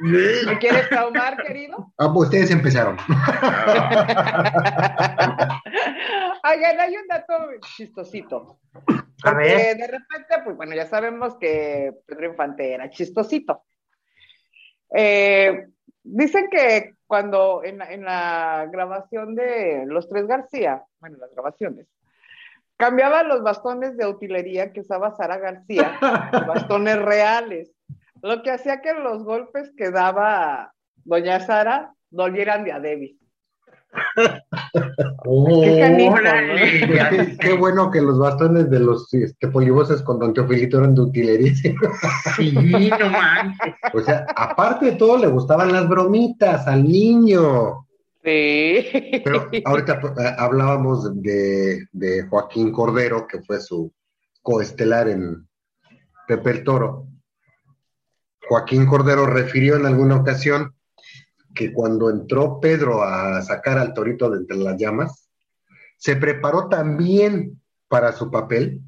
¿Me 0.00 0.58
quieres 0.58 0.88
traumar, 0.88 1.36
querido? 1.44 1.92
Ah, 1.98 2.10
pues 2.14 2.26
ustedes 2.28 2.50
empezaron. 2.50 2.96
Oigan, 6.44 6.80
hay 6.80 6.96
un 6.96 7.06
dato 7.06 7.34
chistosito. 7.76 8.60
A 9.24 9.34
ver. 9.34 9.76
de 9.76 9.86
repente, 9.86 10.42
pues 10.44 10.56
bueno, 10.56 10.74
ya 10.74 10.86
sabemos 10.86 11.36
que 11.38 11.92
Pedro 12.06 12.26
Infante 12.26 12.72
era 12.72 12.88
chistosito. 12.90 13.64
Eh, 14.94 15.66
dicen 16.02 16.48
que 16.50 16.94
cuando 17.06 17.62
en 17.64 17.78
la, 17.78 17.92
en 17.92 18.04
la 18.04 18.68
grabación 18.70 19.34
de 19.34 19.84
Los 19.86 20.08
Tres 20.08 20.26
García, 20.26 20.84
bueno, 21.00 21.18
las 21.18 21.32
grabaciones, 21.32 21.88
cambiaba 22.76 23.24
los 23.24 23.42
bastones 23.42 23.96
de 23.96 24.06
utilería 24.06 24.72
que 24.72 24.80
usaba 24.80 25.16
Sara 25.16 25.38
García, 25.38 25.98
bastones 26.46 26.98
reales, 27.02 27.72
lo 28.22 28.42
que 28.42 28.50
hacía 28.50 28.80
que 28.80 28.94
los 28.94 29.24
golpes 29.24 29.72
que 29.76 29.90
daba 29.90 30.72
doña 31.04 31.40
Sara 31.40 31.94
dolieran 32.10 32.64
de 32.64 32.72
a 32.72 32.80
Davis. 32.80 33.16
Ya. 36.94 37.10
Qué, 37.10 37.36
qué 37.40 37.52
bueno 37.54 37.90
que 37.90 38.00
los 38.00 38.18
bastones 38.18 38.70
de 38.70 38.80
los 38.80 39.12
este, 39.12 39.48
polivoces 39.48 40.02
con 40.02 40.18
Don 40.18 40.32
Teofilito 40.32 40.78
eran 40.78 40.94
de 40.94 41.02
utilería. 41.02 41.52
Sí, 42.36 42.52
no 42.52 43.10
manches. 43.10 43.74
O 43.92 44.00
sea, 44.00 44.26
aparte 44.34 44.86
de 44.86 44.92
todo, 44.92 45.18
le 45.18 45.26
gustaban 45.28 45.72
las 45.72 45.88
bromitas 45.88 46.66
al 46.66 46.84
niño. 46.84 47.86
Sí. 48.24 48.86
Pero 49.24 49.48
ahorita 49.64 50.00
eh, 50.18 50.34
hablábamos 50.38 51.22
de, 51.22 51.86
de 51.92 52.26
Joaquín 52.28 52.72
Cordero, 52.72 53.26
que 53.26 53.40
fue 53.42 53.60
su 53.60 53.92
coestelar 54.42 55.08
en 55.08 55.46
Pepe 56.26 56.50
el 56.50 56.64
Toro. 56.64 57.06
Joaquín 58.48 58.86
Cordero 58.86 59.26
refirió 59.26 59.76
en 59.76 59.86
alguna 59.86 60.16
ocasión 60.16 60.74
que 61.58 61.72
cuando 61.72 62.08
entró 62.08 62.60
Pedro 62.60 63.02
a 63.02 63.42
sacar 63.42 63.78
al 63.78 63.92
torito 63.92 64.30
de 64.30 64.38
entre 64.38 64.58
las 64.58 64.76
llamas, 64.76 65.28
se 65.96 66.14
preparó 66.14 66.68
tan 66.68 66.96
bien 66.96 67.60
para 67.88 68.12
su 68.12 68.30
papel 68.30 68.80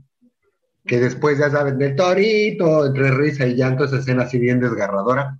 que 0.87 1.01
después, 1.01 1.37
ya 1.37 1.51
saben, 1.51 1.79
del 1.79 1.97
torito, 1.97 2.87
entre 2.87 3.11
risa 3.11 3.45
y 3.45 3.57
llanto, 3.57 3.85
esa 3.85 3.99
escena 3.99 4.23
así 4.23 4.39
bien 4.39 4.61
desgarradora. 4.61 5.37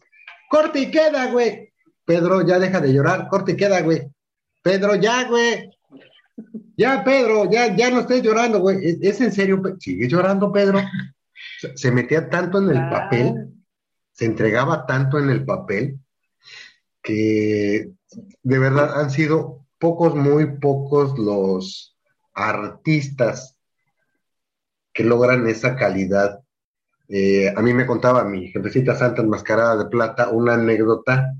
¡Corte 0.51 0.81
y 0.81 0.91
queda, 0.91 1.31
güey! 1.31 1.73
Pedro, 2.05 2.45
ya 2.45 2.59
deja 2.59 2.81
de 2.81 2.93
llorar, 2.93 3.29
corte 3.29 3.53
y 3.53 3.57
queda, 3.57 3.81
güey. 3.83 4.11
Pedro, 4.61 4.97
ya, 4.97 5.29
güey. 5.29 5.71
Ya, 6.77 7.05
Pedro, 7.05 7.49
ya, 7.49 7.77
ya 7.77 7.91
no 7.91 8.01
estés 8.01 8.23
llorando, 8.23 8.59
güey. 8.59 8.85
¿Es, 8.85 8.99
es 9.01 9.21
en 9.21 9.31
serio? 9.31 9.63
¿Sigue 9.79 10.09
llorando, 10.09 10.51
Pedro? 10.51 10.81
Se 11.77 11.93
metía 11.93 12.29
tanto 12.29 12.59
en 12.59 12.71
el 12.71 12.91
papel, 12.91 13.55
se 14.11 14.25
entregaba 14.25 14.85
tanto 14.85 15.21
en 15.21 15.31
el 15.31 15.45
papel, 15.45 16.01
que 17.11 17.91
de 18.43 18.59
verdad 18.59 19.01
han 19.01 19.11
sido 19.11 19.67
pocos, 19.79 20.15
muy 20.15 20.59
pocos 20.59 21.19
los 21.19 21.97
artistas 22.35 23.57
que 24.93 25.03
logran 25.03 25.47
esa 25.49 25.75
calidad. 25.75 26.41
Eh, 27.09 27.53
a 27.55 27.61
mí 27.63 27.75
me 27.75 27.87
contaba 27.87 28.25
mi 28.25 28.49
jefecita 28.49 28.95
santa 28.95 29.23
enmascarada 29.23 29.77
de 29.77 29.91
plata 29.91 30.29
una 30.29 30.55
anécdota, 30.55 31.35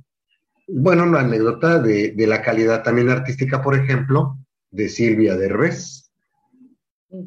bueno, 0.67 1.05
una 1.05 1.21
anécdota 1.21 1.79
de, 1.79 2.13
de 2.13 2.27
la 2.27 2.43
calidad 2.43 2.83
también 2.83 3.09
artística, 3.09 3.63
por 3.63 3.77
ejemplo, 3.77 4.39
de 4.73 4.89
Silvia 4.89 5.37
Derbez. 5.37 6.11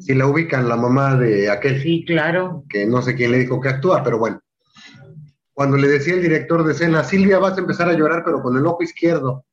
Si 0.00 0.14
la 0.14 0.26
ubican, 0.26 0.68
la 0.68 0.76
mamá 0.76 1.16
de 1.16 1.50
aquel. 1.50 1.82
Sí, 1.82 2.04
claro. 2.06 2.64
Que 2.68 2.86
no 2.86 3.00
sé 3.00 3.14
quién 3.14 3.32
le 3.32 3.38
dijo 3.38 3.60
que 3.60 3.68
actúa, 3.68 4.02
pero 4.02 4.18
bueno. 4.18 4.40
Cuando 5.54 5.76
le 5.76 5.86
decía 5.88 6.14
el 6.14 6.22
director 6.22 6.64
de 6.64 6.72
escena, 6.72 7.04
Silvia, 7.04 7.38
vas 7.38 7.56
a 7.56 7.60
empezar 7.60 7.88
a 7.88 7.92
llorar, 7.94 8.22
pero 8.24 8.42
con 8.42 8.56
el 8.56 8.66
ojo 8.66 8.82
izquierdo. 8.82 9.44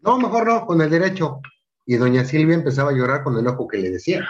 No, 0.00 0.18
mejor 0.18 0.46
no, 0.46 0.66
con 0.66 0.80
el 0.82 0.90
derecho. 0.90 1.40
Y 1.86 1.96
doña 1.96 2.24
Silvia 2.24 2.54
empezaba 2.56 2.90
a 2.90 2.94
llorar 2.94 3.22
con 3.22 3.38
el 3.38 3.46
ojo 3.46 3.68
que 3.68 3.78
le 3.78 3.90
decía. 3.90 4.26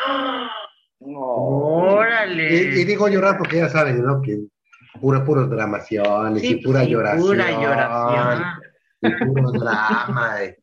Órale. 1.01 2.55
Y, 2.55 2.81
y 2.81 2.85
digo 2.85 3.09
llorar 3.09 3.39
porque 3.39 3.59
ya 3.59 3.69
saben, 3.69 4.03
¿no? 4.05 4.21
Que 4.21 4.41
pura, 5.01 5.25
puros 5.25 5.51
dramaciones 5.51 6.43
Sí, 6.43 6.49
y 6.55 6.63
pura 6.65 6.85
sí, 6.85 6.91
lloración. 6.91 7.27
Pura 7.27 7.51
lloración. 7.51 8.45
Y 9.03 9.25
puro 9.25 9.51
drama. 9.53 10.43
eh. 10.43 10.59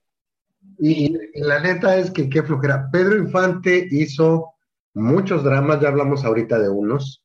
Y, 0.79 1.15
y 1.33 1.41
la 1.41 1.59
neta 1.59 1.95
es 1.97 2.11
que 2.11 2.29
qué 2.29 2.41
flojera. 2.43 2.89
Pedro 2.91 3.17
Infante 3.17 3.87
hizo 3.91 4.53
muchos 4.93 5.43
dramas, 5.43 5.79
ya 5.79 5.89
hablamos 5.89 6.25
ahorita 6.25 6.57
de 6.59 6.69
unos, 6.69 7.23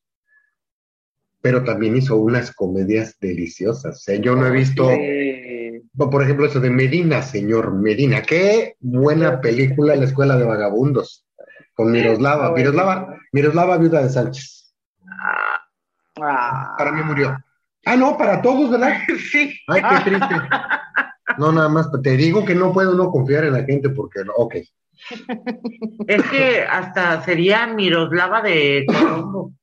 pero 1.41 1.63
también 1.63 1.95
hizo 1.97 2.17
unas 2.17 2.53
comedias 2.53 3.17
deliciosas. 3.19 3.97
O 3.97 3.99
sea, 3.99 4.15
yo 4.17 4.35
no 4.35 4.45
he 4.47 4.51
visto, 4.51 4.89
por 5.93 6.23
ejemplo, 6.23 6.45
eso 6.45 6.59
de 6.59 6.69
Medina, 6.69 7.21
señor 7.21 7.73
Medina. 7.73 8.21
Qué 8.21 8.75
buena 8.79 9.39
película 9.41 9.95
La 9.95 10.05
Escuela 10.05 10.37
de 10.37 10.45
Vagabundos, 10.45 11.25
con 11.73 11.91
Miroslava. 11.91 12.51
Miroslava, 12.51 13.15
Miroslava, 13.31 13.77
viuda 13.77 14.03
de 14.03 14.09
Sánchez. 14.09 14.73
Para 16.15 16.91
mí 16.91 17.03
murió. 17.03 17.37
Ah, 17.85 17.95
no, 17.95 18.17
para 18.17 18.41
todos, 18.41 18.71
¿verdad? 18.71 18.97
Sí. 19.31 19.57
Ay, 19.67 19.81
qué 19.81 20.09
triste. 20.09 20.35
No, 21.37 21.51
nada 21.51 21.69
más, 21.69 21.89
te 22.01 22.17
digo 22.17 22.43
que 22.43 22.55
no 22.55 22.73
puedo 22.73 22.95
no 22.95 23.11
confiar 23.11 23.45
en 23.45 23.53
la 23.53 23.63
gente 23.63 23.89
porque, 23.89 24.21
ok. 24.35 24.55
Es 26.07 26.23
que 26.23 26.63
hasta 26.63 27.21
sería 27.23 27.67
Miroslava 27.67 28.41
de 28.41 28.85
Colombo. 28.87 29.53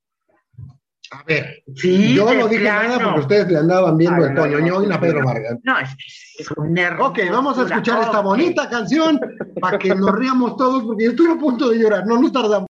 A 1.11 1.23
ver, 1.25 1.63
Sí, 1.77 2.15
yo 2.15 2.25
no 2.35 2.49
dije 2.49 2.63
plano. 2.63 2.89
nada 2.89 3.05
porque 3.05 3.21
ustedes 3.21 3.49
le 3.49 3.59
andaban 3.59 3.97
viendo 3.97 4.25
Ay, 4.25 4.31
el 4.31 4.35
Toño 4.37 4.59
no, 4.59 4.67
Ñoño 4.67 4.91
a 4.91 4.95
no, 4.95 5.01
Pedro 5.01 5.21
no. 5.21 5.27
Vargas. 5.27 5.59
No, 5.63 5.79
es, 5.79 5.91
es 6.39 6.51
un 6.57 6.77
error. 6.77 7.11
Ok, 7.11 7.19
vamos 7.31 7.59
a 7.59 7.63
escuchar 7.63 8.03
esta 8.03 8.21
bonita 8.21 8.69
canción 8.69 9.21
para 9.61 9.79
que 9.79 9.95
nos 9.95 10.13
riamos 10.13 10.57
todos 10.57 10.83
porque 10.85 11.05
yo 11.05 11.11
estoy 11.11 11.27
a 11.31 11.37
punto 11.39 11.69
de 11.69 11.79
llorar, 11.79 12.05
no 12.07 12.19
nos 12.21 12.33
tardamos. 12.33 12.67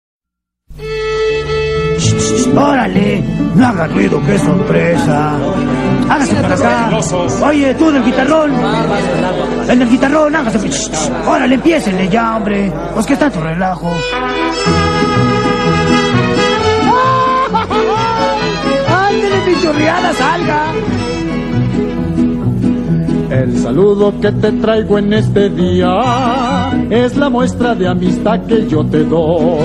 Órale, 2.56 3.22
no 3.56 3.68
haga 3.68 3.88
ruido, 3.88 4.22
qué 4.26 4.38
sorpresa. 4.40 5.36
Hágase 6.10 6.36
para 6.36 6.56
acá. 6.56 7.00
Oye, 7.46 7.74
tú 7.76 7.92
del 7.92 8.04
guitarrón. 8.04 8.52
El 9.70 9.80
del 9.80 9.90
guitarrón, 9.90 10.36
hágase. 10.36 10.70
Órale, 11.28 11.56
empiecenle 11.56 12.08
ya, 12.10 12.38
hombre. 12.38 12.72
Pues 12.94 13.06
que 13.06 13.14
está 13.14 13.30
tu 13.30 13.40
relajo. 13.42 13.92
Pichorreada, 19.60 20.14
salga. 20.14 20.74
El 23.30 23.58
saludo 23.58 24.14
que 24.22 24.32
te 24.32 24.54
traigo 24.54 24.98
en 24.98 25.12
este 25.12 25.50
día 25.50 26.72
es 26.90 27.18
la 27.18 27.30
muestra 27.30 27.76
de 27.76 27.90
amistad 27.90 28.40
que 28.46 28.66
yo 28.68 28.86
te 28.86 29.04
doy. 29.04 29.60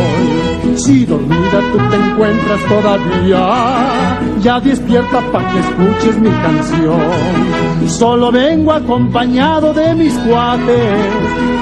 Si 0.75 1.07
dormida 1.07 1.61
tú 1.71 1.79
te 1.91 1.97
encuentras 1.97 2.61
todavía, 2.69 4.19
ya 4.43 4.59
despierta 4.59 5.21
pa' 5.31 5.49
que 5.49 5.61
escuches 5.61 6.19
mi 6.19 6.31
canción. 6.31 7.89
Solo 7.89 8.33
vengo 8.33 8.73
acompañado 8.73 9.73
de 9.73 9.95
mis 9.95 10.15
cuates 10.15 11.07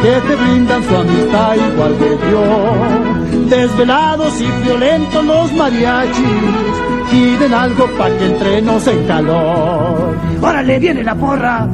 que 0.03 0.21
te 0.27 0.37
brindan 0.37 0.83
su 0.85 0.97
amistad 0.97 1.55
igual 1.55 1.95
que 1.99 2.17
yo. 2.31 3.51
Desvelados 3.51 4.41
y 4.41 4.65
violentos 4.65 5.23
los 5.23 5.53
mariachis 5.53 6.92
piden 7.13 7.53
algo 7.53 7.87
pa' 7.99 8.11
que 8.19 8.27
entremos 8.27 8.87
en 8.87 9.07
calor. 9.07 10.17
Órale, 10.41 10.79
viene 10.79 11.05
la 11.05 11.15
porra. 11.15 11.69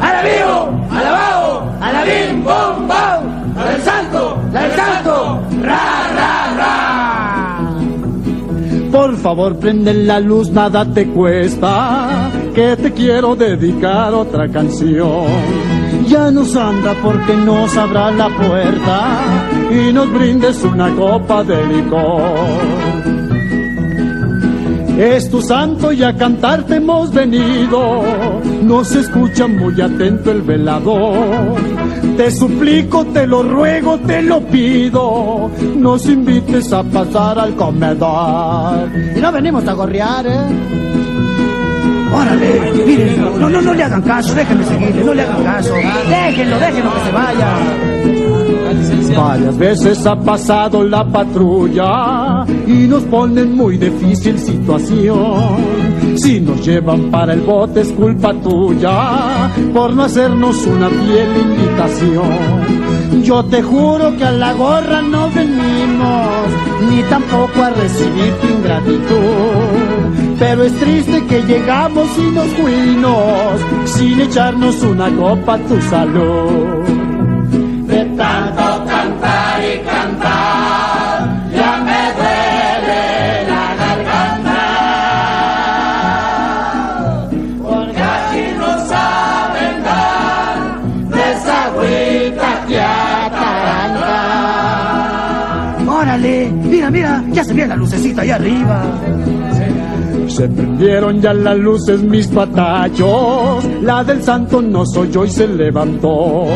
¡A 0.00 0.12
la 0.14 0.22
vivo! 0.22 0.58
¡A 0.90 1.02
la 1.02 1.12
bao! 1.18 1.76
¡A 1.80 1.92
la 1.92 2.02
bim! 2.04 2.44
¡Bom! 2.44 2.86
¡Bom! 2.90 3.22
¡La 3.56 3.64
del 3.72 3.82
santo! 3.82 4.20
¡La 4.52 4.62
del 4.62 4.72
santo! 4.72 5.42
¡Ra, 5.62 5.84
ra, 6.18 6.32
ra! 6.60 6.76
Por 8.92 9.16
favor, 9.16 9.58
prende 9.58 9.92
la 9.92 10.20
luz, 10.20 10.50
nada 10.50 10.84
te 10.84 11.06
cuesta, 11.08 12.30
que 12.54 12.76
te 12.76 12.92
quiero 12.92 13.34
dedicar 13.34 14.14
otra 14.14 14.48
canción. 14.48 15.26
Ya 16.06 16.30
nos 16.30 16.54
anda 16.56 16.94
porque 17.02 17.34
nos 17.36 17.76
abra 17.76 18.10
la 18.12 18.28
puerta 18.28 18.98
y 19.70 19.92
nos 19.92 20.12
brindes 20.12 20.62
una 20.62 20.94
copa 20.94 21.42
de 21.42 21.66
licor. 21.66 23.25
Es 24.98 25.30
tu 25.30 25.42
santo 25.42 25.92
y 25.92 26.02
a 26.02 26.16
cantarte 26.16 26.76
hemos 26.76 27.12
venido. 27.12 28.02
Nos 28.62 28.94
escucha 28.94 29.46
muy 29.46 29.78
atento 29.80 30.30
el 30.30 30.40
velador. 30.40 31.56
Te 32.16 32.30
suplico, 32.30 33.04
te 33.06 33.26
lo 33.26 33.42
ruego, 33.42 33.98
te 33.98 34.22
lo 34.22 34.40
pido. 34.40 35.50
Nos 35.76 36.06
invites 36.06 36.72
a 36.72 36.82
pasar 36.82 37.38
al 37.38 37.54
comedor. 37.54 38.88
Y 39.14 39.20
no 39.20 39.30
venimos 39.32 39.68
a 39.68 39.74
gorrear, 39.74 40.26
¿eh? 40.26 40.40
Órale, 42.14 42.72
miren, 42.86 43.20
no, 43.38 43.50
no, 43.50 43.60
no 43.60 43.74
le 43.74 43.82
hagan 43.82 44.00
caso, 44.00 44.34
déjenme 44.34 44.64
seguirle, 44.64 45.04
no 45.04 45.12
le 45.12 45.22
hagan 45.22 45.44
caso. 45.44 45.74
Déjenlo, 45.74 46.58
déjenlo 46.58 46.94
que 46.94 47.00
se 47.00 47.12
vaya. 47.12 48.15
Varias 49.16 49.56
veces 49.56 50.06
ha 50.06 50.14
pasado 50.14 50.84
la 50.84 51.04
patrulla 51.04 52.44
y 52.66 52.86
nos 52.86 53.02
ponen 53.04 53.56
muy 53.56 53.78
difícil 53.78 54.38
situación. 54.38 55.56
Si 56.16 56.40
nos 56.40 56.64
llevan 56.66 57.10
para 57.10 57.32
el 57.32 57.40
bote 57.40 57.80
es 57.80 57.92
culpa 57.92 58.34
tuya 58.34 59.50
por 59.72 59.94
no 59.94 60.04
hacernos 60.04 60.66
una 60.66 60.88
fiel 60.88 61.36
invitación. 61.36 63.22
Yo 63.22 63.44
te 63.44 63.62
juro 63.62 64.16
que 64.16 64.24
a 64.24 64.32
la 64.32 64.52
gorra 64.52 65.02
no 65.02 65.30
venimos, 65.30 66.28
ni 66.90 67.02
tampoco 67.04 67.62
a 67.62 67.70
recibir 67.70 68.32
tu 68.40 68.46
ingratitud. 68.48 70.36
Pero 70.38 70.64
es 70.64 70.72
triste 70.76 71.24
que 71.26 71.42
llegamos 71.42 72.06
y 72.18 72.30
nos 72.30 72.46
fuimos 72.48 73.60
sin 73.86 74.20
echarnos 74.20 74.82
una 74.82 75.10
copa 75.16 75.54
a 75.54 75.58
tu 75.58 75.80
salud. 75.80 76.84
De 77.86 78.04
tanto 78.16 78.65
lucecita 97.86 98.22
allá 98.22 98.34
arriba. 98.34 98.82
Se 100.28 100.48
prendieron 100.48 101.20
ya 101.20 101.32
las 101.32 101.56
luces 101.56 102.02
mis 102.02 102.26
patachos, 102.26 103.64
la 103.82 104.02
del 104.02 104.22
santo 104.22 104.60
no 104.60 104.84
soy 104.84 105.10
yo 105.12 105.24
y 105.24 105.30
se 105.30 105.46
levantó. 105.46 106.46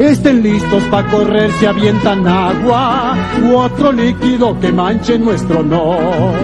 estén 0.00 0.42
listos 0.42 0.82
para 0.90 1.08
correr 1.10 1.50
si 1.52 1.66
avientan 1.66 2.26
agua 2.26 3.16
u 3.44 3.54
otro 3.54 3.92
líquido 3.92 4.58
que 4.58 4.72
manche 4.72 5.18
nuestro 5.18 5.60
honor. 5.60 6.34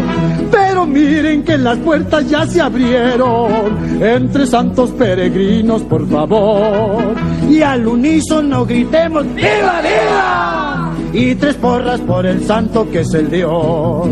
Pero 0.50 0.86
miren 0.86 1.42
que 1.42 1.58
las 1.58 1.76
puertas 1.78 2.28
ya 2.28 2.46
se 2.46 2.60
abrieron 2.60 4.00
entre 4.00 4.46
santos 4.46 4.90
peregrinos, 4.90 5.82
por 5.82 6.08
favor. 6.08 7.14
Y 7.50 7.62
al 7.62 7.86
unísono 7.86 8.64
gritemos 8.64 9.24
¡Viva, 9.34 9.80
viva! 9.82 10.83
Y 11.16 11.36
tres 11.36 11.54
porras 11.54 12.00
por 12.00 12.26
el 12.26 12.44
santo 12.44 12.90
que 12.90 13.02
es 13.02 13.14
el 13.14 13.30
Dios. 13.30 14.08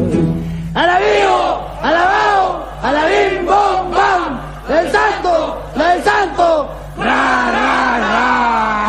¡Alabío! 0.72 1.66
¡Alabao! 1.82 2.64
¡Alabim! 2.80 3.44
¡Bom! 3.44 3.90
¡Bam! 3.90 4.40
¡El 4.68 4.88
santo! 4.88 5.60
¡La 5.74 5.94
del 5.94 6.04
santo! 6.04 6.68
¡Ra, 6.98 7.50
ra, 7.50 7.98
ra! 7.98 8.88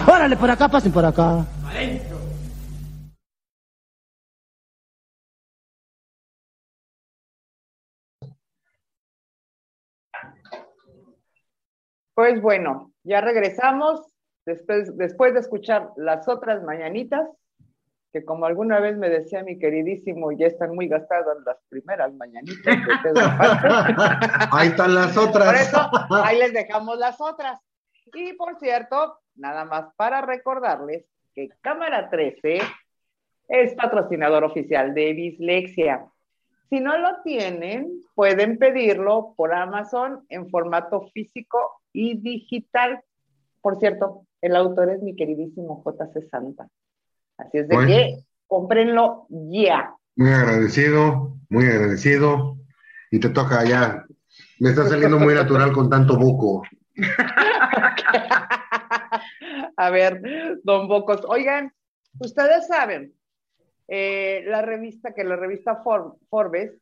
¡Eh! 0.08 0.10
Órale, 0.10 0.36
por 0.38 0.50
acá, 0.50 0.68
pasen 0.68 0.90
por 0.90 1.04
acá. 1.04 1.44
Pues 12.14 12.40
bueno, 12.40 12.92
ya 13.04 13.20
regresamos 13.20 14.09
después, 14.50 14.96
después 14.96 15.34
de 15.34 15.40
escuchar 15.40 15.90
las 15.96 16.28
otras 16.28 16.62
mañanitas, 16.62 17.28
que 18.12 18.24
como 18.24 18.46
alguna 18.46 18.80
vez 18.80 18.96
me 18.96 19.08
decía 19.08 19.42
mi 19.44 19.58
queridísimo, 19.58 20.32
ya 20.32 20.46
están 20.46 20.74
muy 20.74 20.88
gastadas 20.88 21.38
las 21.46 21.58
primeras 21.68 22.12
mañanitas 22.14 22.74
Infante. 22.76 23.10
Ahí 24.52 24.68
están 24.68 24.94
las 24.94 25.16
otras. 25.16 25.46
Por 25.46 25.54
eso, 25.54 25.90
ahí 26.24 26.38
les 26.38 26.52
dejamos 26.52 26.98
las 26.98 27.20
otras. 27.20 27.60
Y 28.12 28.32
por 28.32 28.58
cierto, 28.58 29.18
nada 29.36 29.64
más 29.64 29.94
para 29.96 30.22
recordarles 30.22 31.04
que 31.34 31.48
Cámara 31.60 32.10
13 32.10 32.60
es 33.48 33.74
patrocinador 33.74 34.42
oficial 34.44 34.92
de 34.94 35.12
Bislexia. 35.12 36.06
Si 36.68 36.80
no 36.80 36.98
lo 36.98 37.22
tienen, 37.22 38.00
pueden 38.14 38.58
pedirlo 38.58 39.34
por 39.36 39.54
Amazon 39.54 40.24
en 40.28 40.50
formato 40.50 41.08
físico 41.12 41.58
y 41.92 42.20
digital. 42.20 43.02
Por 43.60 43.78
cierto, 43.78 44.24
el 44.42 44.56
autor 44.56 44.90
es 44.90 45.02
mi 45.02 45.16
queridísimo 45.16 45.82
JC 45.84 46.28
Santa. 46.30 46.68
Así 47.38 47.58
es 47.58 47.68
de 47.68 47.74
Bueno. 47.74 47.88
que 47.88 48.18
cómprenlo 48.46 49.26
ya. 49.30 49.94
Muy 50.16 50.30
agradecido, 50.30 51.36
muy 51.48 51.64
agradecido. 51.66 52.56
Y 53.10 53.18
te 53.20 53.30
toca 53.30 53.64
ya. 53.64 54.04
Me 54.60 54.70
está 54.70 54.86
saliendo 54.88 55.18
muy 55.18 55.34
natural 55.34 55.72
con 55.72 55.90
tanto 55.90 56.16
buco. 56.16 56.62
A 59.76 59.90
ver, 59.90 60.20
don 60.62 60.88
Bocos. 60.88 61.22
Oigan, 61.26 61.72
ustedes 62.18 62.66
saben, 62.66 63.12
eh, 63.88 64.44
la 64.46 64.62
revista, 64.62 65.14
que 65.14 65.24
la 65.24 65.36
revista 65.36 65.76
For- 65.82 66.16
Forbes 66.28 66.72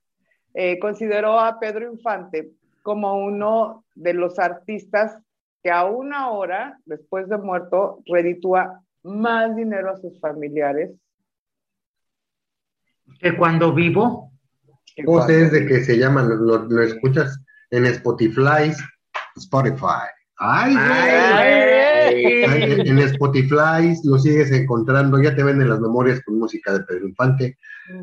eh, 0.54 0.78
consideró 0.78 1.38
a 1.38 1.58
Pedro 1.60 1.92
Infante 1.92 2.50
como 2.82 3.18
uno 3.24 3.84
de 3.94 4.14
los 4.14 4.38
artistas 4.38 5.18
que 5.62 5.70
aún 5.70 6.12
ahora, 6.12 6.78
después 6.84 7.28
de 7.28 7.38
muerto, 7.38 8.02
reditúa 8.06 8.82
más 9.02 9.54
dinero 9.56 9.90
a 9.90 9.96
sus 9.96 10.18
familiares. 10.20 10.92
Que 13.20 13.36
cuando 13.36 13.72
vivo, 13.72 14.28
¿Cómo 15.04 15.26
es 15.28 15.52
de 15.52 15.66
que 15.66 15.84
se 15.84 15.98
llama? 15.98 16.22
Lo, 16.22 16.82
escuchas 16.82 17.40
en 17.70 17.86
Spotify. 17.86 18.72
Spotify. 19.36 20.08
Ay. 20.38 20.74
Ay, 20.76 22.24
en 22.86 22.98
Spotify 23.00 23.94
lo 24.04 24.18
sigues 24.18 24.50
encontrando, 24.52 25.20
ya 25.20 25.34
te 25.34 25.42
venden 25.42 25.68
las 25.68 25.80
memorias 25.80 26.22
con 26.24 26.38
música 26.38 26.72
de 26.72 26.80
Pedro 26.80 27.08
Infante, 27.08 27.58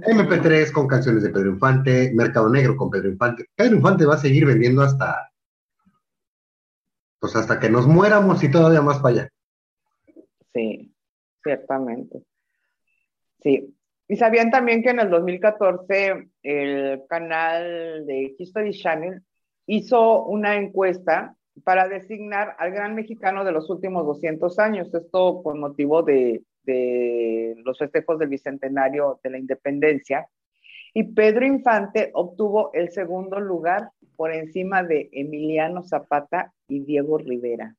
MP3 0.08 0.72
con 0.72 0.88
canciones 0.88 1.24
de 1.24 1.30
Pedro 1.30 1.52
Infante, 1.52 2.12
Mercado 2.14 2.50
Negro 2.50 2.76
con 2.76 2.90
Pedro 2.90 3.10
Infante. 3.10 3.48
Pedro 3.56 3.78
Infante 3.78 4.06
va 4.06 4.16
a 4.16 4.20
seguir 4.20 4.46
vendiendo 4.46 4.82
hasta, 4.82 5.32
pues 7.20 7.36
hasta 7.36 7.60
que 7.60 7.70
nos 7.70 7.88
muéramos 7.88 8.44
y 8.44 8.52
todavía 8.52 8.82
más 8.82 9.00
para 9.00 9.16
allá. 9.16 9.30
Sí, 10.54 10.94
ciertamente. 11.44 12.24
Sí. 13.42 13.76
Y 14.08 14.16
sabían 14.18 14.52
también 14.52 14.84
que 14.84 14.92
en 14.92 15.00
el 15.00 15.10
2014 15.10 16.30
el 16.44 17.04
canal 17.10 18.06
de 18.06 18.36
History 18.38 18.72
Channel 18.72 19.22
hizo 19.66 20.24
una 20.26 20.56
encuesta 20.56 21.36
para 21.64 21.88
designar 21.88 22.56
al 22.60 22.72
gran 22.72 22.96
mexicano 22.96 23.44
de 23.44 23.52
los 23.52 23.70
últimos 23.70 24.06
200 24.06 24.60
años. 24.60 24.94
Esto 24.94 25.42
con 25.42 25.60
motivo 25.60 26.04
de, 26.04 26.44
de 26.64 27.56
los 27.64 27.78
festejos 27.78 28.20
del 28.20 28.30
bicentenario 28.30 29.20
de 29.24 29.30
la 29.30 29.38
independencia. 29.38 30.28
Y 30.98 31.04
Pedro 31.04 31.46
Infante 31.46 32.10
obtuvo 32.14 32.72
el 32.74 32.90
segundo 32.90 33.38
lugar 33.42 33.92
por 34.16 34.32
encima 34.32 34.82
de 34.82 35.10
Emiliano 35.12 35.84
Zapata 35.84 36.54
y 36.70 36.86
Diego 36.86 37.18
Rivera. 37.18 37.76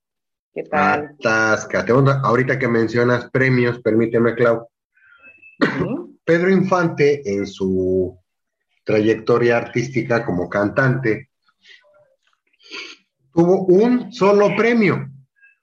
¿Qué 0.53 0.65
tal? 0.65 1.17
Atáscate. 1.19 1.93
Onda, 1.93 2.21
Ahorita 2.23 2.59
que 2.59 2.69
mencionas 2.69 3.31
premios, 3.31 3.81
permíteme, 3.81 4.35
Clau. 4.35 4.69
Pedro 6.25 6.51
Infante, 6.51 7.23
en 7.25 7.47
su 7.47 8.19
trayectoria 8.85 9.57
artística 9.57 10.23
como 10.23 10.51
cantante, 10.51 11.31
tuvo 13.33 13.65
un 13.65 14.13
solo 14.13 14.55
premio 14.55 15.09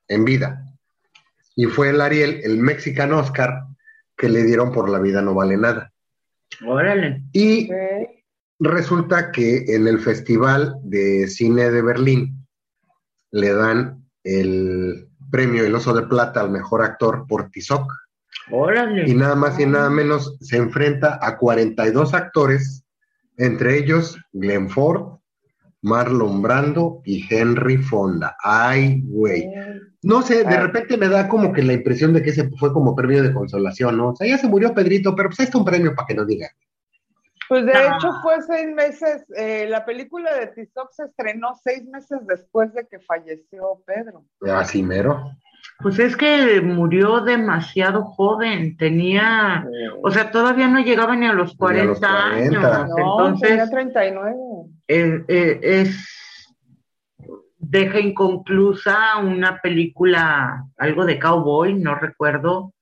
en 0.07 0.25
vida. 0.25 0.73
Y 1.55 1.65
fue 1.65 1.91
el 1.91 2.01
Ariel, 2.01 2.41
el 2.43 2.57
Mexican 2.57 3.13
Oscar, 3.13 3.65
que 4.17 4.27
le 4.27 4.41
dieron 4.43 4.71
por 4.71 4.89
La 4.89 4.97
vida 4.97 5.21
no 5.21 5.35
vale 5.35 5.55
nada. 5.55 5.92
Órale. 6.65 7.21
Y 7.31 7.69
resulta 8.59 9.31
que 9.31 9.65
en 9.75 9.87
el 9.87 9.99
Festival 9.99 10.75
de 10.83 11.27
Cine 11.27 11.69
de 11.71 11.81
Berlín 11.81 12.45
le 13.31 13.53
dan 13.53 14.05
el 14.23 15.09
premio 15.31 15.65
El 15.65 15.75
Oso 15.75 15.93
de 15.93 16.03
Plata 16.03 16.41
al 16.41 16.51
mejor 16.51 16.83
actor 16.83 17.25
por 17.27 17.49
Tizoc. 17.49 17.91
Órale. 18.51 19.09
Y 19.09 19.15
nada 19.15 19.35
más 19.35 19.59
y 19.59 19.65
nada 19.65 19.89
menos 19.89 20.37
se 20.41 20.57
enfrenta 20.57 21.19
a 21.21 21.37
42 21.37 22.13
actores, 22.13 22.85
entre 23.37 23.77
ellos 23.77 24.17
Glenn 24.31 24.69
Ford, 24.69 25.19
Marlon 25.83 26.41
Brando 26.41 27.01
y 27.05 27.23
Henry 27.29 27.77
Fonda. 27.77 28.35
Ay, 28.41 29.01
güey. 29.05 29.47
No 30.01 30.21
sé, 30.21 30.43
de 30.43 30.55
Ah. 30.55 30.61
repente 30.61 30.97
me 30.97 31.07
da 31.09 31.27
como 31.27 31.53
que 31.53 31.61
la 31.61 31.73
impresión 31.73 32.13
de 32.13 32.23
que 32.23 32.31
ese 32.31 32.49
fue 32.57 32.73
como 32.73 32.95
premio 32.95 33.21
de 33.21 33.33
consolación, 33.33 33.97
¿no? 33.97 34.09
O 34.09 34.15
sea, 34.15 34.27
ya 34.27 34.37
se 34.37 34.47
murió 34.47 34.73
Pedrito, 34.73 35.15
pero 35.15 35.29
pues 35.29 35.39
ahí 35.41 35.45
está 35.45 35.57
un 35.57 35.65
premio 35.65 35.93
para 35.93 36.07
que 36.07 36.15
nos 36.15 36.25
diga. 36.27 36.49
Pues 37.49 37.65
de 37.65 37.73
Ah. 37.73 37.97
hecho 37.97 38.09
fue 38.21 38.41
seis 38.41 38.73
meses, 38.73 39.25
eh, 39.35 39.67
la 39.69 39.85
película 39.85 40.33
de 40.35 40.47
Tizoc 40.47 40.91
se 40.91 41.03
estrenó 41.03 41.53
seis 41.61 41.83
meses 41.85 42.19
después 42.27 42.73
de 42.73 42.87
que 42.87 42.99
falleció 42.99 43.81
Pedro. 43.85 44.25
Así 44.55 44.81
mero. 44.81 45.21
Pues 45.81 45.99
es 45.99 46.15
que 46.15 46.61
murió 46.61 47.21
demasiado 47.21 48.03
joven, 48.03 48.77
tenía, 48.77 49.65
o 50.01 50.11
sea, 50.11 50.31
todavía 50.31 50.67
no 50.67 50.79
llegaba 50.79 51.15
ni 51.15 51.25
a 51.25 51.33
los 51.33 51.57
Ni 51.59 51.79
a 51.79 51.83
los 51.83 51.99
40 51.99 52.07
40. 52.07 52.81
años. 52.81 52.89
No, 52.89 52.97
Entonces, 52.97 53.49
tenía 53.49 53.69
39. 53.69 54.35
eh, 54.87 55.23
eh, 55.27 55.59
es 55.61 56.09
deja 57.57 57.99
inconclusa 57.99 59.17
una 59.17 59.59
película, 59.61 60.65
algo 60.77 61.05
de 61.05 61.17
cowboy, 61.17 61.73
no 61.73 61.95
recuerdo, 61.95 62.73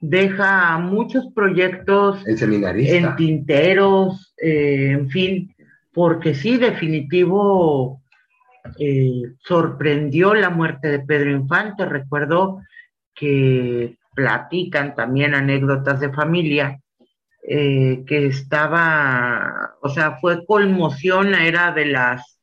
deja 0.00 0.76
muchos 0.78 1.26
proyectos 1.34 2.26
El 2.26 2.36
seminarista. 2.36 2.94
en 2.96 3.16
tinteros, 3.16 4.34
eh, 4.42 4.90
en 4.90 5.08
fin, 5.08 5.54
porque 5.92 6.34
sí, 6.34 6.56
definitivo, 6.58 8.02
eh, 8.78 9.22
sorprendió 9.40 10.34
la 10.34 10.50
muerte 10.50 10.88
de 10.88 11.00
Pedro 11.00 11.30
Infante. 11.30 11.84
Recuerdo 11.84 12.60
que 13.14 13.96
platican 14.14 14.94
también 14.94 15.34
anécdotas 15.34 16.00
de 16.00 16.12
familia, 16.12 16.80
eh, 17.46 18.04
que 18.06 18.26
estaba, 18.26 19.74
o 19.82 19.88
sea, 19.88 20.16
fue 20.18 20.46
conmoción, 20.46 21.34
era 21.34 21.72
de 21.72 21.86
las, 21.86 22.40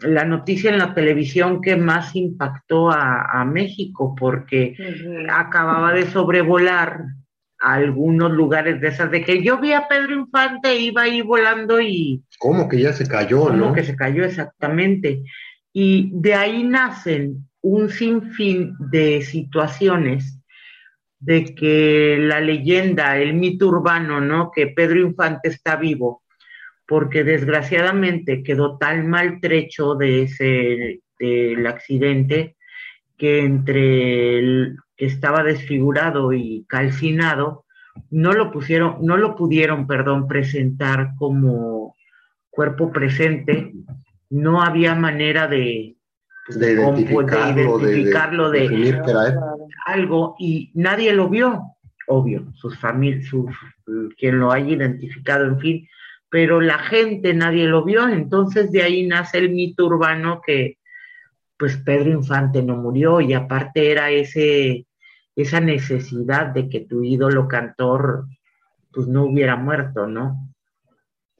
la 0.00 0.24
noticia 0.24 0.70
en 0.70 0.78
la 0.78 0.94
televisión 0.94 1.60
que 1.60 1.76
más 1.76 2.14
impactó 2.14 2.90
a, 2.90 3.40
a 3.40 3.44
México, 3.44 4.14
porque 4.18 4.76
acababa 5.30 5.92
de 5.92 6.06
sobrevolar 6.06 7.04
a 7.60 7.74
algunos 7.74 8.32
lugares 8.32 8.80
de 8.80 8.88
esas, 8.88 9.10
de 9.10 9.24
que 9.24 9.42
yo 9.42 9.58
vi 9.58 9.72
a 9.72 9.86
Pedro 9.88 10.14
Infante, 10.14 10.76
iba 10.76 11.02
ahí 11.02 11.22
volando 11.22 11.80
y 11.80 12.22
¿Cómo 12.42 12.68
que 12.68 12.80
ya 12.80 12.92
se 12.92 13.06
cayó, 13.06 13.42
como 13.42 13.56
no? 13.56 13.72
que 13.72 13.84
se 13.84 13.94
cayó 13.94 14.24
exactamente. 14.24 15.22
Y 15.72 16.10
de 16.12 16.34
ahí 16.34 16.64
nacen 16.64 17.48
un 17.60 17.88
sinfín 17.88 18.74
de 18.90 19.22
situaciones 19.22 20.40
de 21.20 21.54
que 21.54 22.16
la 22.18 22.40
leyenda, 22.40 23.16
el 23.16 23.34
mito 23.34 23.68
urbano, 23.68 24.20
¿no? 24.20 24.50
Que 24.50 24.66
Pedro 24.66 24.98
Infante 24.98 25.50
está 25.50 25.76
vivo, 25.76 26.24
porque 26.84 27.22
desgraciadamente 27.22 28.42
quedó 28.42 28.76
tan 28.76 29.08
maltrecho 29.08 29.94
de 29.94 30.22
ese, 30.22 30.44
de 30.44 31.00
del 31.20 31.64
accidente, 31.68 32.56
que 33.16 33.44
entre 33.44 34.40
el 34.40 34.78
que 34.96 35.06
estaba 35.06 35.44
desfigurado 35.44 36.32
y 36.32 36.66
calcinado, 36.68 37.66
no 38.10 38.32
lo 38.32 38.50
pusieron, 38.50 38.96
no 39.02 39.16
lo 39.16 39.36
pudieron, 39.36 39.86
perdón, 39.86 40.26
presentar 40.26 41.12
como 41.16 41.94
cuerpo 42.52 42.92
presente, 42.92 43.72
no 44.30 44.62
había 44.62 44.94
manera 44.94 45.48
de, 45.48 45.96
pues, 46.46 46.58
De 46.58 46.72
identificarlo, 46.74 47.78
de- 47.78 47.86
de 47.88 47.94
identificarlo, 47.94 48.50
de, 48.50 48.68
algo 49.86 50.36
y 50.38 50.70
nadie 50.74 51.12
lo 51.14 51.28
vio, 51.28 51.62
obvio, 52.06 52.52
sus 52.54 52.78
familias, 52.78 53.26
sus, 53.26 53.46
quien 54.18 54.38
lo 54.38 54.52
haya 54.52 54.68
identificado, 54.74 55.46
en 55.46 55.58
fin, 55.58 55.88
pero 56.28 56.60
la 56.60 56.78
gente 56.78 57.32
nadie 57.34 57.66
lo 57.66 57.84
vio, 57.84 58.06
entonces 58.08 58.70
de 58.70 58.82
ahí 58.82 59.06
nace 59.06 59.38
el 59.38 59.50
mito 59.50 59.86
urbano 59.86 60.40
que 60.46 60.78
pues 61.56 61.76
Pedro 61.78 62.10
Infante 62.10 62.62
no 62.62 62.76
murió 62.76 63.20
y 63.20 63.32
aparte 63.34 63.90
era 63.90 64.10
ese 64.10 64.86
esa 65.36 65.60
necesidad 65.60 66.46
de 66.48 66.68
que 66.68 66.80
tu 66.80 67.02
ídolo 67.04 67.48
cantor 67.48 68.26
pues 68.92 69.06
no 69.06 69.24
hubiera 69.24 69.56
muerto, 69.56 70.06
¿no? 70.06 70.51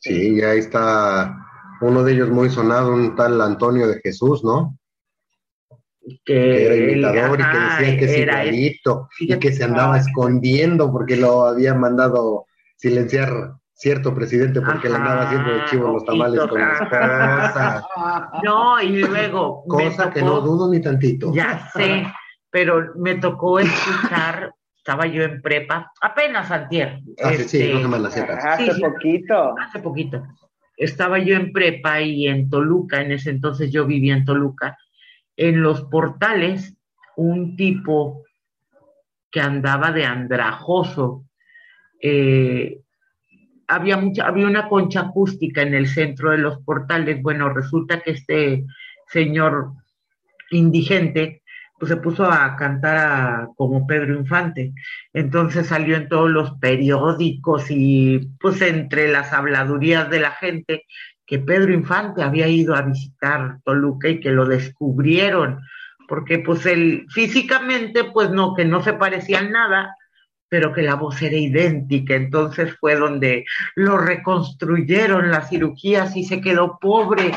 Sí, 0.03 0.37
ya 0.37 0.53
está 0.55 1.39
uno 1.81 2.03
de 2.03 2.13
ellos 2.13 2.29
muy 2.29 2.51
sonado, 2.51 2.93
un 2.93 3.15
tal 3.15 3.41
Antonio 3.41 3.87
de 3.87 4.01
Jesús, 4.01 4.43
¿no? 4.43 4.77
Que 6.25 6.67
era 6.67 6.75
él, 6.75 6.91
imitador 6.91 7.41
y 7.41 7.45
que 7.45 7.59
decía 7.59 7.99
que 7.99 8.05
es 8.05 8.11
era 8.11 8.43
él. 8.43 8.49
igualito 8.55 9.09
y 9.21 9.39
que 9.39 9.53
se 9.53 9.63
andaba 9.63 9.99
escondiendo 9.99 10.91
porque 10.91 11.17
lo 11.17 11.47
había 11.47 11.75
mandado 11.75 12.47
silenciar 12.77 13.55
cierto 13.73 14.13
presidente 14.13 14.61
porque 14.61 14.89
le 14.89 14.97
andaba 14.97 15.23
haciendo 15.23 15.53
de 15.55 15.65
chivo 15.67 15.93
los 15.93 16.05
tamales 16.05 16.41
con 16.41 16.61
la 16.61 16.73
esposa. 16.73 17.87
No, 18.43 18.81
y 18.83 18.99
luego 18.99 19.65
Cosa 19.69 20.11
que 20.11 20.23
no 20.23 20.41
dudo 20.41 20.69
ni 20.69 20.81
tantito. 20.81 21.33
Ya 21.33 21.71
sé, 21.73 22.07
pero 22.51 22.93
me 22.97 23.17
tocó 23.17 23.59
escuchar, 23.61 24.53
estaba 24.83 25.07
yo 25.07 25.23
en 25.23 25.41
prepa, 25.41 25.93
apenas 26.01 26.51
antier. 26.51 26.99
Hace, 27.23 27.49
sí, 27.49 27.59
este, 27.63 27.73
dos 27.73 27.83
semanas 27.83 28.17
atrás. 28.17 28.45
Hace 28.45 28.73
sí. 28.73 28.81
poquito. 28.81 29.55
hace 29.57 29.79
poquito. 29.79 30.27
Estaba 30.77 31.21
yo 31.21 31.37
en 31.37 31.53
prepa 31.53 32.01
y 32.01 32.27
en 32.27 32.51
Toluca, 32.51 33.01
en 33.01 33.13
ese 33.13 33.31
entonces 33.31 33.71
yo 33.71 33.87
vivía 33.87 34.15
en 34.15 34.25
Toluca, 34.25 34.77
en 35.37 35.63
los 35.63 35.83
portales, 35.85 36.75
un 37.17 37.55
tipo 37.55 38.25
que 39.31 39.41
andaba 39.41 39.93
de 39.93 40.05
andrajoso, 40.05 41.27
eh, 42.01 42.81
había, 43.69 43.97
mucha, 43.97 44.27
había 44.27 44.49
una 44.49 44.69
concha 44.69 45.03
acústica 45.03 45.63
en 45.63 45.75
el 45.75 45.87
centro 45.87 46.33
de 46.33 46.39
los 46.39 46.59
portales. 46.65 47.23
Bueno, 47.23 47.51
resulta 47.51 48.01
que 48.01 48.11
este 48.11 48.65
señor 49.07 49.75
indigente 50.51 51.42
pues 51.83 51.91
se 51.91 51.97
puso 51.97 52.31
a 52.31 52.55
cantar 52.55 53.49
como 53.57 53.89
Pedro 53.89 54.15
Infante. 54.15 54.73
Entonces 55.13 55.67
salió 55.67 55.97
en 55.97 56.09
todos 56.09 56.31
los 56.31 56.53
periódicos 56.61 57.73
y 57.73 58.21
pues 58.39 58.63
entre 58.63 59.11
las 59.11 59.33
habladurías 59.33 60.09
de 60.09 60.21
la 60.21 60.31
gente 60.31 60.85
que 61.27 61.41
Pedro 61.41 61.73
Infante 61.73 62.23
había 62.23 62.47
ido 62.47 62.77
a 62.77 62.83
visitar 62.83 63.57
Toluca 63.65 64.09
y 64.09 64.21
que 64.21 64.31
lo 64.31 64.47
descubrieron, 64.47 65.59
porque 66.07 66.39
pues 66.39 66.65
él 66.67 67.05
físicamente 67.09 68.05
pues 68.05 68.31
no, 68.31 68.55
que 68.55 68.65
no 68.65 68.81
se 68.85 68.93
parecían 68.93 69.51
nada, 69.51 69.93
pero 70.53 70.71
que 70.75 70.83
la 70.83 70.97
voz 70.97 71.23
era 71.23 71.35
idéntica. 71.35 72.15
Entonces 72.15 72.77
fue 72.79 72.95
donde 72.95 73.43
lo 73.75 73.97
reconstruyeron 73.97 75.31
las 75.31 75.49
cirugías 75.49 76.15
y 76.15 76.25
se 76.25 76.43
quedó 76.43 76.79
pobre. 76.79 77.29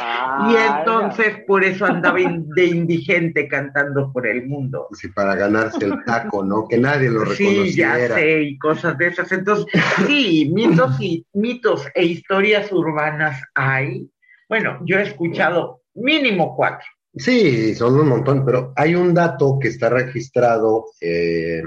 Y 0.49 0.55
entonces 0.57 1.38
por 1.47 1.63
eso 1.63 1.86
andaba 1.86 2.20
in- 2.20 2.45
de 2.49 2.66
indigente 2.66 3.47
cantando 3.47 4.11
por 4.11 4.28
el 4.28 4.45
mundo. 4.45 4.88
Sí, 4.91 5.07
para 5.07 5.34
ganarse 5.36 5.86
el 5.86 6.03
taco, 6.03 6.43
¿no? 6.43 6.68
Que 6.68 6.78
nadie 6.78 7.09
lo 7.09 7.26
Sí, 7.28 7.74
ya 7.74 7.93
reconociera. 7.93 8.16
sé, 8.16 8.41
y 8.41 8.57
cosas 8.57 8.97
de 8.97 9.07
esas. 9.07 9.32
Entonces, 9.32 9.66
sí, 10.05 10.51
mitos 10.53 10.99
y 10.99 11.26
mitos 11.36 11.88
e 11.95 12.03
historias 12.03 12.70
urbanas 12.74 13.41
hay. 13.53 14.09
Bueno, 14.49 14.80
yo 14.86 14.99
he 14.99 15.03
escuchado 15.03 15.84
mínimo 15.93 16.53
cuatro. 16.53 16.86
Sí, 17.16 17.74
son 17.76 17.97
un 17.97 18.09
montón, 18.09 18.43
pero 18.45 18.74
hay 18.76 18.93
un 18.93 19.13
dato 19.13 19.57
que 19.57 19.70
está 19.70 19.88
registrado 19.88 20.88
eh, 20.99 21.63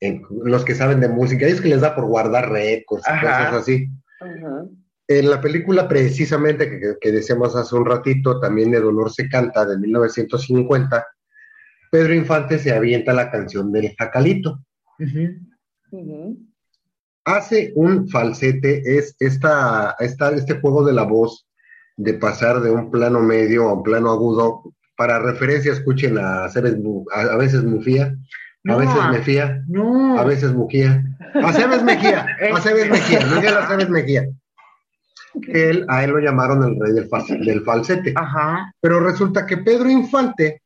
en 0.00 0.22
los 0.44 0.64
que 0.64 0.74
saben 0.74 1.00
de 1.00 1.08
música, 1.08 1.46
es 1.46 1.60
que 1.60 1.68
les 1.68 1.80
da 1.80 1.94
por 1.94 2.06
guardar 2.06 2.50
récords 2.50 3.04
y 3.06 3.20
cosas 3.20 3.54
así. 3.54 3.88
En 5.08 5.30
la 5.30 5.40
película 5.40 5.88
precisamente 5.88 6.96
que, 7.00 7.12
decíamos 7.12 7.54
hace 7.54 7.76
un 7.76 7.86
ratito, 7.86 8.40
también 8.40 8.72
de 8.72 8.80
Dolor 8.80 9.12
se 9.12 9.28
canta, 9.28 9.64
de 9.64 9.78
1950, 9.78 11.06
Pedro 11.90 12.14
Infante 12.14 12.58
se 12.58 12.72
avienta 12.72 13.12
la 13.12 13.30
canción 13.30 13.70
del 13.72 13.94
jacalito. 13.96 14.60
Hace 17.24 17.72
un 17.76 18.08
falsete, 18.08 18.98
es 18.98 19.16
esta, 19.18 19.96
esta, 19.98 20.30
este 20.30 20.60
juego 20.60 20.84
de 20.84 20.92
la 20.92 21.04
voz 21.04 21.48
de 21.96 22.14
pasar 22.14 22.60
de 22.60 22.70
un 22.70 22.90
plano 22.90 23.20
medio 23.20 23.68
a 23.68 23.74
un 23.74 23.82
plano 23.82 24.10
agudo. 24.10 24.62
Para 24.96 25.18
referencia, 25.18 25.72
escuchen 25.72 26.18
a, 26.18 26.44
a 26.46 27.36
veces 27.36 27.64
Mufía, 27.64 28.14
a 28.68 28.72
No, 28.72 28.78
veces 28.78 28.96
Mefía, 29.10 29.62
No. 29.68 30.18
a 30.18 30.24
veces 30.24 30.52
Mujía, 30.52 31.02
a 31.34 31.52
Cebes 31.52 31.82
Mejía, 31.82 32.26
a 32.54 32.60
Cebes 32.60 32.90
Mejía, 32.90 33.20
Miguel 33.34 33.56
Aceves 33.58 33.88
Mejía. 33.88 34.26
Él, 35.48 35.84
a 35.88 36.02
él 36.02 36.10
lo 36.10 36.18
llamaron 36.18 36.62
el 36.64 36.80
rey 36.80 36.92
del, 36.94 37.08
fal- 37.10 37.44
del 37.44 37.62
falsete. 37.62 38.14
Ajá. 38.16 38.72
Pero 38.80 39.00
resulta 39.00 39.44
que 39.46 39.58
Pedro 39.58 39.88
Infante 39.90 40.62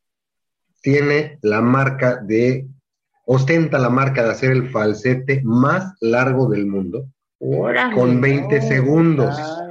tiene 0.81 1.39
la 1.43 1.61
marca 1.61 2.17
de, 2.23 2.67
ostenta 3.27 3.79
la 3.79 3.91
marca 3.91 4.23
de 4.23 4.31
hacer 4.31 4.53
el 4.53 4.71
falsete 4.71 5.43
más 5.45 5.95
largo 6.01 6.49
del 6.49 6.67
mundo, 6.67 7.07
Órale. 7.41 7.95
con 7.95 8.21
20 8.21 8.63
segundos. 8.63 9.37
Ay. 9.39 9.67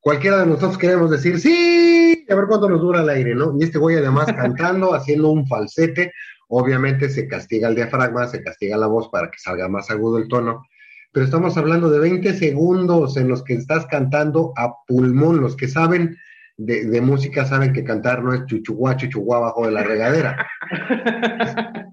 Cualquiera 0.00 0.38
de 0.38 0.46
nosotros 0.46 0.76
queremos 0.78 1.12
decir, 1.12 1.38
sí, 1.38 2.26
a 2.28 2.34
ver 2.34 2.46
cuánto 2.48 2.68
nos 2.68 2.80
dura 2.80 3.02
el 3.02 3.08
aire, 3.08 3.36
¿no? 3.36 3.54
Y 3.56 3.62
este 3.62 3.78
güey 3.78 3.96
además 3.96 4.26
cantando, 4.26 4.94
haciendo 4.94 5.30
un 5.30 5.46
falsete, 5.46 6.12
obviamente 6.54 7.08
se 7.08 7.26
castiga 7.26 7.68
el 7.68 7.74
diafragma, 7.74 8.28
se 8.28 8.42
castiga 8.42 8.76
la 8.76 8.86
voz 8.86 9.08
para 9.08 9.30
que 9.30 9.38
salga 9.38 9.68
más 9.68 9.90
agudo 9.90 10.18
el 10.18 10.28
tono, 10.28 10.66
pero 11.10 11.24
estamos 11.24 11.56
hablando 11.56 11.88
de 11.88 11.98
20 11.98 12.34
segundos 12.34 13.16
en 13.16 13.28
los 13.28 13.42
que 13.42 13.54
estás 13.54 13.86
cantando 13.86 14.52
a 14.56 14.74
pulmón, 14.86 15.40
los 15.40 15.56
que 15.56 15.66
saben 15.66 16.18
de, 16.58 16.84
de 16.84 17.00
música 17.00 17.46
saben 17.46 17.72
que 17.72 17.84
cantar 17.84 18.22
no 18.22 18.34
es 18.34 18.44
chuchuguá, 18.44 18.98
chuchuguá 18.98 19.38
abajo 19.38 19.64
de 19.64 19.72
la 19.72 19.82
regadera. 19.82 20.46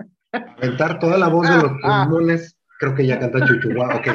Aventar 0.58 1.00
toda 1.00 1.18
la 1.18 1.30
voz 1.30 1.50
de 1.50 1.56
los 1.56 1.72
pulmones, 1.82 2.58
creo 2.80 2.94
que 2.96 3.08
ya 3.08 3.18
canta 3.18 3.46
chuchuguá, 3.46 3.96
ok. 3.96 4.08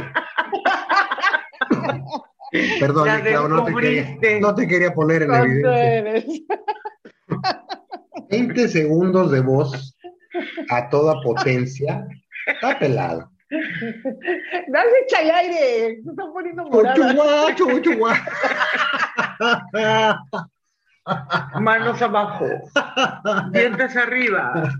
Perdón, 2.81 3.07
La 3.07 3.23
Clau, 3.23 3.49
no 3.49 3.65
te, 3.65 3.75
quería, 3.75 4.19
no 4.41 4.55
te 4.55 4.69
quería 4.69 4.93
poner 4.93 5.23
en 5.23 5.29
¿Cuánto 5.29 5.47
evidencia. 5.47 5.97
eres? 5.97 6.27
20 8.31 8.69
segundos 8.69 9.31
de 9.31 9.41
voz 9.41 9.94
a 10.71 10.89
toda 10.89 11.21
potencia. 11.23 12.07
Está 12.47 12.79
pelado. 12.79 13.31
Dale, 14.69 14.91
échale 15.07 15.33
aire. 15.33 16.03
Se 16.03 16.11
está 16.11 16.25
poniendo 16.33 16.65
morada. 16.65 17.45
Manos 21.61 22.01
abajo. 22.03 22.47
Dientes 23.53 23.97
arriba. 23.97 24.73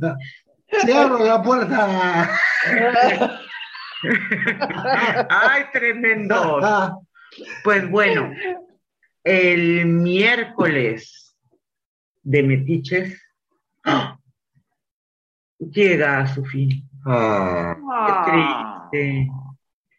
Abre 0.83 1.25
la 1.25 1.43
puerta. 1.43 2.31
Ay, 5.29 5.65
tremendo. 5.73 6.61
Pues 7.63 7.89
bueno, 7.91 8.33
el 9.23 9.87
miércoles 9.87 11.37
de 12.23 12.43
Metiches 12.43 13.23
¡ah! 13.85 14.19
Llega 15.59 16.19
a 16.19 16.27
su 16.27 16.45
fin. 16.45 16.89
Ah, 17.07 17.77
Ah. 17.91 18.89
Qué 18.93 18.99
triste. 19.01 19.31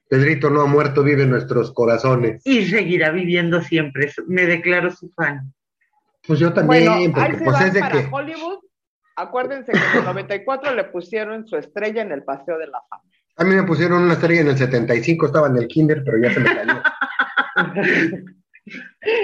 Pedrito 0.10 0.50
no 0.50 0.62
ha 0.62 0.66
muerto, 0.68 1.04
vive 1.04 1.24
en 1.24 1.32
nuestros 1.32 1.74
corazones. 1.74 2.42
Y 2.46 2.66
seguirá 2.66 3.10
viviendo 3.12 3.62
siempre. 3.62 4.12
Me 4.28 4.46
declaro 4.46 4.92
su 4.92 5.10
fan. 5.12 5.52
Pues 6.28 6.40
yo 6.40 6.54
también, 6.54 6.86
Bueno, 6.86 6.96
ahí 6.96 7.10
porque 7.10 7.38
se 7.38 7.44
pues 7.44 7.54
van 7.54 7.68
es 7.68 7.74
de 7.74 7.80
para 7.80 7.92
que. 7.92 8.10
Hollywood. 8.12 8.60
Acuérdense 9.18 9.72
que 9.72 9.78
en 9.78 9.98
el 10.00 10.04
94 10.06 10.74
le 10.76 10.84
pusieron 10.86 11.48
su 11.48 11.56
estrella 11.58 12.02
en 12.02 12.12
el 12.12 12.24
Paseo 12.24 12.58
de 12.58 12.68
la 12.68 12.82
Fama. 12.90 13.04
A 13.38 13.44
mí 13.44 13.56
me 13.56 13.64
pusieron 13.64 14.04
una 14.04 14.14
estrella 14.14 14.42
en 14.42 14.48
el 14.50 14.58
75, 14.58 15.26
estaba 15.26 15.48
en 15.48 15.58
el 15.58 15.68
kinder, 15.68 16.04
pero 16.06 16.18
ya 16.22 16.34
se 16.34 16.40
me 16.40 16.46
cayó. 16.56 16.82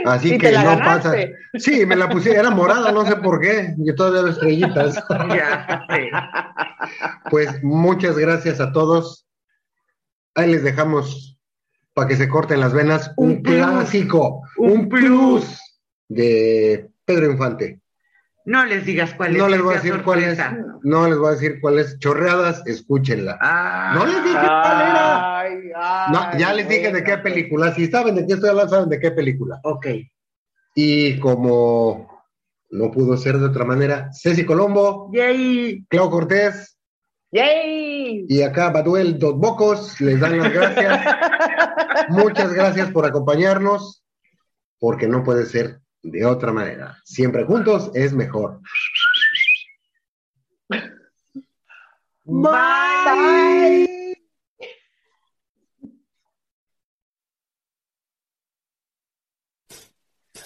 Así 0.05 0.37
que 0.37 0.51
no 0.51 0.77
pasa. 0.79 1.13
Sí, 1.55 1.85
me 1.85 1.95
la 1.95 2.09
pusieron, 2.09 2.39
era 2.39 2.55
morada, 2.55 2.91
no 2.91 3.05
sé 3.05 3.15
por 3.15 3.39
qué. 3.39 3.73
Yo 3.77 3.95
todavía 3.95 4.21
veo 4.21 4.31
estrellitas. 4.31 5.03
Ya. 5.35 5.85
Pues 7.29 7.63
muchas 7.63 8.17
gracias 8.17 8.59
a 8.59 8.71
todos. 8.71 9.27
Ahí 10.35 10.51
les 10.51 10.63
dejamos 10.63 11.37
para 11.93 12.07
que 12.07 12.15
se 12.15 12.29
corten 12.29 12.59
las 12.59 12.73
venas 12.73 13.11
un, 13.17 13.41
clásico, 13.41 14.41
Un 14.57 14.71
un 14.71 14.89
plus 14.89 15.59
de 16.07 16.89
Pedro 17.05 17.31
Infante. 17.31 17.80
No 18.45 18.65
les 18.65 18.85
digas 18.85 19.13
cuál 19.13 19.33
es. 19.33 19.37
No 19.37 19.47
les 19.47 19.61
voy 19.61 19.73
a 19.73 19.77
decir 19.77 20.01
cuál 20.03 20.23
es. 20.23 20.39
No 20.83 21.07
les 21.07 21.17
voy 21.17 21.27
a 21.27 21.31
decir 21.31 21.59
cuál 21.61 21.79
es. 21.79 21.99
Chorreadas, 21.99 22.63
escúchenla. 22.65 23.37
Ah, 23.39 23.93
No 23.95 24.05
les 24.05 24.23
dije 24.23 24.35
cuál 24.35 24.81
era. 24.81 25.39
Ay, 25.39 25.57
ay, 25.75 26.11
No, 26.11 26.37
ya 26.37 26.53
les 26.53 26.67
dije 26.67 26.91
de 26.91 27.03
qué 27.03 27.17
película. 27.19 27.73
Si 27.75 27.87
saben 27.87 28.15
de 28.15 28.25
qué 28.25 28.33
estoy 28.33 28.49
hablando, 28.49 28.71
saben 28.71 28.89
de 28.89 28.99
qué 28.99 29.11
película. 29.11 29.59
Ok. 29.63 29.87
Y 30.75 31.19
como 31.19 32.23
no 32.71 32.89
pudo 32.91 33.17
ser 33.17 33.37
de 33.37 33.45
otra 33.45 33.65
manera, 33.65 34.09
Ceci 34.13 34.45
Colombo, 34.45 35.09
Yay. 35.13 35.85
Clau 35.89 36.09
Cortés 36.09 36.77
¡Yay! 37.33 38.25
y 38.27 38.41
acá 38.41 38.69
Baduel 38.71 39.19
Dos 39.19 39.35
Bocos 39.37 39.99
les 40.01 40.19
dan 40.19 40.37
las 40.39 40.51
gracias. 40.51 41.05
Muchas 42.09 42.53
gracias 42.53 42.89
por 42.91 43.05
acompañarnos, 43.05 44.03
porque 44.79 45.07
no 45.07 45.23
puede 45.23 45.45
ser 45.45 45.80
de 46.03 46.25
otra 46.25 46.51
manera. 46.51 46.97
Siempre 47.03 47.43
juntos 47.45 47.91
es 47.93 48.13
mejor. 48.13 48.59
Bye. 52.23 53.91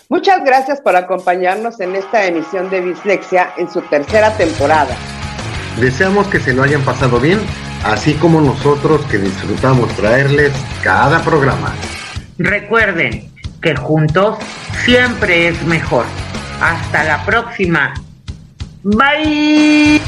Muchas 0.07 0.43
gracias 0.43 0.81
por 0.81 0.95
acompañarnos 0.95 1.79
en 1.79 1.95
esta 1.95 2.25
emisión 2.25 2.69
de 2.69 2.81
Dislexia 2.81 3.53
en 3.57 3.69
su 3.69 3.81
tercera 3.81 4.35
temporada. 4.37 4.95
Deseamos 5.79 6.27
que 6.27 6.39
se 6.39 6.53
lo 6.53 6.63
hayan 6.63 6.83
pasado 6.83 7.19
bien, 7.19 7.39
así 7.83 8.13
como 8.13 8.39
nosotros 8.39 9.03
que 9.07 9.17
disfrutamos 9.17 9.93
traerles 9.95 10.53
cada 10.83 11.23
programa. 11.23 11.73
Recuerden 12.37 13.34
que 13.65 13.75
juntos 13.75 14.37
siempre 14.85 15.47
es 15.47 15.63
mejor. 15.63 16.05
Hasta 16.61 17.03
la 17.03 17.25
próxima. 17.25 17.95
Bye. 18.83 19.99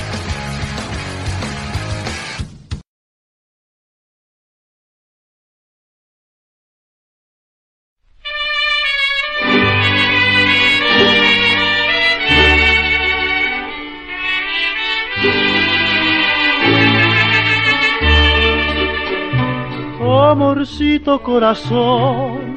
Amorcito 20.29 21.23
corazón, 21.23 22.56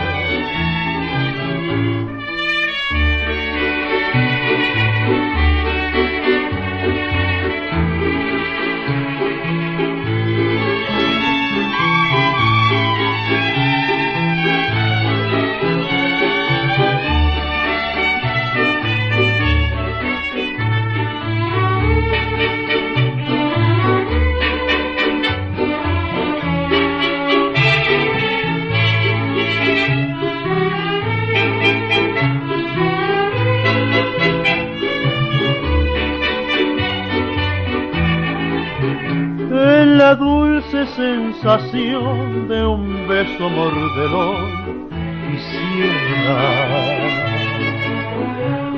La 40.11 40.17
dulce 40.17 40.85
sensación 40.87 42.49
de 42.49 42.65
un 42.65 43.07
beso 43.07 43.49
mordelón 43.49 44.89
quisiera 45.25 46.39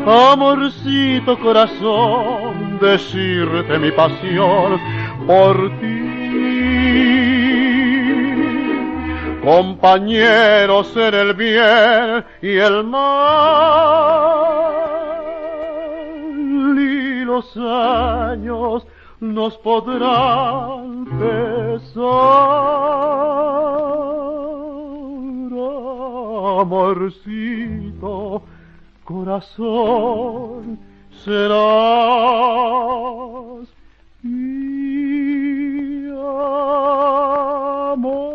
amorcito 0.05 1.39
corazón 1.39 2.77
decirte 2.79 3.79
mi 3.79 3.91
pasión 3.91 4.79
por 5.25 5.55
ti. 5.79 6.01
Compañeros 9.43 10.95
en 10.95 11.13
el 11.15 11.34
bien 11.34 12.25
y 12.43 12.57
el 12.57 12.84
mal. 12.84 13.03
Y 16.77 17.25
los 17.25 17.57
años 17.57 18.86
nos 19.24 19.57
podrán 19.59 21.05
pesar. 21.05 22.43
Amorcito, 26.64 28.41
corazón, 29.03 30.80
serás 31.23 31.64
mi 34.22 36.07
amor. 37.91 38.32